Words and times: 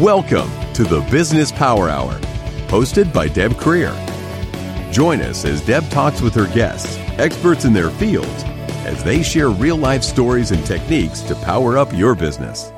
Welcome 0.00 0.50
to 0.72 0.84
the 0.84 1.06
Business 1.10 1.52
Power 1.52 1.90
Hour, 1.90 2.14
hosted 2.68 3.12
by 3.12 3.28
Deb 3.28 3.52
Creer. 3.52 3.92
Join 4.90 5.20
us 5.20 5.44
as 5.44 5.60
Deb 5.60 5.86
talks 5.90 6.22
with 6.22 6.34
her 6.36 6.46
guests, 6.54 6.96
experts 7.18 7.66
in 7.66 7.74
their 7.74 7.90
fields, 7.90 8.44
as 8.86 9.04
they 9.04 9.22
share 9.22 9.50
real 9.50 9.76
life 9.76 10.02
stories 10.02 10.52
and 10.52 10.64
techniques 10.64 11.20
to 11.24 11.34
power 11.34 11.76
up 11.76 11.92
your 11.92 12.14
business. 12.14 12.72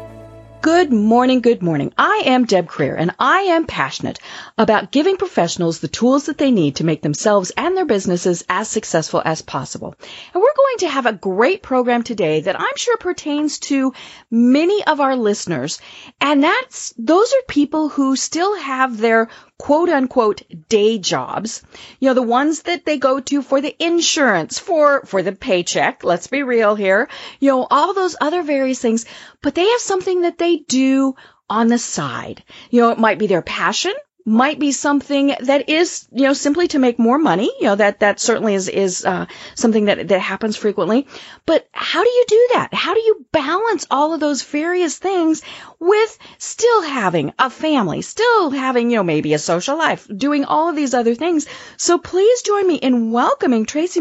Good 0.63 0.93
morning, 0.93 1.41
good 1.41 1.61
morning. 1.61 1.93
I 1.99 2.23
am 2.27 2.45
Deb 2.45 2.69
Creer 2.69 2.95
and 2.97 3.13
I 3.19 3.41
am 3.51 3.67
passionate 3.67 4.21
about 4.57 4.93
giving 4.93 5.17
professionals 5.17 5.81
the 5.81 5.89
tools 5.89 6.27
that 6.27 6.39
they 6.39 6.53
need 6.53 6.77
to 6.77 6.85
make 6.85 7.03
themselves 7.03 7.51
and 7.57 7.77
their 7.77 7.85
businesses 7.85 8.45
as 8.49 8.69
successful 8.69 9.21
as 9.25 9.43
possible. 9.43 9.97
And 10.33 10.41
we're 10.41 10.55
going 10.57 10.79
to 10.79 10.89
have 10.89 11.07
a 11.07 11.15
great 11.15 11.65
program 11.65 12.05
today 12.05 12.43
that 12.43 12.61
I'm 12.61 12.77
sure 12.77 12.97
pertains 12.97 13.59
to 13.71 13.93
many 14.31 14.85
of 14.87 15.01
our 15.01 15.17
listeners. 15.17 15.81
And 16.21 16.45
that's, 16.45 16.95
those 16.97 17.33
are 17.33 17.43
people 17.49 17.89
who 17.89 18.15
still 18.15 18.57
have 18.57 18.99
their 18.99 19.31
quote 19.63 19.89
unquote 19.91 20.43
day 20.69 20.99
jobs. 20.99 21.63
You 22.01 22.09
know, 22.09 22.15
the 22.15 22.23
ones 22.23 22.63
that 22.63 22.85
they 22.85 22.99
go 22.99 23.21
to 23.21 23.43
for 23.43 23.61
the 23.61 23.77
insurance, 23.79 24.59
for, 24.59 25.03
for 25.07 25.23
the 25.23 25.31
paycheck. 25.31 26.03
Let's 26.03 26.27
be 26.27 26.43
real 26.43 26.75
here. 26.75 27.09
You 27.39 27.51
know, 27.51 27.69
all 27.71 27.95
those 27.95 28.17
other 28.21 28.43
various 28.43 28.81
things, 28.81 29.05
but 29.41 29.55
they 29.55 29.65
have 29.65 29.81
something 29.81 30.23
that 30.23 30.37
they 30.37 30.57
do 30.57 31.15
on 31.49 31.69
the 31.69 31.79
side. 31.79 32.43
You 32.71 32.81
know, 32.81 32.91
it 32.91 32.99
might 32.99 33.21
be 33.21 33.29
their 33.29 33.41
passion 33.41 33.93
might 34.25 34.59
be 34.59 34.73
something 34.73 35.35
that 35.41 35.69
is, 35.69 36.07
you 36.13 36.23
know, 36.25 36.33
simply 36.33 36.69
to 36.69 36.79
make 36.79 36.99
more 36.99 37.19
money. 37.19 37.51
You 37.61 37.67
know, 37.67 37.77
that, 37.77 38.01
that 38.01 38.21
certainly 38.21 38.55
is, 38.55 38.69
is, 38.69 39.05
uh, 39.05 39.27
something 39.55 39.87
that, 39.87 40.09
that 40.09 40.21
happens 40.21 40.57
frequently. 40.57 41.07
But 41.47 41.69
how 41.73 42.03
do 42.03 42.11
you 42.11 42.25
do 42.29 42.49
that? 42.55 42.75
How 42.75 42.95
do 42.95 43.01
you 43.01 43.27
balance 43.33 43.87
all 43.91 44.15
of 44.15 44.21
those 44.21 44.43
various 44.43 44.99
things 44.99 45.43
with 45.79 46.19
still 46.39 46.83
having 46.83 47.33
a 47.39 47.51
family, 47.51 48.03
still 48.03 48.51
having, 48.51 48.91
you 48.91 48.97
know, 48.97 49.03
maybe 49.03 49.35
a 49.35 49.39
social 49.39 49.77
life, 49.77 50.09
doing 50.15 50.45
all 50.45 50.69
of 50.69 50.77
these 50.77 50.95
other 50.95 51.15
things? 51.15 51.47
So 51.77 51.99
please 51.99 52.43
join 52.43 52.67
me 52.67 52.77
in 52.77 53.11
welcoming 53.11 53.67
Tracey 53.67 54.01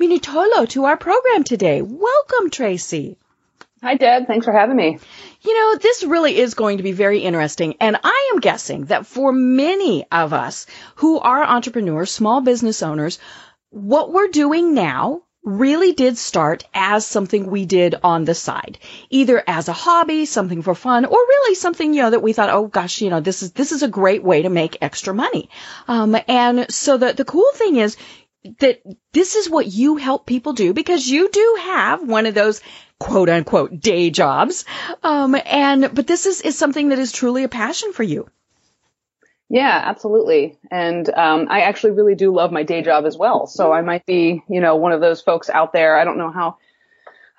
Minutolo 0.00 0.68
to 0.70 0.84
our 0.84 0.96
program 0.96 1.44
today. 1.44 1.82
Welcome, 1.82 2.50
Tracey. 2.50 3.16
Hi, 3.80 3.94
Deb. 3.94 4.26
Thanks 4.26 4.44
for 4.44 4.52
having 4.52 4.76
me. 4.76 4.98
You 5.42 5.54
know, 5.54 5.78
this 5.78 6.02
really 6.02 6.36
is 6.36 6.54
going 6.54 6.78
to 6.78 6.82
be 6.82 6.92
very 6.92 7.20
interesting. 7.20 7.76
And 7.80 7.96
I 8.02 8.30
am 8.34 8.40
guessing 8.40 8.86
that 8.86 9.06
for 9.06 9.32
many 9.32 10.04
of 10.10 10.32
us 10.32 10.66
who 10.96 11.18
are 11.20 11.44
entrepreneurs, 11.44 12.10
small 12.10 12.40
business 12.40 12.82
owners, 12.82 13.20
what 13.70 14.12
we're 14.12 14.28
doing 14.28 14.74
now 14.74 15.22
really 15.44 15.92
did 15.92 16.18
start 16.18 16.64
as 16.74 17.06
something 17.06 17.48
we 17.50 17.66
did 17.66 17.94
on 18.02 18.24
the 18.24 18.34
side, 18.34 18.78
either 19.10 19.42
as 19.46 19.68
a 19.68 19.72
hobby, 19.72 20.26
something 20.26 20.62
for 20.62 20.74
fun, 20.74 21.04
or 21.04 21.16
really 21.16 21.54
something, 21.54 21.94
you 21.94 22.02
know, 22.02 22.10
that 22.10 22.22
we 22.22 22.32
thought, 22.32 22.50
oh 22.50 22.66
gosh, 22.66 23.00
you 23.00 23.10
know, 23.10 23.20
this 23.20 23.42
is, 23.42 23.52
this 23.52 23.70
is 23.70 23.84
a 23.84 23.88
great 23.88 24.24
way 24.24 24.42
to 24.42 24.48
make 24.50 24.78
extra 24.80 25.14
money. 25.14 25.48
Um, 25.86 26.16
and 26.26 26.66
so 26.72 26.96
the, 26.96 27.12
the 27.12 27.24
cool 27.24 27.50
thing 27.54 27.76
is 27.76 27.96
that 28.58 28.80
this 29.12 29.36
is 29.36 29.48
what 29.48 29.66
you 29.66 29.96
help 29.96 30.26
people 30.26 30.52
do 30.52 30.74
because 30.74 31.06
you 31.08 31.28
do 31.30 31.56
have 31.60 32.06
one 32.06 32.26
of 32.26 32.34
those 32.34 32.60
quote 32.98 33.28
unquote 33.28 33.80
day 33.80 34.10
jobs. 34.10 34.64
Um, 35.02 35.36
and, 35.46 35.90
but 35.94 36.06
this 36.06 36.26
is, 36.26 36.40
is 36.40 36.58
something 36.58 36.90
that 36.90 36.98
is 36.98 37.12
truly 37.12 37.44
a 37.44 37.48
passion 37.48 37.92
for 37.92 38.02
you. 38.02 38.28
Yeah, 39.50 39.82
absolutely. 39.84 40.58
And, 40.70 41.08
um, 41.08 41.46
I 41.48 41.60
actually 41.62 41.92
really 41.92 42.14
do 42.14 42.34
love 42.34 42.52
my 42.52 42.64
day 42.64 42.82
job 42.82 43.06
as 43.06 43.16
well. 43.16 43.46
So 43.46 43.72
I 43.72 43.80
might 43.80 44.04
be, 44.04 44.42
you 44.48 44.60
know, 44.60 44.76
one 44.76 44.92
of 44.92 45.00
those 45.00 45.22
folks 45.22 45.48
out 45.48 45.72
there. 45.72 45.96
I 45.96 46.04
don't 46.04 46.18
know 46.18 46.30
how, 46.30 46.58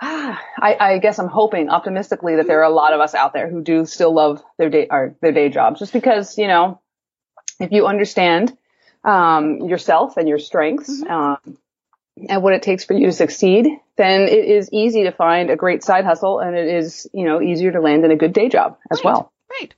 ah, 0.02 0.42
I, 0.60 0.78
I 0.80 0.98
guess 0.98 1.20
I'm 1.20 1.28
hoping 1.28 1.70
optimistically 1.70 2.38
that 2.38 2.48
there 2.48 2.62
are 2.62 2.72
a 2.72 2.74
lot 2.74 2.94
of 2.94 3.00
us 3.00 3.14
out 3.14 3.34
there 3.34 3.50
who 3.50 3.62
do 3.62 3.86
still 3.86 4.14
love 4.14 4.42
their 4.58 4.70
day, 4.70 4.88
or 4.90 5.16
their 5.22 5.32
day 5.32 5.50
jobs 5.50 5.80
just 5.80 5.94
because, 5.94 6.38
you 6.38 6.48
know, 6.48 6.80
if 7.60 7.72
you 7.72 7.86
understand, 7.86 8.58
um, 9.04 9.68
yourself 9.68 10.18
and 10.18 10.28
your 10.28 10.40
strengths, 10.40 10.90
mm-hmm. 10.90 11.12
um, 11.12 11.58
and 12.28 12.44
what 12.44 12.54
it 12.54 12.62
takes 12.62 12.84
for 12.84 12.94
you 12.94 13.08
to 13.08 13.12
succeed, 13.12 13.68
then 13.96 14.22
it 14.22 14.46
is 14.46 14.70
easy 14.72 15.04
to 15.04 15.12
find 15.12 15.50
a 15.50 15.56
great 15.56 15.84
side 15.84 16.06
hustle 16.06 16.40
and 16.40 16.56
it 16.56 16.68
is, 16.68 17.08
you 17.14 17.26
know, 17.26 17.42
easier 17.42 17.72
to 17.72 17.82
land 17.82 18.04
in 18.06 18.12
a 18.12 18.16
good 18.16 18.34
day 18.34 18.50
job 18.50 18.78
as 18.92 19.00
right, 19.00 19.06
well. 19.06 19.32
Right. 19.50 19.74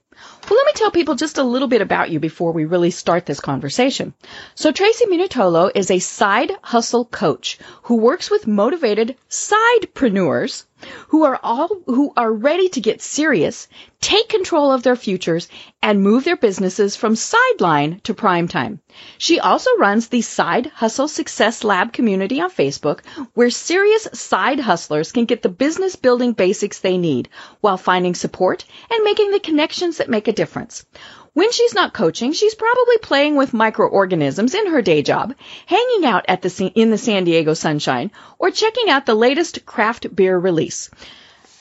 Well, 0.48 0.58
let 0.58 0.66
me 0.66 0.72
tell 0.74 0.90
people 0.90 1.14
just 1.14 1.38
a 1.38 1.42
little 1.42 1.68
bit 1.68 1.82
about 1.82 2.10
you 2.10 2.20
before 2.20 2.52
we 2.52 2.64
really 2.64 2.90
start 2.90 3.26
this 3.26 3.40
conversation. 3.40 4.14
So 4.54 4.72
Tracey 4.72 5.06
Minutolo 5.06 5.70
is 5.74 5.90
a 5.90 5.98
side 5.98 6.52
hustle 6.62 7.04
coach 7.04 7.58
who 7.82 7.96
works 7.96 8.30
with 8.30 8.46
motivated 8.46 9.16
sidepreneurs 9.28 10.64
who 11.08 11.22
are 11.24 11.38
all, 11.42 11.68
who 11.86 12.12
are 12.16 12.32
ready 12.32 12.68
to 12.68 12.80
get 12.80 13.00
serious, 13.02 13.68
take 14.00 14.28
control 14.28 14.72
of 14.72 14.82
their 14.82 14.96
futures, 14.96 15.48
and 15.80 16.02
move 16.02 16.24
their 16.24 16.36
businesses 16.36 16.96
from 16.96 17.14
sideline 17.14 18.00
to 18.00 18.14
prime 18.14 18.48
time. 18.48 18.80
She 19.18 19.38
also 19.38 19.70
runs 19.78 20.08
the 20.08 20.22
Side 20.22 20.66
Hustle 20.66 21.08
Success 21.08 21.62
Lab 21.62 21.92
community 21.92 22.40
on 22.40 22.50
Facebook, 22.50 23.00
where 23.34 23.50
serious 23.50 24.08
side 24.12 24.58
hustlers 24.58 25.12
can 25.12 25.24
get 25.24 25.42
the 25.42 25.48
business 25.48 25.96
building 25.96 26.32
basics 26.32 26.80
they 26.80 26.98
need 26.98 27.28
while 27.60 27.76
finding 27.76 28.14
support 28.14 28.64
and 28.90 29.04
making 29.04 29.30
the 29.30 29.40
connections 29.40 30.00
that 30.02 30.10
make 30.10 30.26
a 30.26 30.32
difference. 30.32 30.84
When 31.32 31.52
she's 31.52 31.74
not 31.74 31.94
coaching, 31.94 32.32
she's 32.32 32.56
probably 32.56 32.98
playing 32.98 33.36
with 33.36 33.54
microorganisms 33.54 34.52
in 34.52 34.66
her 34.66 34.82
day 34.82 35.02
job, 35.02 35.32
hanging 35.66 36.04
out 36.04 36.24
at 36.26 36.42
the 36.42 36.72
in 36.74 36.90
the 36.90 36.98
San 36.98 37.22
Diego 37.22 37.54
sunshine, 37.54 38.10
or 38.40 38.50
checking 38.50 38.90
out 38.90 39.06
the 39.06 39.14
latest 39.14 39.64
craft 39.64 40.14
beer 40.14 40.36
release. 40.36 40.90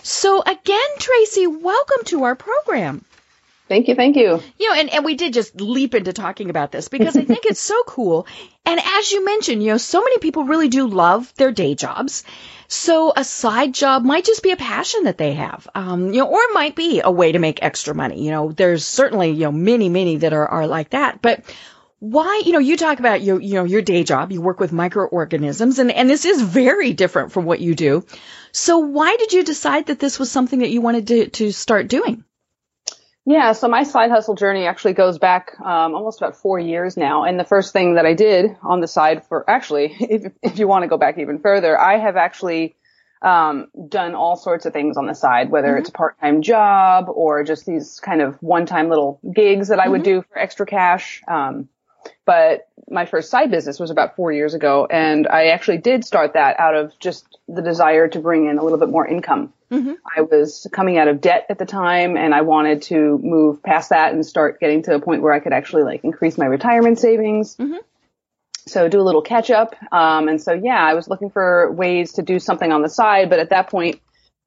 So 0.02 0.42
again, 0.42 0.92
Tracey, 0.98 1.46
welcome 1.46 2.04
to 2.06 2.24
our 2.24 2.36
program. 2.36 3.06
Thank 3.72 3.88
you, 3.88 3.96
thank 3.96 4.18
you. 4.18 4.42
You 4.60 4.70
know, 4.70 4.76
and, 4.76 4.90
and 4.90 5.06
we 5.06 5.16
did 5.16 5.32
just 5.32 5.62
leap 5.62 5.96
into 5.96 6.12
talking 6.12 6.50
about 6.50 6.74
this 6.74 6.90
because 6.90 7.16
I 7.16 7.24
think 7.24 7.46
it's 7.46 7.62
so 7.62 7.82
cool. 7.88 8.28
And 8.66 8.78
as 8.84 9.14
you 9.14 9.24
mentioned, 9.24 9.64
you 9.64 9.70
know, 9.70 9.78
so 9.78 10.02
many 10.02 10.18
people 10.18 10.44
really 10.44 10.68
do 10.68 10.88
love 10.88 11.34
their 11.36 11.54
day 11.54 11.74
jobs. 11.74 12.26
So 12.68 13.14
a 13.16 13.24
side 13.24 13.74
job 13.74 14.04
might 14.04 14.26
just 14.26 14.44
be 14.44 14.52
a 14.52 14.58
passion 14.58 15.06
that 15.06 15.18
they 15.18 15.36
have, 15.36 15.70
um, 15.74 16.08
you 16.08 16.20
know, 16.20 16.28
or 16.28 16.42
it 16.42 16.54
might 16.54 16.76
be 16.76 17.00
a 17.02 17.10
way 17.10 17.32
to 17.32 17.40
make 17.40 17.64
extra 17.64 17.96
money. 17.96 18.26
You 18.26 18.32
know, 18.32 18.52
there's 18.52 18.86
certainly, 18.86 19.30
you 19.30 19.46
know, 19.46 19.54
many, 19.54 19.88
many 19.88 20.18
that 20.18 20.34
are, 20.34 20.50
are 20.50 20.68
like 20.68 20.90
that. 20.90 21.22
But 21.22 21.46
why, 22.00 22.42
you 22.46 22.52
know, 22.52 22.60
you 22.60 22.76
talk 22.76 23.00
about 23.00 23.22
your, 23.22 23.40
you 23.40 23.54
know, 23.54 23.64
your 23.64 23.82
day 23.82 24.04
job, 24.04 24.34
you 24.34 24.42
work 24.42 24.60
with 24.60 24.74
microorganisms 24.74 25.80
and, 25.80 25.94
and 25.94 26.10
this 26.10 26.26
is 26.26 26.42
very 26.42 26.92
different 26.92 27.32
from 27.32 27.46
what 27.46 27.62
you 27.62 27.74
do. 27.74 28.06
So 28.52 28.80
why 28.80 29.16
did 29.16 29.32
you 29.32 29.46
decide 29.46 29.86
that 29.86 30.00
this 30.00 30.20
was 30.20 30.30
something 30.30 30.60
that 30.60 30.72
you 30.72 30.82
wanted 30.82 31.08
to, 31.08 31.30
to 31.30 31.54
start 31.54 31.88
doing? 31.88 32.26
Yeah, 33.26 33.52
so 33.52 33.68
my 33.68 33.84
side 33.84 34.10
hustle 34.10 34.34
journey 34.34 34.66
actually 34.66 34.94
goes 34.94 35.20
back 35.20 35.52
um, 35.60 35.94
almost 35.94 36.20
about 36.20 36.36
four 36.36 36.60
years 36.60 36.98
now. 36.98 37.24
And 37.24 37.40
the 37.40 37.44
first 37.44 37.72
thing 37.72 37.96
that 37.96 38.06
I 38.06 38.16
did 38.16 38.58
on 38.64 38.82
the 38.82 38.88
side 38.88 39.26
for 39.28 39.48
actually, 39.48 39.96
if, 40.00 40.32
if 40.42 40.58
you 40.58 40.68
want 40.68 40.84
to 40.84 40.88
go 40.88 40.98
back 40.98 41.18
even 41.20 41.40
further, 41.40 41.80
I 41.80 41.98
have 41.98 42.18
actually 42.18 42.76
um, 43.22 43.68
done 43.88 44.16
all 44.16 44.36
sorts 44.36 44.66
of 44.66 44.74
things 44.74 44.98
on 44.98 45.06
the 45.06 45.14
side, 45.14 45.52
whether 45.52 45.70
mm-hmm. 45.70 45.78
it's 45.78 45.90
a 45.90 45.94
part-time 45.94 46.42
job 46.42 47.06
or 47.10 47.44
just 47.44 47.68
these 47.68 48.00
kind 48.00 48.22
of 48.22 48.42
one-time 48.42 48.90
little 48.90 49.20
gigs 49.32 49.68
that 49.68 49.80
I 49.80 49.84
mm-hmm. 49.84 49.92
would 49.92 50.04
do 50.04 50.24
for 50.24 50.40
extra 50.40 50.66
cash. 50.66 51.22
Um, 51.28 51.70
but 52.26 52.68
my 52.92 53.06
first 53.06 53.30
side 53.30 53.50
business 53.50 53.80
was 53.80 53.90
about 53.90 54.16
four 54.16 54.32
years 54.32 54.54
ago, 54.54 54.88
and 54.90 55.28
I 55.28 55.48
actually 55.48 55.78
did 55.78 56.06
start 56.06 56.34
that 56.34 56.60
out 56.60 56.76
of 56.76 56.98
just 57.00 57.26
the 57.48 57.62
desire 57.62 58.08
to 58.10 58.20
bring 58.20 58.48
in 58.48 58.58
a 58.58 58.64
little 58.64 58.80
bit 58.80 58.90
more 58.90 59.08
income. 59.08 59.54
Mm-hmm. 59.72 59.94
I 60.18 60.22
was 60.22 60.68
coming 60.72 60.98
out 60.98 61.08
of 61.08 61.22
debt 61.22 61.46
at 61.50 61.58
the 61.58 61.66
time, 61.66 62.18
and 62.18 62.36
I 62.36 62.42
wanted 62.42 62.82
to 62.84 63.18
move 63.24 63.64
past 63.64 63.90
that 63.90 64.14
and 64.14 64.26
start 64.26 64.60
getting 64.60 64.84
to 64.84 64.96
a 64.96 65.00
point 65.00 65.22
where 65.22 65.34
I 65.34 65.40
could 65.40 65.54
actually 65.54 65.84
like 65.84 66.04
increase 66.04 66.38
my 66.38 66.46
retirement 66.46 67.00
savings. 67.00 67.56
Mm-hmm. 67.56 67.78
So 68.68 68.88
do 68.90 69.00
a 69.00 69.04
little 69.04 69.24
catch 69.24 69.50
up. 69.50 69.76
Um, 69.92 70.28
and 70.28 70.42
so 70.42 70.54
yeah, 70.54 70.78
I 70.84 70.94
was 70.94 71.08
looking 71.08 71.30
for 71.30 71.72
ways 71.72 72.14
to 72.14 72.22
do 72.22 72.38
something 72.38 72.72
on 72.72 72.82
the 72.82 72.90
side, 72.90 73.30
but 73.30 73.40
at 73.40 73.50
that 73.50 73.70
point, 73.70 74.00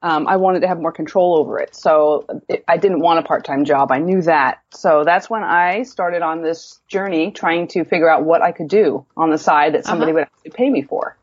um, 0.02 0.26
I 0.26 0.36
wanted 0.36 0.60
to 0.60 0.68
have 0.68 0.78
more 0.78 0.92
control 0.92 1.38
over 1.38 1.58
it. 1.58 1.74
So 1.74 2.26
it, 2.48 2.64
I 2.68 2.76
didn't 2.76 3.00
want 3.00 3.20
a 3.20 3.22
part-time 3.22 3.64
job. 3.64 3.90
I 3.90 3.98
knew 3.98 4.22
that. 4.22 4.60
So 4.72 5.02
that's 5.04 5.30
when 5.30 5.42
I 5.42 5.84
started 5.84 6.22
on 6.22 6.42
this 6.42 6.80
journey 6.88 7.30
trying 7.30 7.68
to 7.68 7.84
figure 7.84 8.08
out 8.08 8.24
what 8.24 8.42
I 8.42 8.52
could 8.52 8.68
do 8.68 9.06
on 9.16 9.30
the 9.30 9.38
side 9.38 9.74
that 9.74 9.84
somebody 9.84 10.10
uh-huh. 10.10 10.16
would 10.16 10.22
actually 10.24 10.50
pay 10.50 10.68
me 10.68 10.82
for. 10.82 11.16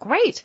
Great. 0.00 0.44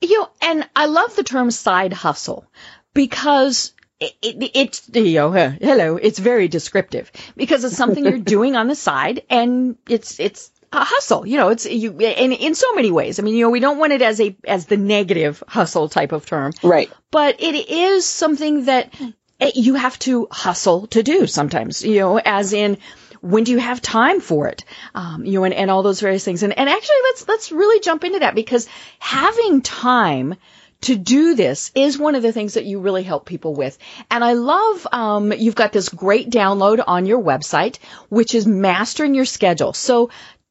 You 0.00 0.20
know, 0.20 0.28
and 0.40 0.68
I 0.76 0.86
love 0.86 1.16
the 1.16 1.24
term 1.24 1.50
side 1.50 1.92
hustle 1.92 2.46
because 2.94 3.74
it, 3.98 4.14
it, 4.22 4.50
it's 4.54 4.88
you 4.94 5.14
know, 5.14 5.30
hello, 5.30 5.96
it's 5.96 6.18
very 6.18 6.48
descriptive 6.48 7.12
because 7.36 7.64
it's 7.64 7.76
something 7.76 8.04
you're 8.04 8.18
doing 8.36 8.56
on 8.56 8.68
the 8.68 8.74
side 8.74 9.22
and 9.28 9.76
it's 9.88 10.18
it's 10.18 10.50
a 10.72 10.84
hustle. 10.84 11.26
You 11.26 11.36
know, 11.36 11.48
it's 11.48 11.66
you 11.66 11.98
in 11.98 12.32
in 12.32 12.54
so 12.54 12.72
many 12.74 12.90
ways. 12.90 13.18
I 13.18 13.22
mean, 13.22 13.34
you 13.34 13.44
know, 13.44 13.50
we 13.50 13.60
don't 13.60 13.78
want 13.78 13.92
it 13.92 14.02
as 14.02 14.20
a 14.20 14.36
as 14.46 14.66
the 14.66 14.76
negative 14.76 15.42
hustle 15.48 15.88
type 15.88 16.12
of 16.12 16.26
term, 16.26 16.52
right? 16.62 16.90
But 17.10 17.42
it 17.42 17.68
is 17.70 18.06
something 18.06 18.66
that 18.66 18.94
eh, 19.40 19.50
you 19.54 19.74
have 19.74 19.98
to 20.00 20.28
hustle 20.30 20.86
to 20.88 21.02
do 21.02 21.26
sometimes. 21.26 21.84
You 21.84 22.00
know, 22.00 22.18
as 22.18 22.52
in 22.52 22.78
when 23.20 23.44
do 23.44 23.52
you 23.52 23.58
have 23.58 23.82
time 23.82 24.20
for 24.20 24.48
it? 24.48 24.64
Um, 24.94 25.24
you 25.24 25.32
know, 25.32 25.44
and, 25.44 25.54
and 25.54 25.70
all 25.70 25.82
those 25.82 26.00
various 26.00 26.24
things. 26.24 26.42
And, 26.42 26.56
and 26.56 26.68
actually, 26.68 26.96
let's 27.04 27.28
let's 27.28 27.52
really 27.52 27.80
jump 27.80 28.04
into 28.04 28.20
that 28.20 28.34
because 28.34 28.68
having 28.98 29.62
time 29.62 30.36
to 30.82 30.96
do 30.96 31.34
this 31.34 31.70
is 31.74 31.98
one 31.98 32.14
of 32.14 32.22
the 32.22 32.32
things 32.32 32.54
that 32.54 32.64
you 32.64 32.80
really 32.80 33.02
help 33.02 33.26
people 33.26 33.54
with. 33.54 33.76
And 34.10 34.24
I 34.24 34.32
love, 34.32 34.86
um, 34.90 35.32
you've 35.32 35.54
got 35.54 35.72
this 35.72 35.90
great 35.90 36.30
download 36.30 36.82
on 36.86 37.04
your 37.04 37.20
website, 37.22 37.78
which 38.08 38.34
is 38.34 38.46
mastering 38.46 39.14
your 39.14 39.26
schedule. 39.26 39.74
So 39.74 40.08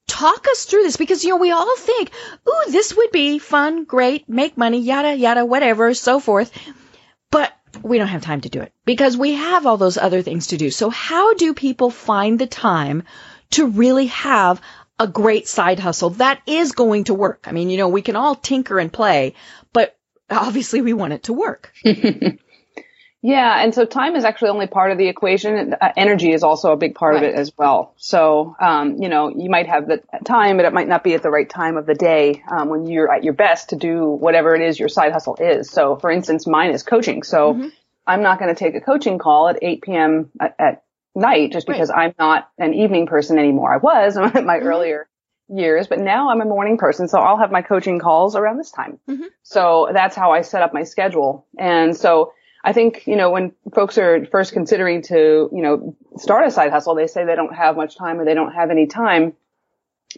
talk 0.09 0.47
us 0.47 0.65
through 0.65 0.83
this 0.83 0.97
because, 0.97 1.23
you 1.23 1.29
know, 1.29 1.37
we 1.37 1.51
all 1.51 1.77
think, 1.77 2.11
ooh, 2.47 2.71
this 2.71 2.95
would 2.95 3.11
be 3.11 3.39
fun, 3.39 3.85
great, 3.85 4.27
make 4.27 4.57
money, 4.57 4.81
yada, 4.81 5.15
yada, 5.15 5.45
whatever, 5.45 5.93
so 5.93 6.19
forth. 6.19 6.51
But 7.31 7.53
we 7.83 7.97
don't 7.97 8.07
have 8.07 8.23
time 8.23 8.41
to 8.41 8.49
do 8.49 8.61
it 8.61 8.73
because 8.85 9.15
we 9.15 9.33
have 9.33 9.65
all 9.65 9.77
those 9.77 9.97
other 9.97 10.21
things 10.21 10.47
to 10.47 10.57
do. 10.57 10.71
So 10.71 10.89
how 10.89 11.33
do 11.35 11.53
people 11.53 11.91
find 11.91 12.39
the 12.39 12.47
time 12.47 13.03
to 13.51 13.67
really 13.67 14.07
have 14.07 14.61
a 14.97 15.07
great 15.07 15.47
side 15.47 15.79
hustle 15.79 16.11
that 16.11 16.41
is 16.45 16.71
going 16.71 17.05
to 17.05 17.13
work? 17.13 17.45
I 17.45 17.51
mean, 17.51 17.69
you 17.69 17.77
know, 17.77 17.89
we 17.89 18.01
can 18.01 18.15
all 18.15 18.35
tinker 18.35 18.79
and 18.79 18.91
play, 18.91 19.35
but 19.71 19.95
obviously 20.29 20.81
we 20.81 20.93
want 20.93 21.13
it 21.13 21.23
to 21.23 21.33
work. 21.33 21.71
yeah, 23.21 23.61
and 23.61 23.75
so 23.75 23.85
time 23.85 24.15
is 24.15 24.23
actually 24.23 24.49
only 24.49 24.67
part 24.67 24.91
of 24.91 24.97
the 24.97 25.07
equation. 25.07 25.73
Uh, 25.73 25.91
energy 25.97 26.31
is 26.31 26.43
also 26.43 26.71
a 26.71 26.77
big 26.77 26.95
part 26.95 27.15
right. 27.15 27.23
of 27.23 27.29
it 27.29 27.35
as 27.35 27.51
well. 27.57 27.93
So, 27.97 28.55
um, 28.61 29.01
you 29.01 29.09
know, 29.09 29.29
you 29.29 29.49
might 29.49 29.67
have 29.67 29.87
the 29.87 30.01
time, 30.23 30.55
but 30.55 30.65
it 30.65 30.73
might 30.73 30.87
not 30.87 31.03
be 31.03 31.15
at 31.15 31.21
the 31.21 31.29
right 31.29 31.49
time 31.49 31.75
of 31.75 31.85
the 31.85 31.95
day 31.95 32.41
um, 32.49 32.69
when 32.69 32.85
you're 32.85 33.11
at 33.11 33.25
your 33.25 33.33
best 33.33 33.69
to 33.69 33.75
do 33.75 34.05
whatever 34.05 34.55
it 34.55 34.61
is 34.61 34.79
your 34.79 34.87
side 34.87 35.11
hustle 35.11 35.35
is. 35.35 35.69
So, 35.69 35.97
for 35.97 36.09
instance, 36.09 36.47
mine 36.47 36.71
is 36.71 36.83
coaching. 36.83 37.23
So, 37.23 37.53
mm-hmm. 37.53 37.67
I'm 38.07 38.23
not 38.23 38.39
going 38.39 38.53
to 38.53 38.57
take 38.57 38.73
a 38.75 38.81
coaching 38.81 39.19
call 39.19 39.49
at 39.49 39.59
8 39.61 39.81
p.m. 39.83 40.31
at, 40.39 40.55
at 40.57 40.83
night 41.13 41.51
just 41.51 41.67
because 41.67 41.89
right. 41.89 42.07
I'm 42.07 42.13
not 42.17 42.49
an 42.57 42.73
evening 42.73 43.05
person 43.05 43.37
anymore. 43.37 43.73
I 43.73 43.77
was 43.77 44.15
in 44.35 44.45
my 44.45 44.57
mm-hmm. 44.57 44.67
earlier 44.67 45.09
years, 45.49 45.87
but 45.87 45.99
now 45.99 46.29
I'm 46.29 46.41
a 46.41 46.45
morning 46.45 46.77
person, 46.77 47.07
so 47.07 47.19
I'll 47.19 47.37
have 47.37 47.51
my 47.51 47.61
coaching 47.63 47.99
calls 47.99 48.35
around 48.35 48.57
this 48.57 48.71
time. 48.71 48.99
Mm-hmm. 49.09 49.25
So 49.43 49.89
that's 49.93 50.15
how 50.15 50.31
I 50.31 50.41
set 50.41 50.61
up 50.61 50.73
my 50.73 50.83
schedule. 50.83 51.45
And 51.57 51.97
so 51.97 52.33
I 52.63 52.73
think, 52.73 53.07
you 53.07 53.15
know, 53.15 53.31
when 53.31 53.53
folks 53.73 53.97
are 53.97 54.25
first 54.25 54.53
considering 54.53 55.01
to, 55.03 55.49
you 55.51 55.61
know, 55.61 55.95
start 56.17 56.45
a 56.45 56.51
side 56.51 56.71
hustle, 56.71 56.95
they 56.95 57.07
say 57.07 57.25
they 57.25 57.35
don't 57.35 57.55
have 57.55 57.77
much 57.77 57.97
time 57.97 58.19
or 58.19 58.25
they 58.25 58.33
don't 58.33 58.53
have 58.53 58.69
any 58.69 58.87
time. 58.87 59.33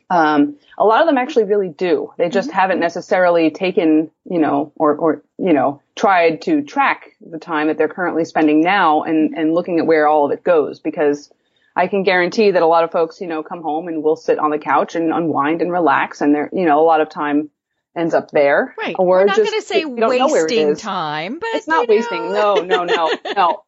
Um, 0.10 0.58
a 0.78 0.86
lot 0.86 1.02
of 1.02 1.08
them 1.08 1.18
actually 1.18 1.44
really 1.44 1.70
do. 1.70 2.14
They 2.18 2.30
just 2.30 2.50
mm-hmm. 2.50 2.58
haven't 2.58 2.80
necessarily 2.80 3.52
taken, 3.52 4.10
you 4.30 4.40
know, 4.40 4.72
or, 4.76 4.96
or, 4.96 5.24
you 5.38 5.54
know, 5.54 5.82
tried 5.96 6.42
to 6.44 6.64
track 6.64 7.12
the 7.20 7.38
time 7.38 7.68
that 7.68 7.78
they're 7.78 7.90
currently 7.90 8.26
spending 8.26 8.62
now 8.62 9.04
and, 9.04 9.38
and 9.38 9.54
looking 9.54 9.80
at 9.80 9.86
where 9.86 10.08
all 10.08 10.26
of 10.26 10.32
it 10.32 10.44
goes 10.44 10.80
because 10.80 11.32
I 11.76 11.88
can 11.88 12.04
guarantee 12.04 12.52
that 12.52 12.62
a 12.62 12.68
lot 12.68 12.84
of 12.84 12.92
folks, 12.92 13.22
you 13.22 13.28
know, 13.28 13.44
come 13.44 13.62
home 13.62 13.88
and 13.88 14.02
will 14.02 14.16
sit 14.16 14.40
on 14.40 14.50
the 14.50 14.58
couch 14.58 14.96
and 14.96 15.14
unwind 15.14 15.62
and 15.62 15.72
relax 15.72 16.22
and 16.22 16.34
they're, 16.34 16.50
you 16.52 16.66
know, 16.66 16.80
a 16.80 16.86
lot 16.86 17.02
of 17.02 17.10
time 17.10 17.50
ends 17.96 18.14
up 18.14 18.32
there. 18.32 18.74
Right. 18.78 18.96
Or 18.98 19.06
We're 19.06 19.26
not 19.26 19.38
going 19.38 19.50
to 19.50 19.62
say 19.62 19.86
wasting 19.86 20.76
time, 20.76 21.40
but 21.40 21.50
it's 21.54 21.68
not 21.68 21.88
wasting. 21.88 22.32
No, 22.32 22.56
no, 22.56 22.84
no, 22.84 23.12
no. 23.36 23.64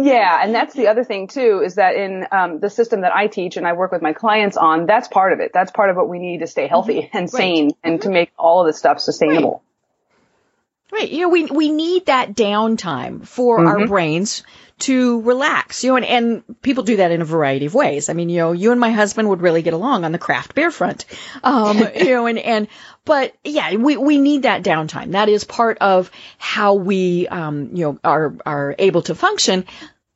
Yeah, 0.00 0.40
and 0.42 0.54
that's 0.54 0.74
the 0.74 0.86
other 0.86 1.02
thing 1.02 1.26
too, 1.26 1.60
is 1.64 1.74
that 1.74 1.96
in 1.96 2.24
um, 2.30 2.60
the 2.60 2.70
system 2.70 3.00
that 3.00 3.14
I 3.14 3.26
teach 3.26 3.56
and 3.56 3.66
I 3.66 3.72
work 3.72 3.90
with 3.90 4.00
my 4.00 4.12
clients 4.12 4.56
on, 4.56 4.86
that's 4.86 5.08
part 5.08 5.32
of 5.32 5.40
it. 5.40 5.50
That's 5.52 5.72
part 5.72 5.90
of 5.90 5.96
what 5.96 6.08
we 6.08 6.20
need 6.20 6.38
to 6.38 6.46
stay 6.46 6.68
healthy 6.68 7.02
mm-hmm. 7.02 7.16
and 7.16 7.24
right. 7.24 7.30
sane 7.30 7.70
and 7.82 7.94
mm-hmm. 7.94 8.08
to 8.08 8.10
make 8.10 8.30
all 8.38 8.60
of 8.60 8.68
this 8.68 8.78
stuff 8.78 9.00
sustainable. 9.00 9.62
Right. 10.92 11.00
right. 11.00 11.10
You 11.10 11.22
know, 11.22 11.28
we 11.30 11.46
we 11.46 11.72
need 11.72 12.06
that 12.06 12.34
downtime 12.34 13.26
for 13.26 13.58
mm-hmm. 13.58 13.66
our 13.66 13.86
brains 13.88 14.44
to 14.80 15.20
relax, 15.22 15.82
you 15.82 15.90
know, 15.90 15.96
and, 15.96 16.04
and 16.04 16.62
people 16.62 16.84
do 16.84 16.96
that 16.96 17.10
in 17.10 17.20
a 17.20 17.24
variety 17.24 17.66
of 17.66 17.74
ways. 17.74 18.08
I 18.08 18.12
mean, 18.12 18.28
you 18.28 18.38
know, 18.38 18.52
you 18.52 18.70
and 18.70 18.80
my 18.80 18.90
husband 18.90 19.28
would 19.28 19.42
really 19.42 19.62
get 19.62 19.74
along 19.74 20.04
on 20.04 20.12
the 20.12 20.18
craft 20.18 20.54
beer 20.54 20.70
front. 20.70 21.04
Um, 21.42 21.78
you 21.96 22.10
know, 22.10 22.26
and, 22.26 22.38
and, 22.38 22.68
but 23.04 23.34
yeah, 23.44 23.74
we, 23.74 23.96
we 23.96 24.18
need 24.18 24.42
that 24.42 24.62
downtime. 24.62 25.12
That 25.12 25.28
is 25.28 25.44
part 25.44 25.78
of 25.78 26.10
how 26.38 26.74
we, 26.74 27.26
um, 27.28 27.74
you 27.74 27.84
know, 27.84 27.98
are, 28.04 28.36
are 28.46 28.74
able 28.78 29.02
to 29.02 29.14
function. 29.14 29.64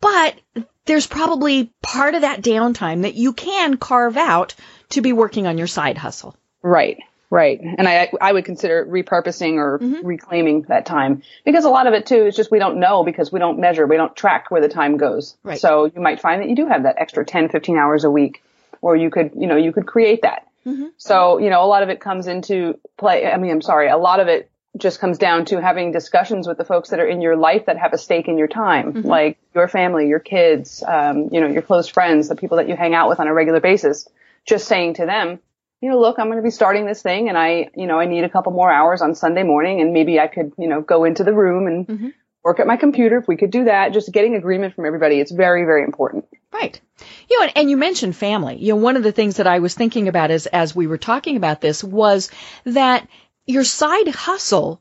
But 0.00 0.37
there's 0.85 1.06
probably 1.06 1.73
part 1.82 2.14
of 2.14 2.23
that 2.23 2.43
downtime 2.43 3.03
that 3.03 3.14
you 3.14 3.32
can 3.32 3.76
carve 3.76 4.17
out 4.17 4.55
to 4.91 5.00
be 5.00 5.12
working 5.12 5.47
on 5.47 5.59
your 5.59 5.67
side 5.67 5.99
hustle. 5.99 6.37
Right. 6.62 6.99
Right. 7.32 7.58
And 7.62 7.88
I, 7.88 8.11
I 8.20 8.31
would 8.31 8.44
consider 8.44 8.84
repurposing 8.84 9.55
or 9.55 9.79
mm-hmm. 9.79 10.06
reclaiming 10.06 10.62
that 10.69 10.84
time 10.84 11.23
because 11.46 11.64
a 11.64 11.70
lot 11.70 11.87
of 11.87 11.94
it 11.94 12.05
too 12.05 12.26
is 12.26 12.37
just 12.37 12.50
we 12.50 12.58
don't 12.58 12.79
know 12.79 13.05
because 13.05 13.32
we 13.32 13.38
don't 13.38 13.58
measure, 13.58 13.87
we 13.87 13.96
don't 13.96 14.14
track 14.14 14.50
where 14.50 14.61
the 14.61 14.69
time 14.69 14.99
goes. 14.99 15.34
Right. 15.43 15.58
So 15.58 15.87
you 15.87 16.02
might 16.02 16.20
find 16.20 16.43
that 16.43 16.50
you 16.50 16.55
do 16.55 16.67
have 16.67 16.82
that 16.82 16.96
extra 16.99 17.25
10, 17.25 17.49
15 17.49 17.79
hours 17.79 18.05
a 18.05 18.11
week 18.11 18.44
or 18.82 18.96
you 18.96 19.08
could, 19.08 19.31
you 19.34 19.46
know, 19.46 19.56
you 19.56 19.73
could 19.73 19.87
create 19.87 20.20
that. 20.20 20.46
Mm-hmm. 20.67 20.88
So, 20.99 21.38
you 21.38 21.49
know, 21.49 21.64
a 21.64 21.67
lot 21.67 21.82
of 21.82 21.88
it 21.88 22.02
comes 22.02 22.26
into 22.26 22.79
play. 22.99 23.26
I 23.26 23.38
mean, 23.38 23.50
I'm 23.50 23.62
sorry. 23.62 23.88
A 23.88 23.96
lot 23.96 24.20
of 24.20 24.28
it 24.28 24.50
just 24.76 25.00
comes 25.00 25.17
down 25.17 25.46
to 25.46 25.62
having 25.62 25.90
discussions 25.90 26.46
with 26.46 26.58
the 26.58 26.67
folks 26.67 26.90
that 26.90 27.00
are 27.00 27.08
in 27.08 27.23
your 27.23 27.37
life 27.37 27.64
that 27.64 27.78
have 27.78 27.94
a 27.94 27.99
stake 27.99 28.28
in 28.28 28.37
your 28.37 28.46
time, 28.46 28.93
mm-hmm. 28.93 29.08
like 29.08 29.38
your 29.55 29.69
family, 29.69 30.06
your 30.06 30.20
kids, 30.20 30.85
um, 30.87 31.31
you 31.32 31.40
know, 31.40 31.46
your 31.46 31.62
close 31.62 31.88
friends, 31.88 32.28
the 32.28 32.37
people 32.37 32.58
that 32.58 32.69
you 32.69 32.76
hang 32.76 32.94
out 32.94 33.08
with 33.08 33.20
on 33.20 33.26
a 33.26 33.32
regular 33.32 33.61
basis. 33.61 34.06
Just 34.44 34.69
saying 34.69 34.94
to 34.94 35.06
them, 35.06 35.38
you 35.82 35.90
know, 35.90 35.99
look, 35.99 36.19
I'm 36.20 36.29
going 36.29 36.38
to 36.38 36.43
be 36.43 36.50
starting 36.50 36.87
this 36.87 37.02
thing 37.02 37.29
and 37.29 37.37
I, 37.37 37.69
you 37.75 37.87
know, 37.87 37.99
I 37.99 38.06
need 38.06 38.23
a 38.23 38.29
couple 38.29 38.52
more 38.52 38.70
hours 38.70 39.02
on 39.02 39.17
Sunday 39.17 39.43
morning 39.43 39.81
and 39.81 39.93
maybe 39.93 40.20
I 40.20 40.29
could, 40.29 40.52
you 40.56 40.69
know, 40.69 40.81
go 40.81 41.02
into 41.02 41.25
the 41.25 41.32
room 41.32 41.67
and 41.67 41.87
mm-hmm. 41.87 42.08
work 42.44 42.61
at 42.61 42.69
my 42.69 42.76
computer 42.76 43.19
if 43.19 43.26
we 43.26 43.37
could 43.37 43.50
do 43.50 43.64
that. 43.64 43.93
Just 43.93 44.12
getting 44.12 44.37
agreement 44.37 44.76
from 44.76 44.87
everybody. 44.87 45.19
It's 45.19 45.32
very, 45.32 45.64
very 45.64 45.82
important. 45.82 46.26
Right. 46.52 46.81
You 47.29 47.40
know, 47.40 47.46
and, 47.46 47.56
and 47.56 47.70
you 47.70 47.76
mentioned 47.76 48.14
family. 48.14 48.58
You 48.58 48.75
know, 48.75 48.76
one 48.76 48.96
of 48.96 49.02
the 49.02 49.11
things 49.11 49.38
that 49.38 49.49
I 49.49 49.58
was 49.58 49.75
thinking 49.75 50.06
about 50.06 50.31
as, 50.31 50.46
as 50.46 50.75
we 50.75 50.87
were 50.87 50.99
talking 50.99 51.37
about 51.37 51.61
this 51.61 51.82
was 51.82 52.31
that 52.62 53.08
your 53.44 53.64
side 53.64 54.06
hustle, 54.06 54.81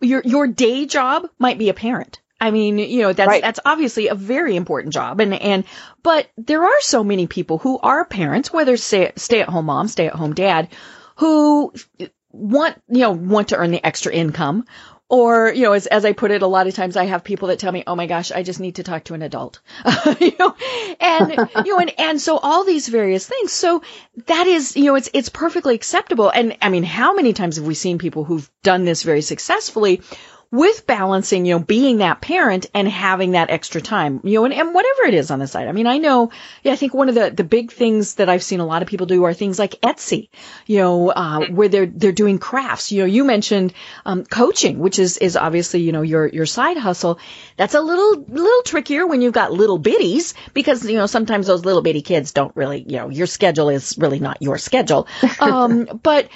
your, 0.00 0.22
your 0.24 0.46
day 0.46 0.86
job 0.86 1.28
might 1.40 1.58
be 1.58 1.70
a 1.70 1.74
parent. 1.74 2.20
I 2.40 2.50
mean, 2.50 2.78
you 2.78 3.02
know, 3.02 3.12
that's, 3.12 3.28
right. 3.28 3.42
that's 3.42 3.60
obviously 3.64 4.08
a 4.08 4.14
very 4.14 4.56
important 4.56 4.92
job. 4.92 5.20
And, 5.20 5.34
and, 5.34 5.64
but 6.02 6.28
there 6.36 6.64
are 6.64 6.80
so 6.80 7.02
many 7.02 7.26
people 7.26 7.58
who 7.58 7.78
are 7.78 8.04
parents, 8.04 8.52
whether 8.52 8.76
stay, 8.76 9.12
stay 9.16 9.40
at 9.40 9.48
home 9.48 9.66
mom, 9.66 9.88
stay 9.88 10.06
at 10.06 10.14
home 10.14 10.34
dad, 10.34 10.68
who 11.16 11.72
want, 12.32 12.80
you 12.88 13.00
know, 13.00 13.12
want 13.12 13.48
to 13.48 13.56
earn 13.56 13.70
the 13.70 13.84
extra 13.84 14.12
income. 14.12 14.66
Or, 15.08 15.52
you 15.52 15.62
know, 15.62 15.72
as, 15.72 15.86
as 15.86 16.04
I 16.04 16.12
put 16.12 16.32
it, 16.32 16.42
a 16.42 16.48
lot 16.48 16.66
of 16.66 16.74
times 16.74 16.96
I 16.96 17.04
have 17.04 17.22
people 17.22 17.48
that 17.48 17.60
tell 17.60 17.70
me, 17.70 17.84
oh 17.86 17.94
my 17.94 18.06
gosh, 18.06 18.32
I 18.32 18.42
just 18.42 18.58
need 18.58 18.74
to 18.74 18.82
talk 18.82 19.04
to 19.04 19.14
an 19.14 19.22
adult. 19.22 19.60
you 20.20 20.32
know, 20.36 20.54
and, 20.98 21.30
you 21.64 21.74
know, 21.74 21.78
and, 21.78 21.92
and 21.98 22.20
so 22.20 22.36
all 22.36 22.64
these 22.64 22.88
various 22.88 23.24
things. 23.24 23.52
So 23.52 23.82
that 24.26 24.48
is, 24.48 24.76
you 24.76 24.86
know, 24.86 24.96
it's, 24.96 25.08
it's 25.14 25.28
perfectly 25.28 25.76
acceptable. 25.76 26.28
And 26.28 26.56
I 26.60 26.70
mean, 26.70 26.82
how 26.82 27.14
many 27.14 27.34
times 27.34 27.54
have 27.56 27.64
we 27.64 27.74
seen 27.74 27.98
people 27.98 28.24
who've 28.24 28.50
done 28.64 28.84
this 28.84 29.04
very 29.04 29.22
successfully 29.22 30.02
with 30.50 30.86
balancing, 30.86 31.44
you 31.44 31.54
know, 31.54 31.58
being 31.58 31.98
that 31.98 32.20
parent 32.20 32.66
and 32.72 32.88
having 32.88 33.32
that 33.32 33.50
extra 33.50 33.80
time, 33.80 34.20
you 34.24 34.34
know, 34.34 34.44
and, 34.44 34.54
and 34.54 34.74
whatever 34.74 35.02
it 35.04 35.14
is 35.14 35.30
on 35.30 35.38
the 35.38 35.46
side. 35.46 35.68
I 35.68 35.72
mean, 35.72 35.86
I 35.86 35.98
know, 35.98 36.30
yeah, 36.62 36.72
I 36.72 36.76
think 36.76 36.94
one 36.94 37.08
of 37.08 37.14
the, 37.14 37.30
the 37.30 37.44
big 37.44 37.72
things 37.72 38.14
that 38.14 38.28
I've 38.28 38.42
seen 38.42 38.60
a 38.60 38.66
lot 38.66 38.82
of 38.82 38.88
people 38.88 39.06
do 39.06 39.24
are 39.24 39.34
things 39.34 39.58
like 39.58 39.72
Etsy, 39.82 40.28
you 40.66 40.78
know, 40.78 41.10
uh, 41.10 41.46
where 41.46 41.68
they're, 41.68 41.86
they're 41.86 42.12
doing 42.12 42.38
crafts. 42.38 42.92
You 42.92 43.00
know, 43.00 43.06
you 43.06 43.24
mentioned, 43.24 43.72
um, 44.04 44.24
coaching, 44.24 44.78
which 44.78 44.98
is, 44.98 45.18
is 45.18 45.36
obviously, 45.36 45.80
you 45.80 45.92
know, 45.92 46.02
your, 46.02 46.26
your 46.26 46.46
side 46.46 46.76
hustle. 46.76 47.18
That's 47.56 47.74
a 47.74 47.80
little, 47.80 48.24
little 48.28 48.62
trickier 48.64 49.06
when 49.06 49.22
you've 49.22 49.34
got 49.34 49.52
little 49.52 49.80
bitties 49.80 50.34
because, 50.54 50.84
you 50.88 50.96
know, 50.96 51.06
sometimes 51.06 51.46
those 51.46 51.64
little 51.64 51.82
bitty 51.82 52.02
kids 52.02 52.32
don't 52.32 52.54
really, 52.54 52.84
you 52.86 52.98
know, 52.98 53.08
your 53.08 53.26
schedule 53.26 53.68
is 53.68 53.96
really 53.98 54.20
not 54.20 54.42
your 54.42 54.58
schedule. 54.58 55.06
Um, 55.38 56.00
but 56.02 56.28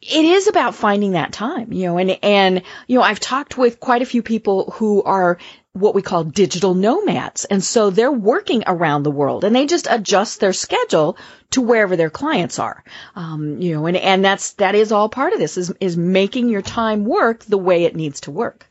it 0.00 0.24
is 0.24 0.46
about 0.46 0.74
finding 0.74 1.12
that 1.12 1.32
time, 1.32 1.72
you 1.72 1.86
know, 1.86 1.98
and, 1.98 2.18
and, 2.22 2.62
you 2.86 2.96
know, 2.96 3.02
I've 3.02 3.20
talked 3.20 3.58
with 3.58 3.80
quite 3.80 4.02
a 4.02 4.06
few 4.06 4.22
people 4.22 4.70
who 4.76 5.02
are 5.02 5.38
what 5.72 5.94
we 5.94 6.02
call 6.02 6.24
digital 6.24 6.74
nomads. 6.74 7.44
And 7.44 7.62
so 7.62 7.90
they're 7.90 8.12
working 8.12 8.64
around 8.66 9.02
the 9.02 9.10
world 9.10 9.44
and 9.44 9.54
they 9.54 9.66
just 9.66 9.88
adjust 9.90 10.40
their 10.40 10.52
schedule 10.52 11.16
to 11.50 11.60
wherever 11.60 11.96
their 11.96 12.10
clients 12.10 12.58
are. 12.58 12.84
Um, 13.16 13.60
you 13.60 13.74
know, 13.74 13.86
and, 13.86 13.96
and 13.96 14.24
that's, 14.24 14.54
that 14.54 14.74
is 14.74 14.92
all 14.92 15.08
part 15.08 15.32
of 15.32 15.38
this 15.38 15.56
is, 15.56 15.72
is 15.80 15.96
making 15.96 16.48
your 16.48 16.62
time 16.62 17.04
work 17.04 17.44
the 17.44 17.58
way 17.58 17.84
it 17.84 17.96
needs 17.96 18.20
to 18.22 18.30
work. 18.30 18.66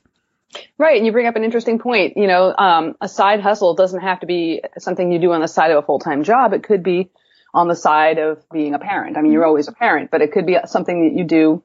Right, 0.78 0.96
and 0.96 1.06
you 1.06 1.12
bring 1.12 1.28
up 1.28 1.36
an 1.36 1.44
interesting 1.44 1.78
point. 1.78 2.16
You 2.16 2.28
know, 2.28 2.56
um, 2.58 2.96
a 3.02 3.10
side 3.10 3.42
hustle 3.42 3.76
doesn't 3.76 4.00
have 4.02 4.22
to 4.22 4.26
be 4.26 4.62
something 4.78 5.12
you 5.12 5.20
do 5.20 5.34
on 5.34 5.42
the 5.42 5.48
side 5.48 5.72
of 5.72 5.78
a 5.78 5.86
full-time 5.86 6.24
job. 6.24 6.54
It 6.54 6.64
could 6.64 6.84
be 6.84 7.10
on 7.54 7.68
the 7.68 7.76
side 7.76 8.18
of 8.18 8.48
being 8.50 8.74
a 8.74 8.80
parent. 8.80 9.18
I 9.18 9.22
mean, 9.22 9.32
you're 9.32 9.42
mm-hmm. 9.42 9.50
always 9.50 9.68
a 9.68 9.72
parent, 9.72 10.12
but 10.12 10.22
it 10.22 10.32
could 10.32 10.46
be 10.46 10.58
something 10.66 11.08
that 11.10 11.18
you 11.18 11.26
do 11.26 11.64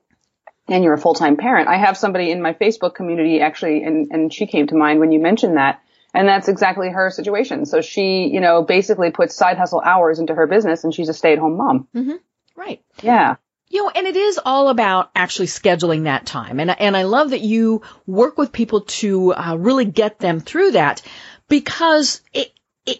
and 0.69 0.85
you're 0.85 0.95
a 0.95 0.99
full-time 0.99 1.37
parent. 1.37 1.69
I 1.69 1.77
have 1.77 1.97
somebody 1.97 2.31
in 2.31 2.41
my 2.41 2.55
Facebook 2.55 2.95
community 2.95 3.41
actually, 3.41 3.83
and, 3.83 4.09
and 4.13 4.33
she 4.33 4.47
came 4.47 4.67
to 4.69 4.77
mind 4.77 5.01
when 5.01 5.13
you 5.13 5.21
mentioned 5.21 5.57
that. 5.57 5.81
And 6.15 6.29
that's 6.29 6.49
exactly 6.49 6.91
her 6.91 7.11
situation. 7.11 7.65
So 7.67 7.81
she, 7.81 8.29
you 8.29 8.41
know, 8.41 8.63
basically 8.63 9.11
puts 9.11 9.35
side 9.35 9.57
hustle 9.57 9.81
hours 9.81 10.19
into 10.19 10.35
her 10.35 10.47
business 10.47 10.85
and 10.85 10.95
she's 10.95 11.09
a 11.09 11.15
stay-at-home 11.15 11.57
mom. 11.57 11.89
Mm-hmm. 11.95 12.17
Right. 12.55 12.83
Yeah. 13.03 13.37
You 13.69 13.83
know, 13.83 13.91
and 13.95 14.07
it 14.07 14.17
is 14.17 14.39
all 14.45 14.69
about 14.69 15.11
actually 15.17 15.47
scheduling 15.47 16.05
that 16.05 16.27
time. 16.27 16.61
And, 16.61 16.71
and 16.71 16.95
I 16.95 17.05
love 17.05 17.31
that 17.31 17.41
you 17.41 17.81
work 18.07 18.37
with 18.37 18.53
people 18.53 18.83
to 18.83 19.33
uh, 19.33 19.57
really 19.59 19.87
get 19.87 20.19
them 20.19 20.41
through 20.41 20.73
that 20.73 21.01
because 21.49 22.21
it, 22.35 22.53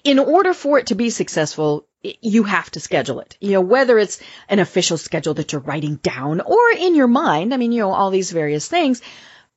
in 0.05 0.19
order 0.19 0.55
for 0.55 0.79
it 0.79 0.87
to 0.87 0.95
be 0.95 1.11
successful, 1.11 1.87
you 2.03 2.43
have 2.43 2.71
to 2.73 2.81
schedule 2.81 3.21
it. 3.21 3.37
You 3.41 3.53
know, 3.53 3.61
whether 3.61 3.99
it's 3.99 4.21
an 4.49 4.59
official 4.59 4.99
schedule 4.99 5.35
that 5.35 5.53
you're 5.53 5.61
writing 5.61 5.97
down 5.97 6.41
or 6.41 6.71
in 6.77 6.95
your 6.95 7.09
mind. 7.09 7.55
I 7.55 7.57
mean, 7.57 7.73
you 7.73 7.81
know, 7.81 7.93
all 7.93 8.11
these 8.11 8.31
various 8.33 8.67
things. 8.69 9.03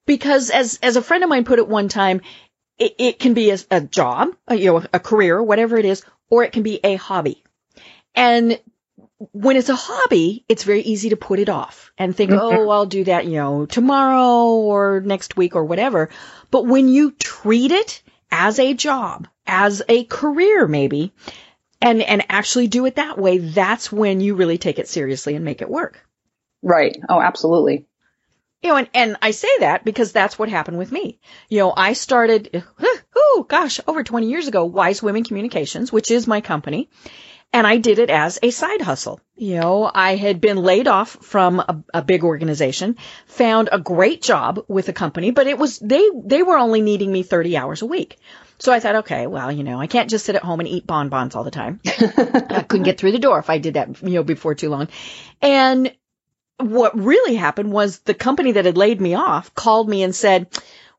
because 0.06 0.50
as, 0.50 0.80
as 0.82 0.96
a 0.96 1.02
friend 1.02 1.24
of 1.24 1.30
mine 1.30 1.46
put 1.46 1.60
it 1.60 1.68
one 1.68 1.90
time, 1.90 2.22
it, 2.78 2.96
it 2.98 3.20
can 3.20 3.34
be 3.34 3.52
a, 3.52 3.58
a 3.72 3.82
job, 3.82 4.30
a, 4.48 4.56
you 4.56 4.72
know, 4.72 4.84
a 4.94 5.00
career, 5.00 5.42
whatever 5.42 5.78
it 5.78 5.86
is, 5.86 6.04
or 6.30 6.44
it 6.44 6.52
can 6.52 6.64
be 6.64 6.80
a 6.84 6.96
hobby. 6.96 7.44
And 8.14 8.60
when 9.32 9.56
it's 9.56 9.70
a 9.70 9.76
hobby, 9.76 10.44
it's 10.50 10.64
very 10.64 10.82
easy 10.82 11.10
to 11.10 11.18
put 11.18 11.40
it 11.40 11.50
off 11.50 11.92
and 11.98 12.16
think, 12.16 12.32
mm-hmm. 12.32 12.58
oh, 12.58 12.70
I'll 12.70 12.86
do 12.86 13.06
that, 13.06 13.26
you 13.26 13.34
know, 13.34 13.66
tomorrow 13.66 14.46
or 14.46 15.02
next 15.02 15.38
week 15.38 15.56
or 15.56 15.64
whatever. 15.64 16.10
But 16.52 16.66
when 16.66 16.90
you 16.90 17.12
treat 17.12 17.72
it 17.72 18.02
as 18.32 18.60
a 18.60 18.74
job, 18.74 19.28
as 19.48 19.82
a 19.88 20.04
career 20.04 20.68
maybe, 20.68 21.14
and, 21.82 22.02
and 22.02 22.26
actually 22.30 22.68
do 22.68 22.86
it 22.86 22.96
that 22.96 23.18
way, 23.18 23.38
that's 23.38 23.92
when 23.92 24.22
you 24.22 24.36
really 24.36 24.58
take 24.58 24.80
it 24.80 24.88
seriously 24.88 25.36
and 25.36 25.46
make 25.46 25.62
it 25.62 25.70
work. 25.70 26.06
Right. 26.62 26.98
Oh, 27.10 27.22
absolutely. 27.22 27.86
You 28.64 28.72
know, 28.72 28.78
and, 28.78 28.90
and 28.94 29.18
I 29.22 29.32
say 29.32 29.50
that 29.60 29.86
because 29.86 30.12
that's 30.12 30.40
what 30.40 30.50
happened 30.50 30.80
with 30.80 30.92
me. 30.92 31.20
You 31.50 31.60
know, 31.60 31.74
I 31.76 31.94
started, 31.94 32.64
oh 33.16 33.46
gosh, 33.48 33.80
over 33.88 34.04
20 34.04 34.28
years 34.28 34.48
ago, 34.48 34.66
Wise 34.66 35.04
Women 35.04 35.24
Communications, 35.24 35.92
which 35.92 36.10
is 36.10 36.26
my 36.26 36.42
company. 36.42 36.90
And 37.54 37.68
I 37.68 37.78
did 37.78 38.00
it 38.00 38.10
as 38.10 38.40
a 38.42 38.50
side 38.50 38.82
hustle. 38.82 39.22
You 39.36 39.60
know, 39.60 39.90
I 39.94 40.16
had 40.16 40.42
been 40.42 40.58
laid 40.58 40.88
off 40.88 41.18
from 41.22 41.60
a, 41.60 41.84
a, 41.94 42.02
big 42.02 42.24
organization, 42.24 42.98
found 43.28 43.70
a 43.72 43.80
great 43.80 44.22
job 44.22 44.66
with 44.68 44.90
a 44.90 44.94
company, 44.94 45.32
but 45.32 45.48
it 45.48 45.58
was, 45.58 45.80
they, 45.80 46.10
they 46.24 46.42
were 46.42 46.58
only 46.58 46.82
needing 46.82 47.12
me 47.12 47.24
30 47.24 47.56
hours 47.56 47.82
a 47.82 47.86
week. 47.86 48.18
So 48.58 48.72
I 48.72 48.80
thought, 48.80 48.96
okay, 48.98 49.28
well, 49.28 49.52
you 49.52 49.64
know, 49.64 49.80
I 49.80 49.88
can't 49.88 50.10
just 50.10 50.26
sit 50.26 50.36
at 50.36 50.44
home 50.44 50.60
and 50.60 50.70
eat 50.70 50.88
bonbons 50.88 51.36
all 51.36 51.44
the 51.44 51.52
time. 51.52 51.80
I 51.86 52.64
couldn't 52.68 52.86
get 52.86 52.98
through 52.98 53.12
the 53.12 53.20
door 53.20 53.40
if 53.40 53.50
I 53.50 53.58
did 53.58 53.74
that, 53.74 54.02
you 54.02 54.12
know, 54.12 54.24
before 54.24 54.56
too 54.56 54.70
long. 54.70 54.88
And 55.42 55.94
what 56.58 56.98
really 56.98 57.36
happened 57.36 57.72
was 57.72 58.00
the 58.00 58.14
company 58.14 58.54
that 58.54 58.66
had 58.66 58.78
laid 58.78 59.02
me 59.02 59.14
off 59.16 59.54
called 59.54 59.90
me 59.90 60.04
and 60.04 60.16
said, 60.16 60.48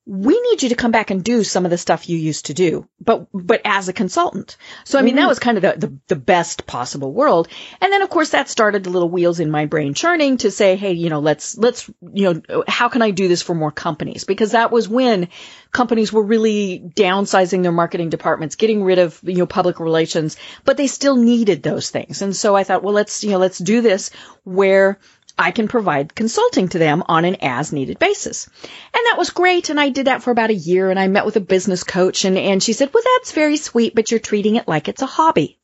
we 0.08 0.40
need 0.40 0.62
you 0.62 0.68
to 0.68 0.76
come 0.76 0.92
back 0.92 1.10
and 1.10 1.24
do 1.24 1.42
some 1.42 1.64
of 1.64 1.72
the 1.72 1.78
stuff 1.78 2.08
you 2.08 2.16
used 2.16 2.46
to 2.46 2.54
do, 2.54 2.88
but, 3.00 3.26
but 3.32 3.60
as 3.64 3.88
a 3.88 3.92
consultant. 3.92 4.56
So, 4.84 5.00
I 5.00 5.02
mean, 5.02 5.14
mm-hmm. 5.14 5.22
that 5.22 5.28
was 5.28 5.40
kind 5.40 5.58
of 5.58 5.62
the, 5.62 5.86
the, 5.88 5.98
the, 6.06 6.16
best 6.16 6.64
possible 6.64 7.12
world. 7.12 7.48
And 7.80 7.92
then, 7.92 8.02
of 8.02 8.08
course, 8.08 8.30
that 8.30 8.48
started 8.48 8.84
the 8.84 8.90
little 8.90 9.10
wheels 9.10 9.40
in 9.40 9.50
my 9.50 9.66
brain 9.66 9.94
churning 9.94 10.36
to 10.38 10.52
say, 10.52 10.76
hey, 10.76 10.92
you 10.92 11.10
know, 11.10 11.18
let's, 11.18 11.58
let's, 11.58 11.90
you 12.00 12.42
know, 12.48 12.62
how 12.68 12.88
can 12.88 13.02
I 13.02 13.10
do 13.10 13.26
this 13.26 13.42
for 13.42 13.54
more 13.54 13.72
companies? 13.72 14.22
Because 14.22 14.52
that 14.52 14.70
was 14.70 14.88
when 14.88 15.28
companies 15.72 16.12
were 16.12 16.22
really 16.22 16.78
downsizing 16.78 17.64
their 17.64 17.72
marketing 17.72 18.08
departments, 18.08 18.54
getting 18.54 18.84
rid 18.84 19.00
of, 19.00 19.20
you 19.24 19.38
know, 19.38 19.46
public 19.46 19.80
relations, 19.80 20.36
but 20.64 20.76
they 20.76 20.86
still 20.86 21.16
needed 21.16 21.64
those 21.64 21.90
things. 21.90 22.22
And 22.22 22.34
so 22.34 22.54
I 22.54 22.62
thought, 22.62 22.84
well, 22.84 22.94
let's, 22.94 23.24
you 23.24 23.30
know, 23.30 23.38
let's 23.38 23.58
do 23.58 23.80
this 23.80 24.10
where 24.44 25.00
I 25.38 25.50
can 25.50 25.68
provide 25.68 26.14
consulting 26.14 26.68
to 26.68 26.78
them 26.78 27.02
on 27.06 27.24
an 27.24 27.36
as 27.42 27.72
needed 27.72 27.98
basis. 27.98 28.48
And 28.62 29.06
that 29.06 29.18
was 29.18 29.30
great. 29.30 29.68
And 29.68 29.78
I 29.78 29.90
did 29.90 30.06
that 30.06 30.22
for 30.22 30.30
about 30.30 30.50
a 30.50 30.54
year 30.54 30.90
and 30.90 30.98
I 30.98 31.08
met 31.08 31.26
with 31.26 31.36
a 31.36 31.40
business 31.40 31.84
coach 31.84 32.24
and, 32.24 32.38
and 32.38 32.62
she 32.62 32.72
said, 32.72 32.90
well, 32.92 33.02
that's 33.04 33.32
very 33.32 33.56
sweet, 33.56 33.94
but 33.94 34.10
you're 34.10 34.20
treating 34.20 34.56
it 34.56 34.66
like 34.66 34.88
it's 34.88 35.02
a 35.02 35.06
hobby. 35.06 35.58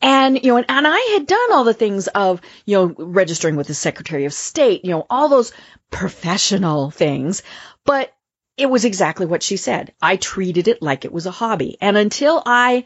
And, 0.00 0.42
you 0.42 0.50
know, 0.50 0.56
and, 0.58 0.66
and 0.68 0.86
I 0.86 0.98
had 1.14 1.26
done 1.26 1.52
all 1.52 1.64
the 1.64 1.74
things 1.74 2.08
of, 2.08 2.40
you 2.64 2.76
know, 2.76 2.94
registering 2.98 3.56
with 3.56 3.68
the 3.68 3.74
Secretary 3.74 4.24
of 4.24 4.34
State, 4.34 4.84
you 4.84 4.90
know, 4.90 5.06
all 5.08 5.28
those 5.28 5.52
professional 5.90 6.90
things, 6.90 7.42
but 7.84 8.12
it 8.56 8.66
was 8.66 8.84
exactly 8.84 9.26
what 9.26 9.42
she 9.42 9.56
said. 9.56 9.92
I 10.00 10.16
treated 10.16 10.68
it 10.68 10.82
like 10.82 11.04
it 11.04 11.12
was 11.12 11.26
a 11.26 11.30
hobby. 11.30 11.76
And 11.80 11.96
until 11.96 12.42
I 12.44 12.84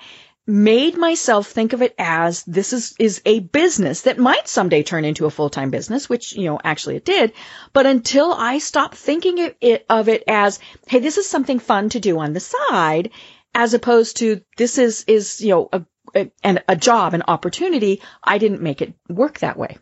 made 0.50 0.98
myself 0.98 1.48
think 1.48 1.72
of 1.72 1.80
it 1.80 1.94
as 1.98 2.42
this 2.44 2.72
is, 2.72 2.94
is 2.98 3.22
a 3.24 3.38
business 3.38 4.02
that 4.02 4.18
might 4.18 4.48
someday 4.48 4.82
turn 4.82 5.04
into 5.04 5.26
a 5.26 5.30
full-time 5.30 5.70
business, 5.70 6.08
which, 6.08 6.34
you 6.36 6.44
know, 6.44 6.58
actually 6.62 6.96
it 6.96 7.04
did. 7.04 7.32
But 7.72 7.86
until 7.86 8.32
I 8.32 8.58
stopped 8.58 8.96
thinking 8.96 9.40
of 9.40 9.54
it, 9.60 9.86
of 9.88 10.08
it 10.08 10.24
as, 10.26 10.58
hey, 10.88 10.98
this 10.98 11.16
is 11.16 11.28
something 11.28 11.60
fun 11.60 11.88
to 11.90 12.00
do 12.00 12.18
on 12.18 12.32
the 12.32 12.40
side, 12.40 13.10
as 13.54 13.74
opposed 13.74 14.18
to 14.18 14.42
this 14.56 14.78
is, 14.78 15.04
is, 15.06 15.40
you 15.40 15.50
know, 15.50 15.68
a, 15.72 16.30
a, 16.44 16.58
a 16.68 16.76
job, 16.76 17.14
an 17.14 17.22
opportunity, 17.28 18.02
I 18.22 18.38
didn't 18.38 18.62
make 18.62 18.82
it 18.82 18.94
work 19.08 19.38
that 19.38 19.56
way. 19.56 19.78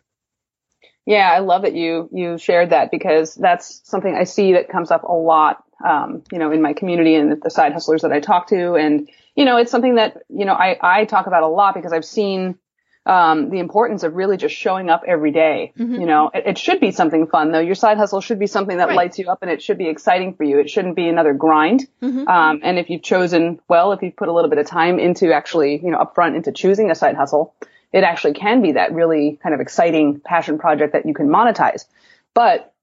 Yeah, 1.05 1.31
I 1.31 1.39
love 1.39 1.63
that 1.63 1.73
you, 1.73 2.07
you 2.11 2.37
shared 2.37 2.69
that 2.69 2.91
because 2.91 3.33
that's 3.33 3.81
something 3.83 4.13
I 4.13 4.25
see 4.25 4.53
that 4.53 4.69
comes 4.69 4.91
up 4.91 5.03
a 5.03 5.11
lot, 5.11 5.63
um, 5.83 6.23
you 6.31 6.37
know, 6.37 6.51
in 6.51 6.61
my 6.61 6.73
community 6.73 7.15
and 7.15 7.41
the 7.41 7.49
side 7.49 7.73
hustlers 7.73 8.03
that 8.03 8.11
I 8.11 8.19
talk 8.19 8.49
to. 8.49 8.75
And 8.75 9.09
you 9.39 9.45
know, 9.45 9.55
it's 9.55 9.71
something 9.71 9.95
that, 9.95 10.17
you 10.27 10.43
know, 10.43 10.51
I, 10.51 10.77
I 10.81 11.05
talk 11.05 11.25
about 11.25 11.43
a 11.43 11.47
lot 11.47 11.73
because 11.73 11.93
I've 11.93 12.03
seen, 12.03 12.59
um, 13.05 13.49
the 13.49 13.59
importance 13.59 14.03
of 14.03 14.13
really 14.13 14.35
just 14.35 14.53
showing 14.53 14.89
up 14.89 15.03
every 15.07 15.31
day. 15.31 15.71
Mm-hmm. 15.79 15.95
You 15.95 16.05
know, 16.05 16.29
it, 16.33 16.43
it, 16.45 16.57
should 16.57 16.81
be 16.81 16.91
something 16.91 17.25
fun 17.25 17.53
though. 17.53 17.61
Your 17.61 17.73
side 17.73 17.95
hustle 17.95 18.19
should 18.19 18.37
be 18.37 18.47
something 18.47 18.75
that 18.79 18.89
right. 18.89 18.97
lights 18.97 19.17
you 19.17 19.29
up 19.31 19.39
and 19.41 19.49
it 19.49 19.61
should 19.61 19.77
be 19.77 19.87
exciting 19.87 20.33
for 20.33 20.43
you. 20.43 20.59
It 20.59 20.69
shouldn't 20.69 20.97
be 20.97 21.07
another 21.07 21.33
grind. 21.33 21.87
Mm-hmm. 22.01 22.27
Um, 22.27 22.59
and 22.63 22.77
if 22.77 22.89
you've 22.89 23.01
chosen 23.01 23.61
well, 23.69 23.93
if 23.93 24.01
you've 24.01 24.17
put 24.17 24.27
a 24.27 24.33
little 24.33 24.49
bit 24.49 24.59
of 24.59 24.67
time 24.67 24.99
into 24.99 25.33
actually, 25.33 25.79
you 25.81 25.89
know, 25.89 25.99
upfront 25.99 26.35
into 26.35 26.51
choosing 26.51 26.91
a 26.91 26.95
side 26.95 27.15
hustle, 27.15 27.55
it 27.93 28.03
actually 28.03 28.33
can 28.33 28.61
be 28.61 28.73
that 28.73 28.93
really 28.93 29.39
kind 29.41 29.55
of 29.55 29.61
exciting 29.61 30.19
passion 30.19 30.59
project 30.59 30.91
that 30.91 31.05
you 31.05 31.13
can 31.13 31.29
monetize. 31.29 31.85
But 32.33 32.73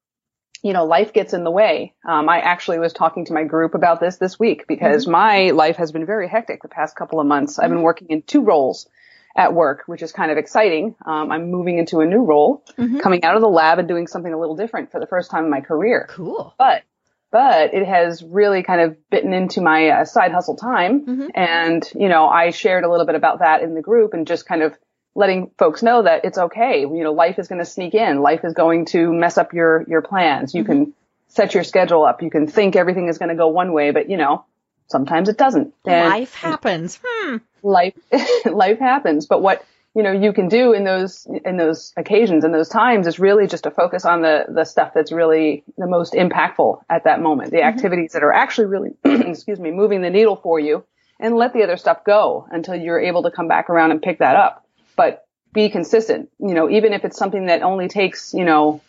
you 0.66 0.72
know, 0.72 0.84
life 0.84 1.12
gets 1.12 1.32
in 1.32 1.44
the 1.44 1.50
way. 1.50 1.94
Um, 2.04 2.28
I 2.28 2.40
actually 2.40 2.80
was 2.80 2.92
talking 2.92 3.24
to 3.26 3.32
my 3.32 3.44
group 3.44 3.76
about 3.76 4.00
this 4.00 4.16
this 4.16 4.36
week 4.36 4.66
because 4.66 5.04
mm-hmm. 5.04 5.12
my 5.12 5.50
life 5.52 5.76
has 5.76 5.92
been 5.92 6.04
very 6.04 6.28
hectic 6.28 6.60
the 6.60 6.68
past 6.68 6.96
couple 6.96 7.20
of 7.20 7.26
months. 7.26 7.52
Mm-hmm. 7.52 7.62
I've 7.62 7.68
been 7.68 7.78
mm-hmm. 7.78 7.84
working 7.84 8.08
in 8.10 8.22
two 8.22 8.42
roles 8.42 8.88
at 9.36 9.54
work, 9.54 9.84
which 9.86 10.02
is 10.02 10.10
kind 10.10 10.32
of 10.32 10.38
exciting. 10.38 10.96
Um, 11.04 11.30
I'm 11.30 11.52
moving 11.52 11.78
into 11.78 12.00
a 12.00 12.04
new 12.04 12.24
role, 12.24 12.64
mm-hmm. 12.76 12.98
coming 12.98 13.22
out 13.22 13.36
of 13.36 13.42
the 13.42 13.48
lab 13.48 13.78
and 13.78 13.86
doing 13.86 14.08
something 14.08 14.32
a 14.32 14.40
little 14.40 14.56
different 14.56 14.90
for 14.90 14.98
the 14.98 15.06
first 15.06 15.30
time 15.30 15.44
in 15.44 15.50
my 15.50 15.60
career. 15.60 16.08
Cool. 16.10 16.52
But 16.58 16.82
but 17.30 17.72
it 17.72 17.86
has 17.86 18.24
really 18.24 18.64
kind 18.64 18.80
of 18.80 18.96
bitten 19.08 19.32
into 19.32 19.60
my 19.60 19.88
uh, 19.88 20.04
side 20.04 20.32
hustle 20.32 20.56
time. 20.56 21.06
Mm-hmm. 21.06 21.26
And, 21.34 21.88
you 21.94 22.08
know, 22.08 22.26
I 22.26 22.50
shared 22.50 22.82
a 22.82 22.90
little 22.90 23.06
bit 23.06 23.14
about 23.14 23.38
that 23.38 23.62
in 23.62 23.74
the 23.74 23.82
group 23.82 24.14
and 24.14 24.26
just 24.26 24.46
kind 24.46 24.62
of 24.62 24.76
letting 25.16 25.50
folks 25.58 25.82
know 25.82 26.02
that 26.02 26.24
it's 26.24 26.38
okay. 26.38 26.82
You 26.82 27.02
know, 27.02 27.12
life 27.12 27.38
is 27.38 27.48
going 27.48 27.58
to 27.58 27.64
sneak 27.64 27.94
in. 27.94 28.20
Life 28.20 28.44
is 28.44 28.52
going 28.52 28.84
to 28.86 29.12
mess 29.12 29.38
up 29.38 29.54
your, 29.54 29.84
your 29.88 30.02
plans. 30.02 30.54
You 30.54 30.62
mm-hmm. 30.62 30.72
can 30.72 30.94
set 31.28 31.54
your 31.54 31.64
schedule 31.64 32.04
up. 32.04 32.22
You 32.22 32.30
can 32.30 32.46
think 32.46 32.76
everything 32.76 33.08
is 33.08 33.18
going 33.18 33.30
to 33.30 33.34
go 33.34 33.48
one 33.48 33.72
way, 33.72 33.90
but 33.90 34.10
you 34.10 34.18
know, 34.18 34.44
sometimes 34.88 35.28
it 35.28 35.38
doesn't. 35.38 35.74
And 35.86 36.10
life 36.10 36.34
happens. 36.34 37.00
Hmm. 37.02 37.38
Life, 37.62 37.94
life 38.44 38.78
happens. 38.78 39.26
But 39.26 39.40
what, 39.40 39.64
you 39.94 40.02
know, 40.02 40.12
you 40.12 40.34
can 40.34 40.48
do 40.48 40.74
in 40.74 40.84
those, 40.84 41.26
in 41.46 41.56
those 41.56 41.94
occasions 41.96 42.44
and 42.44 42.52
those 42.52 42.68
times 42.68 43.06
is 43.06 43.18
really 43.18 43.46
just 43.46 43.64
to 43.64 43.70
focus 43.70 44.04
on 44.04 44.20
the, 44.20 44.44
the 44.50 44.64
stuff 44.64 44.92
that's 44.94 45.12
really 45.12 45.64
the 45.78 45.86
most 45.86 46.12
impactful 46.12 46.82
at 46.90 47.04
that 47.04 47.22
moment. 47.22 47.52
The 47.52 47.58
mm-hmm. 47.58 47.68
activities 47.68 48.12
that 48.12 48.22
are 48.22 48.34
actually 48.34 48.66
really, 48.66 48.90
excuse 49.04 49.58
me, 49.58 49.70
moving 49.70 50.02
the 50.02 50.10
needle 50.10 50.36
for 50.36 50.60
you 50.60 50.84
and 51.18 51.34
let 51.36 51.54
the 51.54 51.62
other 51.62 51.78
stuff 51.78 52.04
go 52.04 52.46
until 52.50 52.74
you're 52.74 53.00
able 53.00 53.22
to 53.22 53.30
come 53.30 53.48
back 53.48 53.70
around 53.70 53.90
and 53.90 54.02
pick 54.02 54.18
that 54.18 54.36
up 54.36 54.65
but 54.96 55.26
be 55.52 55.68
consistent. 55.68 56.30
You 56.38 56.54
know, 56.54 56.68
even 56.68 56.92
if 56.92 57.04
it's 57.04 57.16
something 57.16 57.46
that 57.46 57.62
only 57.62 57.88
takes, 57.88 58.34
you 58.34 58.44
know, 58.44 58.80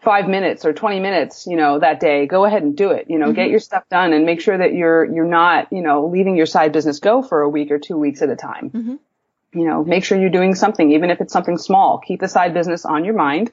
five 0.00 0.28
minutes 0.28 0.64
or 0.64 0.72
20 0.72 1.00
minutes, 1.00 1.46
you 1.46 1.56
know, 1.56 1.78
that 1.78 2.00
day, 2.00 2.26
go 2.26 2.44
ahead 2.44 2.62
and 2.62 2.76
do 2.76 2.90
it. 2.90 3.06
You 3.08 3.18
know, 3.18 3.26
mm-hmm. 3.26 3.34
get 3.34 3.50
your 3.50 3.60
stuff 3.60 3.88
done 3.88 4.12
and 4.12 4.26
make 4.26 4.40
sure 4.40 4.58
that 4.58 4.74
you're, 4.74 5.04
you're 5.04 5.24
not, 5.24 5.72
you 5.72 5.80
know, 5.80 6.06
leaving 6.06 6.36
your 6.36 6.46
side 6.46 6.72
business 6.72 6.98
go 6.98 7.22
for 7.22 7.42
a 7.42 7.48
week 7.48 7.70
or 7.70 7.78
two 7.78 7.96
weeks 7.96 8.20
at 8.20 8.28
a 8.28 8.36
time. 8.36 8.70
Mm-hmm. 8.70 8.96
You 9.58 9.66
know, 9.66 9.84
make 9.84 10.04
sure 10.04 10.18
you're 10.18 10.30
doing 10.30 10.54
something, 10.54 10.92
even 10.92 11.10
if 11.10 11.20
it's 11.20 11.32
something 11.32 11.58
small. 11.58 11.98
Keep 11.98 12.20
the 12.20 12.28
side 12.28 12.54
business 12.54 12.84
on 12.84 13.04
your 13.04 13.14
mind. 13.14 13.52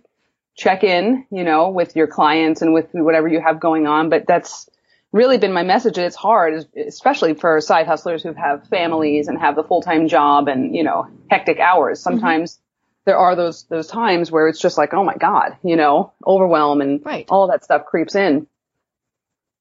Check 0.55 0.83
in, 0.83 1.25
you 1.29 1.43
know, 1.43 1.69
with 1.69 1.95
your 1.95 2.07
clients 2.07 2.61
and 2.61 2.73
with 2.73 2.87
whatever 2.93 3.27
you 3.27 3.41
have 3.41 3.59
going 3.59 3.85
on. 3.85 4.09
But 4.09 4.25
that's, 4.25 4.69
really 5.11 5.37
been 5.37 5.53
my 5.53 5.63
message 5.63 5.97
and 5.97 6.05
it's 6.05 6.15
hard, 6.15 6.65
especially 6.75 7.33
for 7.33 7.59
side 7.61 7.87
hustlers 7.87 8.23
who 8.23 8.33
have 8.33 8.67
families 8.67 9.27
and 9.27 9.39
have 9.39 9.55
the 9.55 9.63
full-time 9.63 10.07
job 10.07 10.47
and, 10.47 10.75
you 10.75 10.83
know, 10.83 11.07
hectic 11.29 11.59
hours. 11.59 11.99
Mm-hmm. 11.99 12.11
Sometimes 12.11 12.53
mm-hmm. 12.53 12.61
there 13.05 13.17
are 13.17 13.35
those, 13.35 13.63
those 13.63 13.87
times 13.87 14.31
where 14.31 14.47
it's 14.47 14.59
just 14.59 14.77
like, 14.77 14.93
oh 14.93 15.03
my 15.03 15.15
God, 15.15 15.57
you 15.63 15.75
know, 15.75 16.13
overwhelm 16.25 16.81
and 16.81 17.03
right. 17.05 17.25
all 17.29 17.47
that 17.47 17.63
stuff 17.63 17.85
creeps 17.85 18.15
in. 18.15 18.47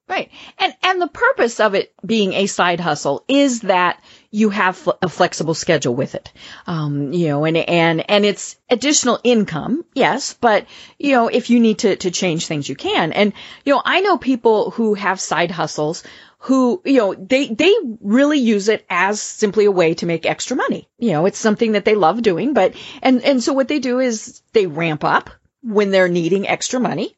Right. 0.08 0.30
And, 0.58 0.74
and 0.82 1.02
the 1.02 1.08
purpose 1.08 1.60
of 1.60 1.74
it 1.74 1.92
being 2.04 2.32
a 2.32 2.46
side 2.46 2.80
hustle 2.80 3.24
is 3.28 3.60
that 3.60 4.02
you 4.30 4.48
have 4.48 4.88
a 5.02 5.08
flexible 5.08 5.52
schedule 5.52 5.94
with 5.94 6.14
it. 6.14 6.32
Um, 6.66 7.12
you 7.12 7.28
know, 7.28 7.44
and, 7.44 7.58
and, 7.58 8.10
and 8.10 8.24
it's 8.24 8.56
additional 8.70 9.20
income, 9.22 9.84
yes, 9.92 10.32
but, 10.32 10.66
you 10.98 11.12
know, 11.12 11.28
if 11.28 11.50
you 11.50 11.60
need 11.60 11.80
to, 11.80 11.96
to 11.96 12.10
change 12.10 12.46
things, 12.46 12.68
you 12.68 12.74
can. 12.74 13.12
And, 13.12 13.34
you 13.66 13.74
know, 13.74 13.82
I 13.84 14.00
know 14.00 14.16
people 14.16 14.70
who 14.70 14.94
have 14.94 15.20
side 15.20 15.50
hustles 15.50 16.04
who, 16.38 16.80
you 16.86 16.98
know, 16.98 17.14
they, 17.14 17.48
they 17.48 17.74
really 18.00 18.38
use 18.38 18.68
it 18.68 18.86
as 18.88 19.20
simply 19.20 19.66
a 19.66 19.72
way 19.72 19.92
to 19.94 20.06
make 20.06 20.24
extra 20.24 20.56
money. 20.56 20.88
You 20.98 21.12
know, 21.12 21.26
it's 21.26 21.38
something 21.38 21.72
that 21.72 21.84
they 21.84 21.96
love 21.96 22.22
doing, 22.22 22.54
but, 22.54 22.74
and, 23.02 23.22
and 23.24 23.42
so 23.42 23.52
what 23.52 23.68
they 23.68 23.78
do 23.78 23.98
is 23.98 24.40
they 24.54 24.66
ramp 24.66 25.04
up 25.04 25.30
when 25.62 25.90
they're 25.90 26.08
needing 26.08 26.48
extra 26.48 26.80
money 26.80 27.17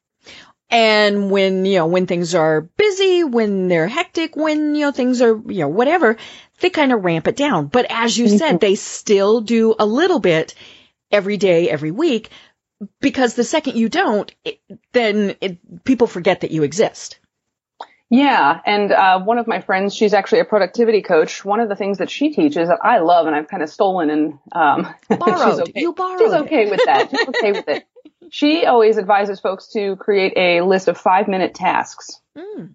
and 0.71 1.31
when, 1.31 1.65
you 1.65 1.79
know, 1.79 1.87
when 1.87 2.07
things 2.07 2.35
are 2.35 2.61
busy, 2.61 3.25
when 3.25 3.69
they're 3.69 3.89
hectic, 3.89 4.37
when, 4.37 4.75
you 4.75 4.83
know, 4.83 4.93
things 4.93 5.21
are, 5.21 5.37
you 5.47 5.61
know, 5.61 5.69
whatever, 5.69 6.17
they 6.61 6.71
kind 6.71 6.93
of 6.93 7.05
ramp 7.05 7.27
it 7.27 7.37
down. 7.37 7.67
But 7.67 7.87
as 7.91 8.17
you 8.17 8.29
said, 8.29 8.49
mm-hmm. 8.49 8.59
they 8.59 8.75
still 8.77 9.41
do 9.41 9.75
a 9.79 9.87
little 9.87 10.21
bit 10.21 10.55
every 11.11 11.37
day, 11.37 11.69
every 11.69 11.91
week 11.91 12.31
because 13.01 13.35
the 13.35 13.45
second 13.45 13.77
you 13.77 13.89
don't, 13.89 14.33
it, 14.45 14.61
then 14.93 15.37
it, 15.41 15.85
people 15.85 16.07
forget 16.07 16.41
that 16.41 16.51
you 16.51 16.63
exist. 16.63 17.19
Yeah, 18.13 18.61
and 18.67 18.91
uh, 18.91 19.21
one 19.21 19.39
of 19.39 19.47
my 19.47 19.61
friends, 19.61 19.95
she's 19.95 20.15
actually 20.15 20.41
a 20.41 20.45
productivity 20.45 21.01
coach. 21.01 21.45
One 21.45 21.61
of 21.61 21.69
the 21.69 21.77
things 21.77 21.99
that 21.99 22.11
she 22.11 22.31
teaches 22.31 22.69
that 22.69 22.81
I 22.83 22.99
love, 22.99 23.29
and 23.29 23.37
I've 23.37 23.47
kind 23.47 23.63
of 23.63 23.71
stolen 23.71 24.11
and 24.11 24.39
um, 24.51 24.93
borrowed. 25.09 25.51
she's 25.51 25.61
okay. 25.61 25.81
You 25.81 25.93
borrowed. 25.93 26.21
She's 26.21 26.33
okay 26.33 26.69
with 26.69 26.81
that. 26.87 27.11
She's 27.11 27.21
okay 27.29 27.53
with 27.53 27.69
it. 27.69 27.87
She 28.31 28.67
always 28.67 28.99
advises 28.99 29.41
folks 29.41 29.69
to 29.73 29.97
create 29.97 30.35
a 30.37 30.63
list 30.63 30.89
of 30.89 30.97
five 30.97 31.29
minute 31.29 31.55
tasks. 31.55 32.21
Mm. 32.37 32.75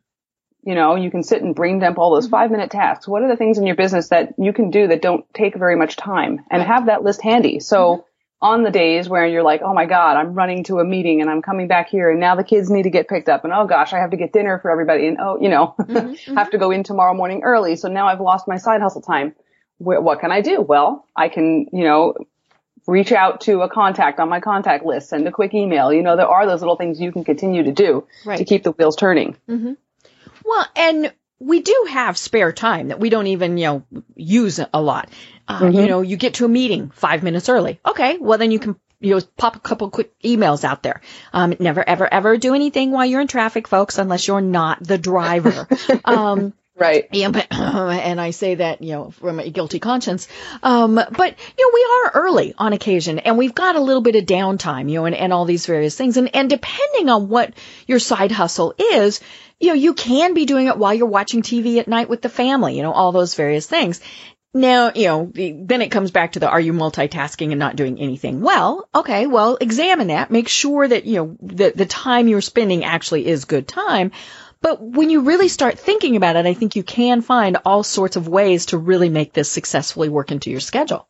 You 0.63 0.75
know, 0.75 0.95
you 0.95 1.12
can 1.12 1.24
sit 1.24 1.43
and 1.43 1.55
brain 1.55 1.79
dump 1.79 1.97
all 1.97 2.13
those 2.13 2.25
mm-hmm. 2.25 2.31
five 2.31 2.51
minute 2.51 2.71
tasks. 2.71 3.07
What 3.07 3.21
are 3.21 3.27
the 3.29 3.38
things 3.38 3.57
in 3.57 3.67
your 3.67 3.75
business 3.75 4.09
that 4.09 4.33
you 4.38 4.51
can 4.51 4.71
do 4.71 4.88
that 4.88 5.01
don't 5.01 5.25
take 5.33 5.55
very 5.55 5.75
much 5.75 5.95
time, 5.95 6.41
and 6.50 6.62
have 6.62 6.88
that 6.88 7.03
list 7.03 7.21
handy. 7.21 7.59
So. 7.59 7.77
Mm-hmm 7.77 8.01
on 8.41 8.63
the 8.63 8.69
days 8.69 9.07
where 9.09 9.25
you're 9.25 9.43
like, 9.43 9.62
oh 9.63 9.74
my 9.74 9.85
God, 9.85 10.17
I'm 10.17 10.33
running 10.33 10.65
to 10.65 10.79
a 10.79 10.85
meeting 10.85 11.21
and 11.21 11.29
I'm 11.29 11.41
coming 11.41 11.67
back 11.67 11.89
here 11.89 12.12
and 12.12 12.19
now 12.19 12.35
the 12.35 12.43
kids 12.43 12.69
need 12.69 12.83
to 12.83 12.89
get 12.89 13.07
picked 13.07 13.29
up 13.29 13.43
and 13.43 13.53
oh 13.53 13.65
gosh, 13.65 13.93
I 13.93 13.97
have 14.00 14.12
to 14.12 14.17
get 14.17 14.33
dinner 14.33 14.59
for 14.59 14.69
everybody 14.69 15.07
and 15.07 15.17
oh, 15.19 15.39
you 15.41 15.50
know, 15.50 15.74
mm-hmm, 15.79 15.95
mm-hmm. 15.95 16.35
have 16.35 16.51
to 16.51 16.57
go 16.57 16.69
in 16.69 16.83
tomorrow 16.83 17.15
morning 17.15 17.41
early. 17.43 17.75
So 17.75 17.88
now 17.88 18.07
I've 18.07 18.21
lost 18.21 18.47
my 18.47 18.57
side 18.57 18.81
hustle 18.81 19.01
time. 19.01 19.33
what 19.77 20.19
can 20.19 20.31
I 20.31 20.41
do? 20.41 20.62
Well, 20.62 21.05
I 21.15 21.29
can, 21.29 21.67
you 21.71 21.85
know, 21.85 22.13
reach 22.88 23.12
out 23.12 23.42
to 23.42 23.62
a 23.62 23.70
contact 23.70 24.20
on 24.20 24.30
my 24.30 24.39
contact 24.39 24.86
list, 24.86 25.10
send 25.10 25.27
a 25.27 25.32
quick 25.32 25.54
email. 25.54 25.92
You 25.92 26.04
know, 26.04 26.15
there 26.15 26.27
are 26.27 26.46
those 26.46 26.62
little 26.62 26.75
things 26.75 27.00
you 27.00 27.12
can 27.12 27.24
continue 27.24 27.63
to 27.63 27.72
do 27.72 28.08
right. 28.25 28.38
to 28.38 28.46
keep 28.46 28.63
the 28.63 28.72
wheels 28.72 28.96
turning. 28.96 29.36
Mm-hmm. 29.50 29.74
Well, 30.44 30.68
and 30.75 31.13
we 31.39 31.62
do 31.62 31.88
have 31.89 32.18
spare 32.18 32.51
time 32.51 32.89
that 32.89 33.00
we 33.00 33.10
don't 33.10 33.27
even, 33.27 33.58
you 33.58 33.65
know, 33.65 34.04
use 34.15 34.60
a 34.74 34.82
lot. 34.82 35.10
Uh, 35.48 35.62
mm-hmm. 35.62 35.80
You 35.80 35.88
know, 35.88 36.01
you 36.01 36.18
get 36.18 36.36
to 36.36 36.46
a 36.46 36.50
meeting 36.50 36.92
five 36.92 37.24
minutes 37.24 37.50
early. 37.50 37.80
Okay, 37.86 38.18
well 38.18 38.38
then 38.38 38.51
you 38.51 38.60
can 38.60 38.75
you 39.00 39.15
know, 39.15 39.22
pop 39.38 39.56
a 39.56 39.60
couple 39.60 39.89
quick 39.89 40.18
emails 40.22 40.63
out 40.63 40.82
there. 40.82 41.01
Um, 41.34 41.54
never, 41.60 41.88
ever, 41.88 42.12
ever 42.12 42.38
do 42.38 42.54
anything 42.56 42.92
while 42.92 43.06
you're 43.06 43.22
in 43.22 43.27
traffic, 43.27 43.68
folks, 43.68 43.98
unless 43.98 44.27
you're 44.27 44.42
not 44.42 44.82
the 44.82 44.98
driver. 44.98 45.68
um, 46.06 46.54
Right. 46.77 47.08
Yeah, 47.13 47.29
but, 47.29 47.48
and 47.51 48.20
I 48.20 48.32
say 48.32 48.55
that, 48.55 48.82
you 48.82 48.91
know, 48.91 49.12
from 49.12 49.39
a 49.39 49.50
guilty 49.50 49.79
conscience. 49.79 50.27
Um, 50.62 50.96
but, 50.96 51.36
you 51.58 51.65
know, 51.65 51.72
we 51.74 51.88
are 52.03 52.24
early 52.24 52.53
on 52.58 52.74
occasion 52.74 53.20
and 53.20 53.38
we've 53.38 53.55
got 53.55 53.75
a 53.75 53.82
little 53.82 54.01
bit 54.01 54.15
of 54.15 54.25
downtime, 54.25 54.89
you 54.89 55.00
know, 55.00 55.05
and, 55.05 55.15
and 55.15 55.32
all 55.32 55.46
these 55.46 55.65
various 55.65 55.96
things. 55.96 56.17
And, 56.17 56.36
and 56.36 56.50
depending 56.50 57.10
on 57.10 57.29
what 57.29 57.53
your 57.88 58.00
side 58.00 58.32
hustle 58.32 58.74
is, 58.77 59.22
you 59.60 59.70
know, 59.70 59.74
you 59.74 59.94
can 59.94 60.34
be 60.34 60.46
doing 60.46 60.67
it 60.67 60.77
while 60.77 60.94
you're 60.94 61.08
watching 61.08 61.41
TV 61.41 61.77
at 61.79 61.88
night 61.88 62.10
with 62.10 62.22
the 62.22 62.29
family, 62.29 62.75
you 62.75 62.84
know, 62.84 62.91
all 62.91 63.12
those 63.13 63.36
various 63.36 63.65
things. 63.65 64.01
Now, 64.53 64.91
you 64.96 65.08
know, 65.08 65.32
then 65.34 65.82
it 65.82 65.91
comes 65.91 66.12
back 66.12 66.34
to 66.34 66.39
the 66.39 66.50
are 66.50 66.62
you 66.62 66.72
multitasking 66.72 67.51
and 67.51 67.60
not 67.60 67.75
doing 67.75 68.00
anything? 68.00 68.39
Well, 68.39 68.88
okay, 68.96 69.27
well, 69.27 69.58
examine 69.60 70.08
that. 70.08 70.32
Make 70.32 70.48
sure 70.48 70.88
that, 70.88 71.05
you 71.05 71.15
know, 71.15 71.38
the, 71.41 71.74
the 71.75 71.86
time 71.86 72.29
you're 72.29 72.39
spending 72.39 72.86
actually 72.86 73.27
is 73.27 73.44
good 73.44 73.67
time. 73.67 74.12
But 74.65 74.81
when 74.81 75.12
you 75.12 75.22
really 75.22 75.48
start 75.48 75.77
thinking 75.77 76.15
about 76.15 76.38
it, 76.38 76.48
I 76.48 76.55
think 76.55 76.75
you 76.75 76.81
can 76.81 77.22
find 77.22 77.57
all 77.65 77.84
sorts 77.84 78.15
of 78.15 78.27
ways 78.27 78.65
to 78.67 78.79
really 78.79 79.10
make 79.10 79.31
this 79.31 79.48
successfully 79.48 80.10
work 80.10 80.31
into 80.31 80.50
your 80.50 80.60
schedule. 80.60 81.07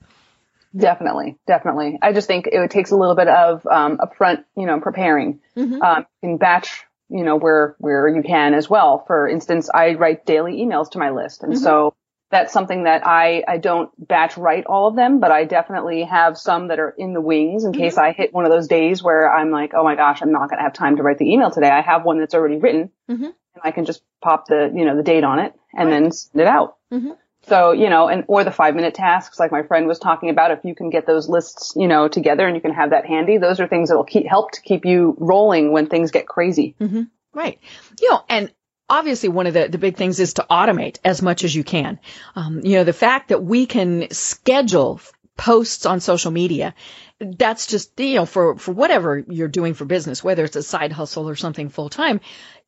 Definitely, 0.75 1.37
definitely. 1.47 1.97
I 2.01 2.11
just 2.11 2.27
think 2.27 2.47
it 2.47 2.69
takes 2.69 2.91
a 2.91 2.97
little 2.97 3.15
bit 3.15 3.29
of 3.29 3.65
um, 3.65 3.97
upfront, 3.97 4.43
you 4.57 4.65
know, 4.65 4.81
preparing. 4.81 5.39
Mm-hmm. 5.55 5.81
Um, 5.81 6.05
in 6.21 6.35
batch, 6.37 6.83
you 7.07 7.23
know, 7.23 7.37
where 7.37 7.77
where 7.79 8.09
you 8.09 8.23
can 8.23 8.53
as 8.55 8.69
well. 8.69 9.05
For 9.07 9.25
instance, 9.25 9.69
I 9.73 9.93
write 9.93 10.25
daily 10.25 10.57
emails 10.57 10.91
to 10.91 10.97
my 10.97 11.11
list, 11.11 11.41
and 11.41 11.53
mm-hmm. 11.53 11.63
so 11.63 11.95
that's 12.31 12.51
something 12.51 12.83
that 12.83 13.07
I, 13.07 13.43
I 13.47 13.57
don't 13.57 13.89
batch 13.97 14.35
write 14.35 14.65
all 14.65 14.89
of 14.89 14.97
them, 14.97 15.21
but 15.21 15.31
I 15.31 15.45
definitely 15.45 16.03
have 16.03 16.37
some 16.37 16.67
that 16.67 16.79
are 16.79 16.89
in 16.89 17.13
the 17.13 17.21
wings 17.21 17.63
in 17.63 17.71
mm-hmm. 17.71 17.81
case 17.81 17.97
I 17.97 18.11
hit 18.11 18.33
one 18.33 18.43
of 18.43 18.51
those 18.51 18.67
days 18.67 19.01
where 19.01 19.33
I'm 19.33 19.51
like, 19.51 19.73
oh 19.73 19.83
my 19.85 19.95
gosh, 19.95 20.21
I'm 20.21 20.33
not 20.33 20.49
going 20.49 20.57
to 20.57 20.63
have 20.63 20.73
time 20.73 20.97
to 20.97 21.03
write 21.03 21.19
the 21.19 21.31
email 21.31 21.51
today. 21.51 21.69
I 21.69 21.79
have 21.79 22.03
one 22.03 22.19
that's 22.19 22.33
already 22.33 22.57
written 22.57 22.91
mm-hmm. 23.09 23.29
And 23.55 23.61
I 23.63 23.71
can 23.71 23.85
just 23.85 24.03
pop 24.21 24.47
the, 24.47 24.71
you 24.73 24.85
know, 24.85 24.95
the 24.95 25.03
date 25.03 25.23
on 25.23 25.39
it 25.39 25.53
and 25.73 25.89
right. 25.89 26.01
then 26.01 26.11
send 26.11 26.41
it 26.41 26.47
out. 26.47 26.77
Mm-hmm. 26.93 27.11
So, 27.47 27.71
you 27.73 27.89
know, 27.89 28.07
and, 28.07 28.23
or 28.27 28.43
the 28.43 28.51
five 28.51 28.75
minute 28.75 28.95
tasks 28.95 29.39
like 29.39 29.51
my 29.51 29.63
friend 29.63 29.87
was 29.87 29.99
talking 29.99 30.29
about, 30.29 30.51
if 30.51 30.59
you 30.63 30.73
can 30.73 30.89
get 30.89 31.05
those 31.05 31.29
lists, 31.29 31.73
you 31.75 31.87
know, 31.87 32.07
together 32.07 32.45
and 32.47 32.55
you 32.55 32.61
can 32.61 32.73
have 32.73 32.89
that 32.89 33.05
handy, 33.05 33.37
those 33.37 33.59
are 33.59 33.67
things 33.67 33.89
that 33.89 33.95
will 33.95 34.03
keep, 34.03 34.25
help 34.27 34.51
to 34.51 34.61
keep 34.61 34.83
you 34.83 35.15
rolling 35.19 35.71
when 35.71 35.87
things 35.87 36.11
get 36.11 36.27
crazy. 36.27 36.75
Mm-hmm. 36.81 37.03
Right. 37.33 37.59
You 38.01 38.11
know, 38.11 38.23
and 38.29 38.51
obviously 38.89 39.29
one 39.29 39.45
of 39.45 39.53
the, 39.53 39.67
the 39.67 39.77
big 39.77 39.95
things 39.95 40.19
is 40.19 40.35
to 40.35 40.45
automate 40.49 40.97
as 41.05 41.21
much 41.21 41.43
as 41.43 41.53
you 41.53 41.63
can. 41.63 41.99
Um, 42.35 42.61
you 42.63 42.77
know, 42.77 42.83
the 42.83 42.93
fact 42.93 43.29
that 43.29 43.43
we 43.43 43.67
can 43.67 44.09
schedule 44.11 44.99
posts 45.37 45.85
on 45.85 45.99
social 45.99 46.31
media, 46.31 46.73
that's 47.19 47.67
just, 47.67 47.99
you 47.99 48.15
know, 48.15 48.25
for, 48.25 48.57
for 48.57 48.71
whatever 48.71 49.23
you're 49.27 49.47
doing 49.47 49.73
for 49.73 49.85
business, 49.85 50.23
whether 50.23 50.43
it's 50.43 50.55
a 50.55 50.63
side 50.63 50.91
hustle 50.91 51.29
or 51.29 51.35
something 51.35 51.69
full 51.69 51.89
time, 51.89 52.21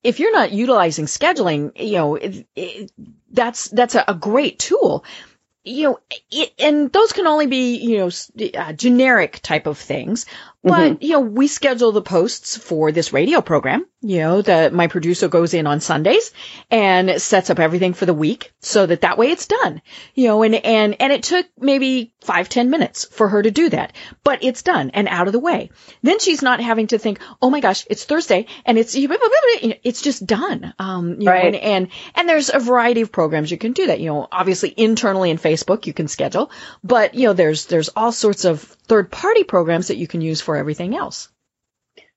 if 0.03 0.19
you're 0.19 0.32
not 0.32 0.51
utilizing 0.51 1.06
scheduling, 1.06 1.71
you 1.75 1.93
know, 1.93 2.15
it, 2.15 2.47
it, 2.56 2.91
that's, 3.32 3.67
that's 3.69 3.95
a, 3.95 4.03
a 4.08 4.15
great 4.15 4.60
tool 4.60 5.03
you 5.67 5.84
know, 5.84 5.99
it, 6.32 6.53
and 6.60 6.91
those 6.91 7.13
can 7.13 7.27
only 7.27 7.47
be, 7.47 7.77
you 7.77 7.97
know, 7.97 8.10
uh, 8.58 8.73
generic 8.73 9.39
type 9.41 9.67
of 9.67 9.77
things. 9.77 10.25
But, 10.63 10.93
mm-hmm. 10.93 11.03
you 11.03 11.12
know, 11.12 11.19
we 11.19 11.47
schedule 11.47 11.91
the 11.91 12.01
posts 12.01 12.58
for 12.58 12.91
this 12.91 13.13
radio 13.13 13.41
program. 13.41 13.86
You 13.99 14.19
know, 14.19 14.41
the, 14.43 14.69
my 14.71 14.86
producer 14.86 15.27
goes 15.27 15.55
in 15.55 15.65
on 15.65 15.79
Sundays 15.79 16.31
and 16.69 17.19
sets 17.19 17.49
up 17.49 17.57
everything 17.57 17.93
for 17.93 18.05
the 18.05 18.13
week 18.13 18.53
so 18.60 18.86
that 18.86 19.01
that 19.01 19.17
way 19.17 19.31
it's 19.31 19.47
done. 19.47 19.81
You 20.13 20.27
know, 20.27 20.43
and, 20.43 20.53
and, 20.53 20.95
and 21.01 21.12
it 21.12 21.23
took 21.23 21.47
maybe 21.57 22.13
five, 22.21 22.47
ten 22.47 22.69
minutes 22.69 23.05
for 23.05 23.27
her 23.27 23.41
to 23.41 23.49
do 23.49 23.69
that, 23.69 23.93
but 24.23 24.43
it's 24.43 24.62
done 24.62 24.91
and 24.91 25.07
out 25.07 25.25
of 25.25 25.33
the 25.33 25.39
way. 25.39 25.71
Then 26.03 26.19
she's 26.19 26.43
not 26.43 26.62
having 26.62 26.88
to 26.88 26.99
think, 26.99 27.19
oh 27.41 27.49
my 27.49 27.60
gosh, 27.60 27.88
it's 27.89 28.05
Thursday 28.05 28.45
and 28.65 28.77
it's, 28.77 28.93
it's 28.95 30.01
just 30.01 30.27
done. 30.27 30.75
Um, 30.77 31.19
you 31.19 31.27
right. 31.27 31.41
know, 31.41 31.47
and, 31.47 31.55
and, 31.55 31.88
and 32.13 32.29
there's 32.29 32.53
a 32.53 32.60
variety 32.60 33.01
of 33.01 33.12
programs 33.12 33.49
you 33.49 33.57
can 33.57 33.73
do 33.73 33.88
that. 33.88 33.99
You 33.99 34.12
know, 34.12 34.27
obviously 34.31 34.71
internally 34.77 35.31
in 35.31 35.39
Facebook 35.39 35.88
you 35.88 35.93
can 35.93 36.07
schedule, 36.07 36.51
but, 36.83 37.15
you 37.15 37.25
know, 37.25 37.33
there's, 37.33 37.65
there's 37.65 37.89
all 37.89 38.12
sorts 38.12 38.45
of 38.45 38.62
third 38.62 39.12
party 39.12 39.43
programs 39.43 39.88
that 39.88 39.97
you 39.97 40.05
can 40.05 40.21
use 40.21 40.39
for 40.39 40.55
everything 40.55 40.95
else. 40.95 41.29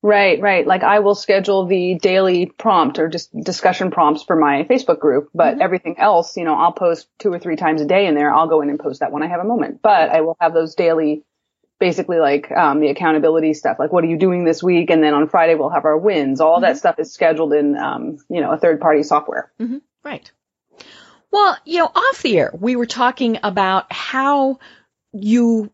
Right, 0.03 0.41
right. 0.41 0.67
Like 0.67 0.83
I 0.83 1.01
will 1.01 1.15
schedule 1.15 1.67
the 1.67 1.99
daily 2.01 2.47
prompt 2.47 2.99
or 2.99 3.09
just 3.09 3.39
discussion 3.39 3.91
prompts 3.91 4.23
for 4.23 4.35
my 4.35 4.65
Facebook 4.65 4.99
group, 4.99 5.29
but 5.35 5.53
mm-hmm. 5.53 5.63
everything 5.63 5.99
else, 5.99 6.39
you 6.39 6.45
know, 6.45 6.55
I'll 6.55 6.73
post 6.73 7.09
two 7.19 7.31
or 7.31 7.39
three 7.39 7.57
times 7.57 7.83
a 7.83 7.85
day 7.85 8.07
in 8.07 8.15
there. 8.15 8.33
I'll 8.33 8.49
go 8.49 8.63
in 8.63 8.71
and 8.71 8.81
post 8.81 9.01
that 9.01 9.13
when 9.13 9.23
I 9.23 9.29
have 9.29 9.41
a 9.41 9.45
moment, 9.45 9.81
but 9.83 10.09
I 10.09 10.23
will 10.23 10.39
have 10.41 10.55
those 10.55 10.75
daily, 10.75 11.23
basically 11.79 12.19
like, 12.19 12.51
um, 12.51 12.81
the 12.81 12.89
accountability 12.89 13.53
stuff. 13.53 13.77
Like 13.79 13.93
what 13.93 14.03
are 14.03 14.07
you 14.07 14.17
doing 14.17 14.45
this 14.45 14.63
week? 14.63 14.89
And 14.89 15.05
then 15.05 15.13
on 15.13 15.29
Friday 15.29 15.55
we'll 15.55 15.69
have 15.69 15.85
our 15.85 15.99
wins. 15.99 16.41
All 16.41 16.55
mm-hmm. 16.55 16.63
that 16.63 16.79
stuff 16.79 16.99
is 16.99 17.13
scheduled 17.13 17.53
in, 17.53 17.77
um, 17.77 18.17
you 18.31 18.41
know, 18.41 18.53
a 18.53 18.59
third 18.59 18.81
party 18.81 19.03
software. 19.03 19.53
Mm-hmm. 19.61 19.79
Right. 20.03 20.31
Well, 21.31 21.59
you 21.67 21.79
know, 21.79 21.91
off 21.95 22.23
the 22.23 22.39
air, 22.39 22.51
we 22.59 22.75
were 22.75 22.87
talking 22.87 23.39
about 23.43 23.93
how 23.93 24.61
you 25.13 25.71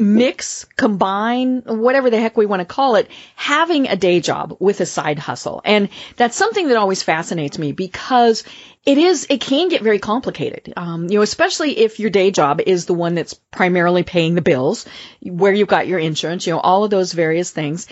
mix, 0.00 0.64
combine, 0.76 1.62
whatever 1.66 2.10
the 2.10 2.20
heck 2.20 2.36
we 2.36 2.46
want 2.46 2.60
to 2.60 2.66
call 2.66 2.96
it, 2.96 3.08
having 3.36 3.88
a 3.88 3.96
day 3.96 4.20
job 4.20 4.56
with 4.58 4.80
a 4.80 4.86
side 4.86 5.18
hustle. 5.18 5.60
And 5.64 5.88
that's 6.16 6.36
something 6.36 6.68
that 6.68 6.76
always 6.76 7.02
fascinates 7.02 7.58
me 7.58 7.72
because 7.72 8.44
it 8.84 8.98
is, 8.98 9.26
it 9.28 9.40
can 9.40 9.68
get 9.68 9.82
very 9.82 9.98
complicated. 9.98 10.72
Um, 10.76 11.08
you 11.08 11.18
know, 11.18 11.22
especially 11.22 11.78
if 11.78 12.00
your 12.00 12.10
day 12.10 12.30
job 12.30 12.60
is 12.66 12.86
the 12.86 12.94
one 12.94 13.14
that's 13.14 13.34
primarily 13.34 14.02
paying 14.02 14.34
the 14.34 14.42
bills, 14.42 14.86
where 15.22 15.52
you've 15.52 15.68
got 15.68 15.86
your 15.86 15.98
insurance, 15.98 16.46
you 16.46 16.54
know, 16.54 16.60
all 16.60 16.84
of 16.84 16.90
those 16.90 17.12
various 17.12 17.50
things. 17.50 17.86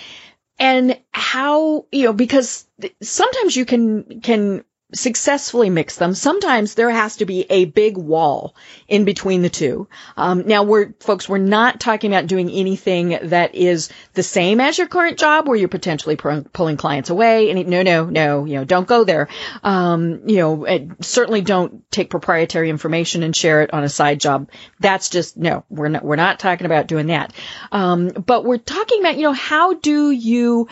And 0.59 0.99
how, 1.13 1.87
you 1.93 2.07
know, 2.07 2.13
because 2.13 2.67
sometimes 3.01 3.55
you 3.55 3.65
can, 3.65 4.21
can 4.21 4.65
successfully 4.95 5.69
mix 5.69 5.97
them. 5.97 6.15
Sometimes 6.15 6.75
there 6.75 6.89
has 6.89 7.17
to 7.17 7.27
be 7.27 7.45
a 7.51 7.67
big 7.67 7.99
wall 7.99 8.57
in 8.87 9.05
between 9.05 9.43
the 9.43 9.51
two. 9.51 9.87
Um, 10.17 10.47
now 10.47 10.63
we're, 10.63 10.95
folks, 11.01 11.29
we're 11.29 11.39
not 11.39 11.79
talking 11.79 12.11
about 12.11 12.27
doing 12.27 12.51
anything 12.51 13.19
that 13.25 13.55
is 13.55 13.91
the 14.15 14.23
same 14.23 14.61
as 14.61 14.79
your 14.79 14.87
current 14.87 15.19
job 15.19 15.47
where 15.47 15.59
you're 15.59 15.69
potentially 15.69 16.17
pulling 16.17 16.79
clients 16.79 17.11
away. 17.11 17.51
And 17.51 17.69
no, 17.69 17.83
no, 17.83 18.07
no, 18.07 18.45
you 18.47 18.55
know, 18.55 18.65
don't 18.65 18.89
go 18.89 19.05
there. 19.05 19.29
Um, 19.63 20.23
you 20.27 20.37
know, 20.37 20.87
certainly 21.03 21.43
don't 21.43 21.91
take 21.91 22.09
proprietary 22.09 22.71
information 22.71 23.23
and 23.23 23.37
share 23.37 23.63
it 23.63 23.75
on 23.75 23.85
a 23.85 23.91
side 23.91 24.21
job. 24.21 24.51
That's 24.81 25.11
just, 25.11 25.37
no, 25.37 25.65
we're 25.69 25.89
not, 25.89 26.03
we're 26.03 26.17
not 26.17 26.39
talking 26.39 26.65
about 26.65 26.87
doing 26.87 27.09
that. 27.09 27.35
Um, 27.73 28.09
but 28.09 28.45
we're 28.45 28.57
talking 28.57 29.01
about, 29.01 29.17
you 29.17 29.25
know, 29.25 29.33
how 29.33 29.75
do 29.75 30.11
you, 30.11 30.69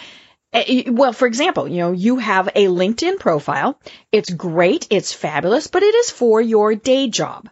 well, 0.88 1.12
for 1.12 1.26
example, 1.26 1.68
you 1.68 1.78
know, 1.78 1.92
you 1.92 2.16
have 2.16 2.48
a 2.48 2.66
LinkedIn 2.66 3.18
profile. 3.18 3.78
It's 4.12 4.30
great. 4.30 4.86
It's 4.90 5.12
fabulous, 5.12 5.66
but 5.66 5.82
it 5.82 5.94
is 5.94 6.10
for 6.10 6.40
your 6.40 6.74
day 6.74 7.08
job. 7.08 7.48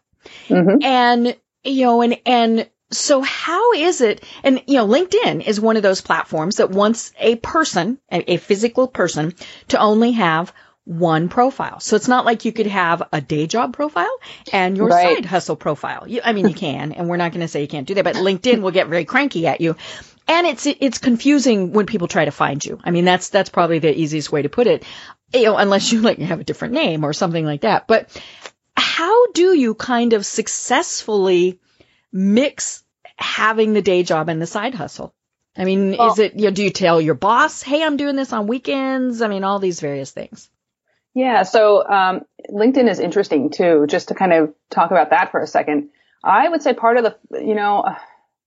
Mm-hmm. 0.48 0.82
And, 0.82 1.36
you 1.64 1.82
know, 1.82 2.02
and, 2.02 2.18
and 2.24 2.70
so 2.90 3.20
how 3.22 3.72
is 3.72 4.00
it? 4.00 4.24
And, 4.42 4.62
you 4.66 4.76
know, 4.76 4.86
LinkedIn 4.86 5.46
is 5.46 5.60
one 5.60 5.76
of 5.76 5.82
those 5.82 6.00
platforms 6.00 6.56
that 6.56 6.70
wants 6.70 7.12
a 7.18 7.36
person, 7.36 7.98
a, 8.10 8.34
a 8.34 8.36
physical 8.36 8.88
person 8.88 9.34
to 9.68 9.78
only 9.78 10.12
have 10.12 10.52
one 10.84 11.28
profile. 11.28 11.80
So 11.80 11.96
it's 11.96 12.08
not 12.08 12.26
like 12.26 12.44
you 12.44 12.52
could 12.52 12.66
have 12.66 13.02
a 13.12 13.20
day 13.20 13.46
job 13.46 13.72
profile 13.72 14.14
and 14.52 14.76
your 14.76 14.88
right. 14.88 15.16
side 15.16 15.24
hustle 15.24 15.56
profile. 15.56 16.06
You, 16.06 16.20
I 16.22 16.34
mean, 16.34 16.46
you 16.46 16.54
can, 16.54 16.92
and 16.92 17.08
we're 17.08 17.16
not 17.16 17.32
going 17.32 17.40
to 17.40 17.48
say 17.48 17.62
you 17.62 17.68
can't 17.68 17.88
do 17.88 17.94
that, 17.94 18.04
but 18.04 18.16
LinkedIn 18.16 18.60
will 18.60 18.70
get 18.70 18.88
very 18.88 19.06
cranky 19.06 19.46
at 19.46 19.60
you 19.60 19.76
and 20.26 20.46
it's 20.46 20.66
it's 20.66 20.98
confusing 20.98 21.72
when 21.72 21.86
people 21.86 22.08
try 22.08 22.24
to 22.24 22.30
find 22.30 22.64
you. 22.64 22.78
I 22.82 22.90
mean, 22.90 23.04
that's 23.04 23.28
that's 23.28 23.50
probably 23.50 23.78
the 23.78 23.96
easiest 23.96 24.32
way 24.32 24.42
to 24.42 24.48
put 24.48 24.66
it. 24.66 24.84
You 25.32 25.44
know, 25.44 25.56
unless 25.56 25.92
you 25.92 26.00
like 26.00 26.18
have 26.18 26.40
a 26.40 26.44
different 26.44 26.74
name 26.74 27.04
or 27.04 27.12
something 27.12 27.44
like 27.44 27.62
that. 27.62 27.86
But 27.86 28.08
how 28.76 29.32
do 29.32 29.56
you 29.56 29.74
kind 29.74 30.12
of 30.12 30.24
successfully 30.24 31.60
mix 32.12 32.84
having 33.16 33.72
the 33.72 33.82
day 33.82 34.02
job 34.02 34.28
and 34.28 34.40
the 34.40 34.46
side 34.46 34.74
hustle? 34.74 35.14
I 35.56 35.64
mean, 35.64 35.96
well, 35.96 36.12
is 36.12 36.18
it, 36.18 36.34
you 36.34 36.44
know, 36.44 36.50
do 36.50 36.64
you 36.64 36.70
tell 36.70 37.00
your 37.00 37.14
boss, 37.14 37.62
hey, 37.62 37.82
I'm 37.82 37.96
doing 37.96 38.16
this 38.16 38.32
on 38.32 38.46
weekends? 38.46 39.22
I 39.22 39.28
mean, 39.28 39.44
all 39.44 39.60
these 39.60 39.80
various 39.80 40.10
things. 40.10 40.50
Yeah. 41.14 41.44
So, 41.44 41.86
um, 41.88 42.22
LinkedIn 42.50 42.90
is 42.90 42.98
interesting 42.98 43.50
too, 43.50 43.86
just 43.88 44.08
to 44.08 44.14
kind 44.14 44.32
of 44.32 44.54
talk 44.70 44.90
about 44.90 45.10
that 45.10 45.30
for 45.30 45.40
a 45.40 45.46
second. 45.46 45.90
I 46.24 46.48
would 46.48 46.62
say 46.62 46.74
part 46.74 46.96
of 46.96 47.04
the, 47.04 47.40
you 47.40 47.54
know, 47.54 47.84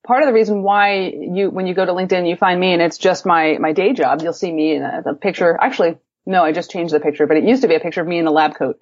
part 0.08 0.24
of 0.24 0.28
the 0.28 0.34
reason 0.34 0.64
why 0.64 1.00
you, 1.00 1.50
when 1.50 1.68
you 1.68 1.74
go 1.74 1.86
to 1.86 1.92
LinkedIn, 1.92 2.28
you 2.28 2.38
find 2.38 2.60
me 2.60 2.72
and 2.72 2.82
it's 2.82 2.98
just 2.98 3.26
my, 3.26 3.58
my 3.60 3.74
day 3.74 3.94
job. 3.94 4.22
You'll 4.22 4.34
see 4.34 4.52
me 4.52 4.76
in 4.76 4.82
a, 4.82 5.02
the 5.04 5.14
picture. 5.14 5.58
Actually, 5.60 5.98
no, 6.26 6.44
I 6.44 6.54
just 6.54 6.72
changed 6.72 6.94
the 6.94 7.00
picture, 7.02 7.28
but 7.28 7.38
it 7.38 7.44
used 7.44 7.62
to 7.62 7.68
be 7.68 7.76
a 7.76 7.80
picture 7.80 8.02
of 8.02 8.08
me 8.08 8.18
in 8.18 8.26
a 8.26 8.32
lab 8.32 8.56
coat. 8.56 8.80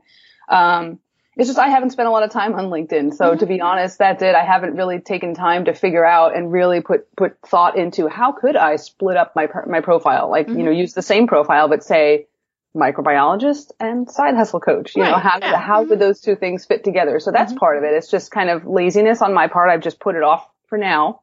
Um, 0.47 0.99
it's 1.35 1.49
just 1.49 1.59
I 1.59 1.67
haven't 1.67 1.89
spent 1.89 2.07
a 2.07 2.11
lot 2.11 2.23
of 2.23 2.31
time 2.31 2.53
on 2.53 2.65
LinkedIn. 2.65 3.13
So 3.13 3.25
mm-hmm. 3.25 3.39
to 3.39 3.45
be 3.45 3.59
honest, 3.59 3.97
that's 3.97 4.21
it. 4.21 4.35
I 4.35 4.45
haven't 4.45 4.75
really 4.75 4.99
taken 4.99 5.33
time 5.33 5.65
to 5.65 5.73
figure 5.73 6.05
out 6.05 6.35
and 6.35 6.51
really 6.51 6.81
put 6.81 7.13
put 7.15 7.37
thought 7.45 7.77
into 7.77 8.07
how 8.07 8.31
could 8.31 8.55
I 8.55 8.77
split 8.77 9.17
up 9.17 9.35
my 9.35 9.49
my 9.67 9.81
profile, 9.81 10.29
like 10.29 10.47
mm-hmm. 10.47 10.59
you 10.59 10.65
know, 10.65 10.71
use 10.71 10.93
the 10.93 11.01
same 11.01 11.27
profile 11.27 11.67
but 11.67 11.83
say 11.83 12.27
microbiologist 12.75 13.71
and 13.79 14.09
side 14.09 14.35
hustle 14.35 14.59
coach. 14.59 14.95
You 14.95 15.03
right. 15.03 15.11
know, 15.11 15.17
how 15.17 15.39
yeah. 15.41 15.57
how 15.57 15.81
mm-hmm. 15.81 15.89
would 15.89 15.99
those 15.99 16.21
two 16.21 16.35
things 16.37 16.65
fit 16.65 16.85
together? 16.85 17.19
So 17.19 17.31
that's 17.31 17.51
mm-hmm. 17.51 17.59
part 17.59 17.77
of 17.77 17.83
it. 17.83 17.93
It's 17.93 18.09
just 18.09 18.31
kind 18.31 18.49
of 18.49 18.65
laziness 18.65 19.21
on 19.21 19.33
my 19.33 19.47
part. 19.47 19.69
I've 19.69 19.81
just 19.81 19.99
put 19.99 20.15
it 20.15 20.23
off 20.23 20.47
for 20.67 20.77
now. 20.77 21.21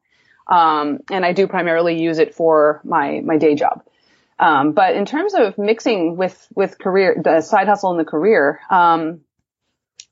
Um, 0.51 0.99
and 1.09 1.25
I 1.25 1.33
do 1.33 1.47
primarily 1.47 2.01
use 2.01 2.19
it 2.19 2.35
for 2.35 2.81
my 2.83 3.21
my 3.21 3.37
day 3.37 3.55
job. 3.55 3.83
Um, 4.39 4.73
but 4.73 4.95
in 4.95 5.05
terms 5.05 5.33
of 5.33 5.57
mixing 5.57 6.17
with 6.17 6.47
with 6.55 6.77
career, 6.79 7.15
the 7.23 7.41
side 7.41 7.67
hustle 7.67 7.91
and 7.91 7.99
the 7.99 8.09
career, 8.09 8.59
um, 8.69 9.21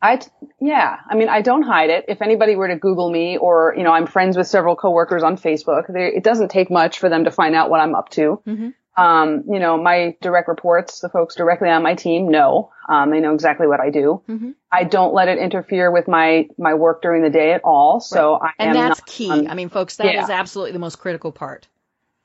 I, 0.01 0.19
yeah, 0.59 0.97
I 1.07 1.15
mean, 1.15 1.29
I 1.29 1.41
don't 1.41 1.61
hide 1.61 1.91
it. 1.91 2.05
If 2.07 2.21
anybody 2.23 2.55
were 2.55 2.67
to 2.67 2.75
Google 2.75 3.11
me 3.11 3.37
or, 3.37 3.75
you 3.77 3.83
know, 3.83 3.91
I'm 3.91 4.07
friends 4.07 4.35
with 4.35 4.47
several 4.47 4.75
coworkers 4.75 5.21
on 5.21 5.37
Facebook, 5.37 5.83
it 5.95 6.23
doesn't 6.23 6.49
take 6.49 6.71
much 6.71 6.97
for 6.97 7.07
them 7.07 7.25
to 7.25 7.31
find 7.31 7.53
out 7.53 7.69
what 7.69 7.81
I'm 7.81 7.93
up 7.93 8.09
to. 8.11 8.41
Mm-hmm. 8.47 8.69
Um, 8.97 9.45
you 9.47 9.59
know, 9.59 9.81
my 9.81 10.17
direct 10.21 10.49
reports, 10.49 10.99
the 10.99 11.07
folks 11.07 11.35
directly 11.35 11.69
on 11.69 11.81
my 11.81 11.95
team 11.95 12.29
know, 12.29 12.71
um, 12.89 13.09
they 13.09 13.21
know 13.21 13.33
exactly 13.33 13.65
what 13.65 13.79
I 13.79 13.89
do. 13.89 14.21
Mm-hmm. 14.27 14.51
I 14.69 14.83
don't 14.83 15.13
let 15.13 15.29
it 15.29 15.37
interfere 15.37 15.89
with 15.89 16.09
my, 16.09 16.49
my 16.57 16.73
work 16.73 17.01
during 17.01 17.23
the 17.23 17.29
day 17.29 17.53
at 17.53 17.61
all. 17.63 18.01
So 18.01 18.37
right. 18.37 18.53
I 18.59 18.63
and 18.65 18.75
that's 18.75 18.99
not, 18.99 19.07
key. 19.07 19.29
Um, 19.29 19.47
I 19.47 19.53
mean, 19.53 19.69
folks, 19.69 19.95
that 19.95 20.13
yeah. 20.13 20.23
is 20.23 20.29
absolutely 20.29 20.73
the 20.73 20.79
most 20.79 20.97
critical 20.99 21.31
part. 21.31 21.69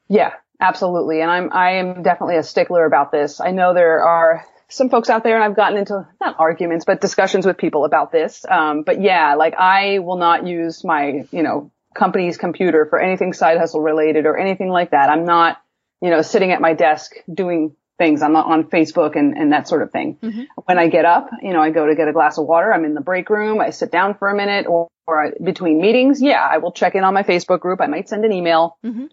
Yeah, 0.09 0.33
absolutely. 0.61 1.21
And 1.21 1.31
I'm, 1.31 1.53
I 1.53 1.75
am 1.75 2.03
definitely 2.03 2.37
a 2.37 2.43
stickler 2.43 2.85
about 2.85 3.13
this. 3.13 3.41
I 3.41 3.53
know 3.53 3.73
there 3.73 4.03
are 4.03 4.45
some 4.69 4.91
folks 4.91 5.09
out 5.09 5.23
there 5.23 5.37
and 5.37 5.45
I've 5.45 5.55
gotten 5.55 5.79
into 5.79 6.09
not 6.21 6.35
arguments, 6.41 6.85
but 6.85 7.01
discussions 7.01 7.47
with 7.47 7.59
people 7.59 7.85
about 7.85 8.11
this. 8.11 8.45
Um, 8.45 8.83
but 8.83 9.01
yeah, 9.01 9.37
like 9.37 9.55
I 9.55 10.01
will 10.01 10.19
not 10.19 10.45
use 10.45 10.83
my, 10.83 11.27
you 11.31 11.45
know, 11.45 11.71
company's 11.95 12.37
computer 12.37 12.87
for 12.91 12.99
anything 13.01 13.33
side 13.33 13.57
hustle 13.59 13.81
related 13.81 14.27
or 14.27 14.37
anything 14.37 14.69
like 14.69 14.91
that. 14.91 15.11
I'm 15.11 15.25
not, 15.25 15.63
you 16.01 16.11
know, 16.11 16.23
sitting 16.23 16.53
at 16.53 16.61
my 16.61 16.75
desk 16.75 17.13
doing 17.33 17.75
things. 17.99 18.23
I'm 18.23 18.33
not 18.33 18.47
on 18.47 18.65
Facebook 18.65 19.17
and, 19.17 19.37
and 19.37 19.53
that 19.53 19.69
sort 19.69 19.83
of 19.83 19.91
thing. 19.91 20.19
Mm-hmm. 20.23 20.43
When 20.65 20.79
I 20.79 20.89
get 20.89 21.05
up, 21.05 21.31
you 21.43 21.53
know, 21.53 21.61
I 21.61 21.71
go 21.71 21.87
to 21.87 21.95
get 21.95 22.09
a 22.09 22.13
glass 22.13 22.37
of 22.39 22.47
water. 22.47 22.73
I'm 22.73 22.85
in 22.85 22.95
the 22.95 23.01
break 23.01 23.31
room. 23.31 23.61
I 23.61 23.71
sit 23.71 23.91
down 23.91 24.15
for 24.15 24.29
a 24.29 24.37
minute 24.37 24.67
or, 24.67 24.89
or 25.07 25.27
I, 25.27 25.31
between 25.43 25.81
meetings. 25.81 26.21
Yeah, 26.21 26.47
I 26.47 26.59
will 26.59 26.73
check 26.73 26.95
in 26.95 27.05
on 27.05 27.15
my 27.15 27.23
Facebook 27.23 27.61
group. 27.61 27.81
I 27.81 27.87
might 27.87 28.09
send 28.09 28.25
an 28.25 28.33
email. 28.33 28.77
Mm-hmm. 28.85 29.07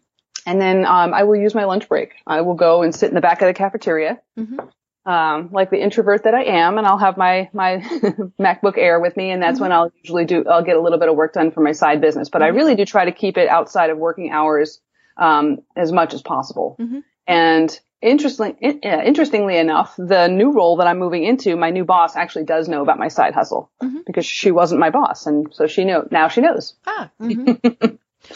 And 0.46 0.62
then 0.62 0.86
um, 0.86 1.14
I 1.14 1.24
will 1.24 1.38
use 1.38 1.56
my 1.56 1.64
lunch 1.64 1.88
break. 1.88 2.12
I 2.28 2.42
will 2.42 2.56
go 2.56 2.84
and 2.84 2.94
sit 2.94 3.08
in 3.08 3.16
the 3.16 3.22
back 3.22 3.42
of 3.42 3.48
the 3.48 3.54
cafeteria. 3.54 4.20
Mm-hmm 4.38 4.60
um, 5.06 5.50
like 5.52 5.70
the 5.70 5.82
introvert 5.82 6.24
that 6.24 6.34
I 6.34 6.44
am, 6.44 6.78
and 6.78 6.88
I'll 6.88 6.98
have 6.98 7.18
my 7.18 7.50
my 7.54 7.78
MacBook 8.40 8.78
Air 8.78 9.00
with 9.00 9.18
me, 9.18 9.32
and 9.32 9.42
that's 9.42 9.56
mm-hmm. 9.56 9.64
when 9.64 9.72
I'll 9.72 9.92
usually 10.02 10.26
do. 10.26 10.46
I'll 10.48 10.64
get 10.64 10.78
a 10.78 10.82
little 10.82 11.00
bit 11.00 11.10
of 11.10 11.16
work 11.16 11.34
done 11.34 11.52
for 11.52 11.62
my 11.62 11.74
side 11.74 12.00
business, 12.00 12.30
but 12.30 12.42
mm-hmm. 12.42 12.54
I 12.54 12.58
really 12.58 12.76
do 12.76 12.86
try 12.86 13.06
to 13.06 13.12
keep 13.12 13.38
it 13.38 13.50
outside 13.50 13.90
of 13.90 13.98
working 13.98 14.32
hours 14.32 14.80
um, 15.18 15.62
as 15.76 15.92
much 15.92 16.14
as 16.14 16.22
possible. 16.22 16.76
Mm-hmm. 16.80 17.00
And 17.28 17.80
interestingly, 18.02 18.80
interestingly 18.84 19.58
enough, 19.58 19.96
the 19.98 20.28
new 20.28 20.52
role 20.52 20.78
that 20.78 20.88
I'm 20.88 21.00
moving 21.00 21.24
into, 21.24 21.56
my 21.56 21.70
new 21.70 21.86
boss 21.86 22.16
actually 22.16 22.46
does 22.46 22.68
know 22.68 22.82
about 22.82 23.00
my 23.00 23.08
side 23.08 23.34
hustle 23.34 23.72
mm-hmm. 23.82 24.00
because 24.06 24.26
she 24.26 24.52
wasn't 24.52 24.80
my 24.80 24.90
boss, 24.90 25.26
and 25.26 25.54
so 25.54 25.68
she 25.68 25.86
know 25.86 26.08
now 26.12 26.28
she 26.28 26.42
knows. 26.42 26.76
Ah. 26.86 27.10
Mm-hmm. 27.22 27.96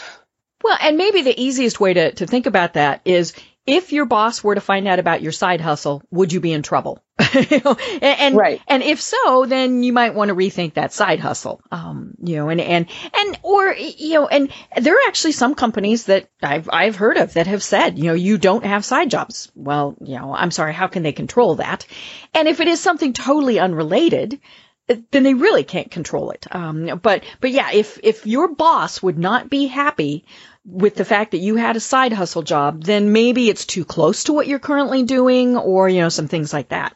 well, 0.64 0.78
and 0.80 0.96
maybe 0.96 1.22
the 1.22 1.40
easiest 1.40 1.80
way 1.80 1.94
to 1.94 2.12
to 2.12 2.26
think 2.26 2.46
about 2.46 2.74
that 2.74 3.02
is 3.04 3.34
if 3.68 3.92
your 3.92 4.06
boss 4.06 4.42
were 4.42 4.54
to 4.54 4.62
find 4.62 4.88
out 4.88 4.98
about 4.98 5.20
your 5.20 5.30
side 5.30 5.60
hustle, 5.60 6.02
would 6.10 6.32
you 6.32 6.40
be 6.40 6.52
in 6.52 6.62
trouble? 6.62 7.04
you 7.34 7.60
know, 7.62 7.76
and, 8.00 8.02
and, 8.02 8.36
right. 8.36 8.62
and 8.66 8.82
if 8.82 8.98
so, 8.98 9.44
then 9.46 9.82
you 9.82 9.92
might 9.92 10.14
want 10.14 10.30
to 10.30 10.34
rethink 10.34 10.74
that 10.74 10.94
side 10.94 11.20
hustle. 11.20 11.60
Um, 11.70 12.14
you 12.22 12.36
know, 12.36 12.48
and, 12.48 12.62
and, 12.62 12.86
and, 13.14 13.38
or, 13.42 13.74
you 13.74 14.14
know, 14.14 14.26
and 14.26 14.50
there 14.80 14.94
are 14.94 15.08
actually 15.08 15.32
some 15.32 15.54
companies 15.54 16.06
that 16.06 16.30
I've, 16.42 16.70
I've 16.72 16.96
heard 16.96 17.18
of 17.18 17.34
that 17.34 17.46
have 17.46 17.62
said, 17.62 17.98
you 17.98 18.04
know, 18.04 18.14
you 18.14 18.38
don't 18.38 18.64
have 18.64 18.86
side 18.86 19.10
jobs. 19.10 19.52
Well, 19.54 19.96
you 20.00 20.18
know, 20.18 20.34
I'm 20.34 20.50
sorry, 20.50 20.72
how 20.72 20.86
can 20.86 21.02
they 21.02 21.12
control 21.12 21.56
that? 21.56 21.84
And 22.32 22.48
if 22.48 22.60
it 22.60 22.68
is 22.68 22.80
something 22.80 23.12
totally 23.12 23.58
unrelated, 23.58 24.40
then 24.86 25.22
they 25.22 25.34
really 25.34 25.64
can't 25.64 25.90
control 25.90 26.30
it. 26.30 26.46
Um, 26.50 26.98
but, 27.02 27.22
but 27.42 27.50
yeah, 27.50 27.72
if, 27.72 28.00
if 28.02 28.26
your 28.26 28.48
boss 28.48 29.02
would 29.02 29.18
not 29.18 29.50
be 29.50 29.66
happy 29.66 30.24
with 30.70 30.94
the 30.94 31.04
fact 31.04 31.30
that 31.30 31.38
you 31.38 31.56
had 31.56 31.76
a 31.76 31.80
side 31.80 32.12
hustle 32.12 32.42
job, 32.42 32.84
then 32.84 33.12
maybe 33.12 33.48
it's 33.48 33.64
too 33.64 33.84
close 33.84 34.24
to 34.24 34.32
what 34.32 34.46
you're 34.46 34.58
currently 34.58 35.02
doing 35.02 35.56
or, 35.56 35.88
you 35.88 36.00
know, 36.00 36.08
some 36.10 36.28
things 36.28 36.52
like 36.52 36.68
that. 36.68 36.94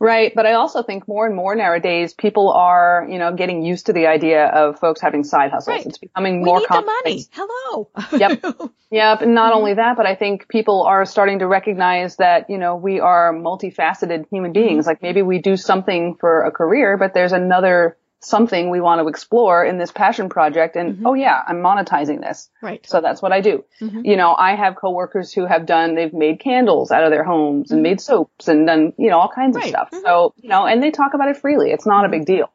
Right. 0.00 0.32
But 0.34 0.46
I 0.46 0.54
also 0.54 0.82
think 0.82 1.06
more 1.06 1.26
and 1.26 1.36
more 1.36 1.54
nowadays 1.54 2.14
people 2.14 2.50
are, 2.52 3.06
you 3.08 3.18
know, 3.18 3.34
getting 3.34 3.62
used 3.62 3.86
to 3.86 3.92
the 3.92 4.06
idea 4.06 4.46
of 4.46 4.78
folks 4.78 4.98
having 5.00 5.24
side 5.24 5.50
hustles. 5.50 5.76
Right. 5.76 5.86
It's 5.86 5.98
becoming 5.98 6.40
we 6.40 6.46
more 6.46 6.60
need 6.60 6.68
the 6.70 6.92
money. 7.04 7.24
Hello. 7.32 7.90
yep. 8.12 8.44
Yep. 8.92 9.22
And 9.22 9.36
not 9.36 9.52
only 9.52 9.74
that, 9.74 9.96
but 9.96 10.04
I 10.04 10.16
think 10.16 10.48
people 10.48 10.82
are 10.82 11.04
starting 11.04 11.38
to 11.38 11.46
recognize 11.46 12.16
that, 12.16 12.50
you 12.50 12.58
know, 12.58 12.74
we 12.74 12.98
are 12.98 13.32
multifaceted 13.32 14.28
human 14.32 14.52
beings. 14.52 14.80
Mm-hmm. 14.80 14.88
Like 14.88 15.00
maybe 15.00 15.22
we 15.22 15.38
do 15.38 15.56
something 15.56 16.16
for 16.18 16.42
a 16.42 16.50
career, 16.50 16.96
but 16.96 17.14
there's 17.14 17.30
another 17.30 17.96
something 18.20 18.68
we 18.68 18.80
want 18.80 19.00
to 19.00 19.08
explore 19.08 19.64
in 19.64 19.78
this 19.78 19.90
passion 19.90 20.28
project 20.28 20.76
and 20.76 20.96
mm-hmm. 20.96 21.06
oh 21.06 21.14
yeah 21.14 21.42
i'm 21.46 21.56
monetizing 21.56 22.20
this 22.20 22.50
right 22.60 22.86
so 22.86 23.00
that's 23.00 23.22
what 23.22 23.32
i 23.32 23.40
do 23.40 23.64
mm-hmm. 23.80 24.04
you 24.04 24.16
know 24.16 24.34
i 24.34 24.54
have 24.54 24.76
coworkers 24.76 25.32
who 25.32 25.46
have 25.46 25.64
done 25.64 25.94
they've 25.94 26.12
made 26.12 26.38
candles 26.38 26.90
out 26.90 27.02
of 27.02 27.10
their 27.10 27.24
homes 27.24 27.68
mm-hmm. 27.68 27.74
and 27.74 27.82
made 27.82 28.00
soaps 28.00 28.46
and 28.48 28.66
done 28.66 28.92
you 28.98 29.08
know 29.08 29.18
all 29.18 29.30
kinds 29.34 29.56
right. 29.56 29.64
of 29.64 29.70
stuff 29.70 29.90
mm-hmm. 29.90 30.04
so 30.04 30.34
you 30.36 30.50
know 30.50 30.66
and 30.66 30.82
they 30.82 30.90
talk 30.90 31.14
about 31.14 31.28
it 31.28 31.36
freely 31.36 31.70
it's 31.70 31.86
not 31.86 32.04
a 32.04 32.08
big 32.08 32.26
deal 32.26 32.52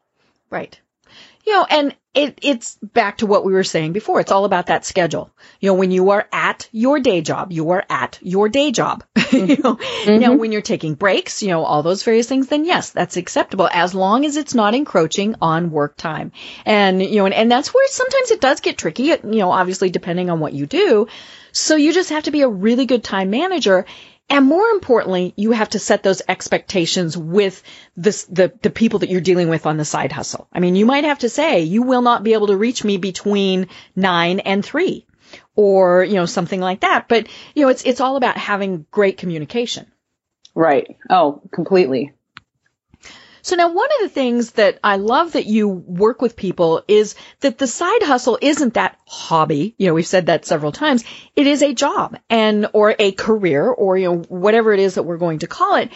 right 0.50 0.80
you 1.46 1.52
know, 1.52 1.64
and 1.64 1.94
it, 2.12 2.38
it's 2.42 2.76
back 2.82 3.18
to 3.18 3.26
what 3.26 3.44
we 3.44 3.52
were 3.52 3.62
saying 3.62 3.92
before. 3.92 4.20
It's 4.20 4.32
all 4.32 4.46
about 4.46 4.66
that 4.66 4.84
schedule. 4.84 5.30
You 5.60 5.68
know, 5.68 5.74
when 5.74 5.90
you 5.90 6.10
are 6.10 6.26
at 6.32 6.68
your 6.72 6.98
day 6.98 7.20
job, 7.20 7.52
you 7.52 7.70
are 7.70 7.84
at 7.88 8.18
your 8.22 8.48
day 8.48 8.72
job. 8.72 9.04
you 9.32 9.56
know, 9.56 9.76
mm-hmm. 9.76 10.18
now 10.18 10.34
when 10.34 10.50
you're 10.50 10.62
taking 10.62 10.94
breaks, 10.94 11.42
you 11.42 11.48
know, 11.48 11.62
all 11.62 11.82
those 11.82 12.02
various 12.02 12.26
things, 12.26 12.48
then 12.48 12.64
yes, 12.64 12.90
that's 12.90 13.16
acceptable 13.16 13.68
as 13.70 13.94
long 13.94 14.24
as 14.24 14.36
it's 14.36 14.54
not 14.54 14.74
encroaching 14.74 15.36
on 15.40 15.70
work 15.70 15.96
time. 15.96 16.32
And, 16.64 17.02
you 17.02 17.16
know, 17.16 17.26
and, 17.26 17.34
and 17.34 17.52
that's 17.52 17.72
where 17.72 17.86
sometimes 17.88 18.30
it 18.30 18.40
does 18.40 18.60
get 18.60 18.78
tricky, 18.78 19.04
you 19.04 19.20
know, 19.22 19.52
obviously 19.52 19.90
depending 19.90 20.30
on 20.30 20.40
what 20.40 20.52
you 20.54 20.66
do. 20.66 21.06
So 21.52 21.76
you 21.76 21.92
just 21.92 22.10
have 22.10 22.24
to 22.24 22.30
be 22.30 22.42
a 22.42 22.48
really 22.48 22.86
good 22.86 23.04
time 23.04 23.30
manager 23.30 23.86
and 24.28 24.44
more 24.44 24.66
importantly, 24.68 25.32
you 25.36 25.52
have 25.52 25.70
to 25.70 25.78
set 25.78 26.02
those 26.02 26.22
expectations 26.28 27.16
with 27.16 27.62
this, 27.96 28.24
the, 28.24 28.52
the 28.60 28.70
people 28.70 28.98
that 29.00 29.10
you're 29.10 29.20
dealing 29.20 29.48
with 29.48 29.66
on 29.66 29.76
the 29.76 29.84
side 29.84 30.10
hustle. 30.10 30.48
I 30.52 30.58
mean, 30.58 30.74
you 30.74 30.84
might 30.84 31.04
have 31.04 31.20
to 31.20 31.28
say, 31.28 31.60
you 31.60 31.82
will 31.82 32.02
not 32.02 32.24
be 32.24 32.32
able 32.32 32.48
to 32.48 32.56
reach 32.56 32.82
me 32.82 32.96
between 32.96 33.68
nine 33.94 34.40
and 34.40 34.64
three 34.64 35.06
or, 35.54 36.02
you 36.02 36.14
know, 36.14 36.26
something 36.26 36.60
like 36.60 36.80
that. 36.80 37.06
But, 37.08 37.28
you 37.54 37.62
know, 37.62 37.68
it's, 37.68 37.84
it's 37.84 38.00
all 38.00 38.16
about 38.16 38.36
having 38.36 38.84
great 38.90 39.16
communication. 39.16 39.86
Right. 40.54 40.96
Oh, 41.08 41.42
completely. 41.52 42.12
So 43.46 43.54
now 43.54 43.72
one 43.72 43.86
of 43.86 44.02
the 44.02 44.08
things 44.08 44.50
that 44.52 44.80
I 44.82 44.96
love 44.96 45.34
that 45.34 45.46
you 45.46 45.68
work 45.68 46.20
with 46.20 46.34
people 46.34 46.82
is 46.88 47.14
that 47.42 47.58
the 47.58 47.68
side 47.68 48.02
hustle 48.02 48.36
isn't 48.42 48.74
that 48.74 48.98
hobby. 49.06 49.76
You 49.78 49.86
know, 49.86 49.94
we've 49.94 50.04
said 50.04 50.26
that 50.26 50.44
several 50.44 50.72
times. 50.72 51.04
It 51.36 51.46
is 51.46 51.62
a 51.62 51.72
job 51.72 52.18
and, 52.28 52.66
or 52.72 52.96
a 52.98 53.12
career 53.12 53.64
or, 53.64 53.96
you 53.96 54.10
know, 54.10 54.16
whatever 54.28 54.72
it 54.72 54.80
is 54.80 54.96
that 54.96 55.04
we're 55.04 55.16
going 55.16 55.38
to 55.38 55.46
call 55.46 55.76
it. 55.76 55.92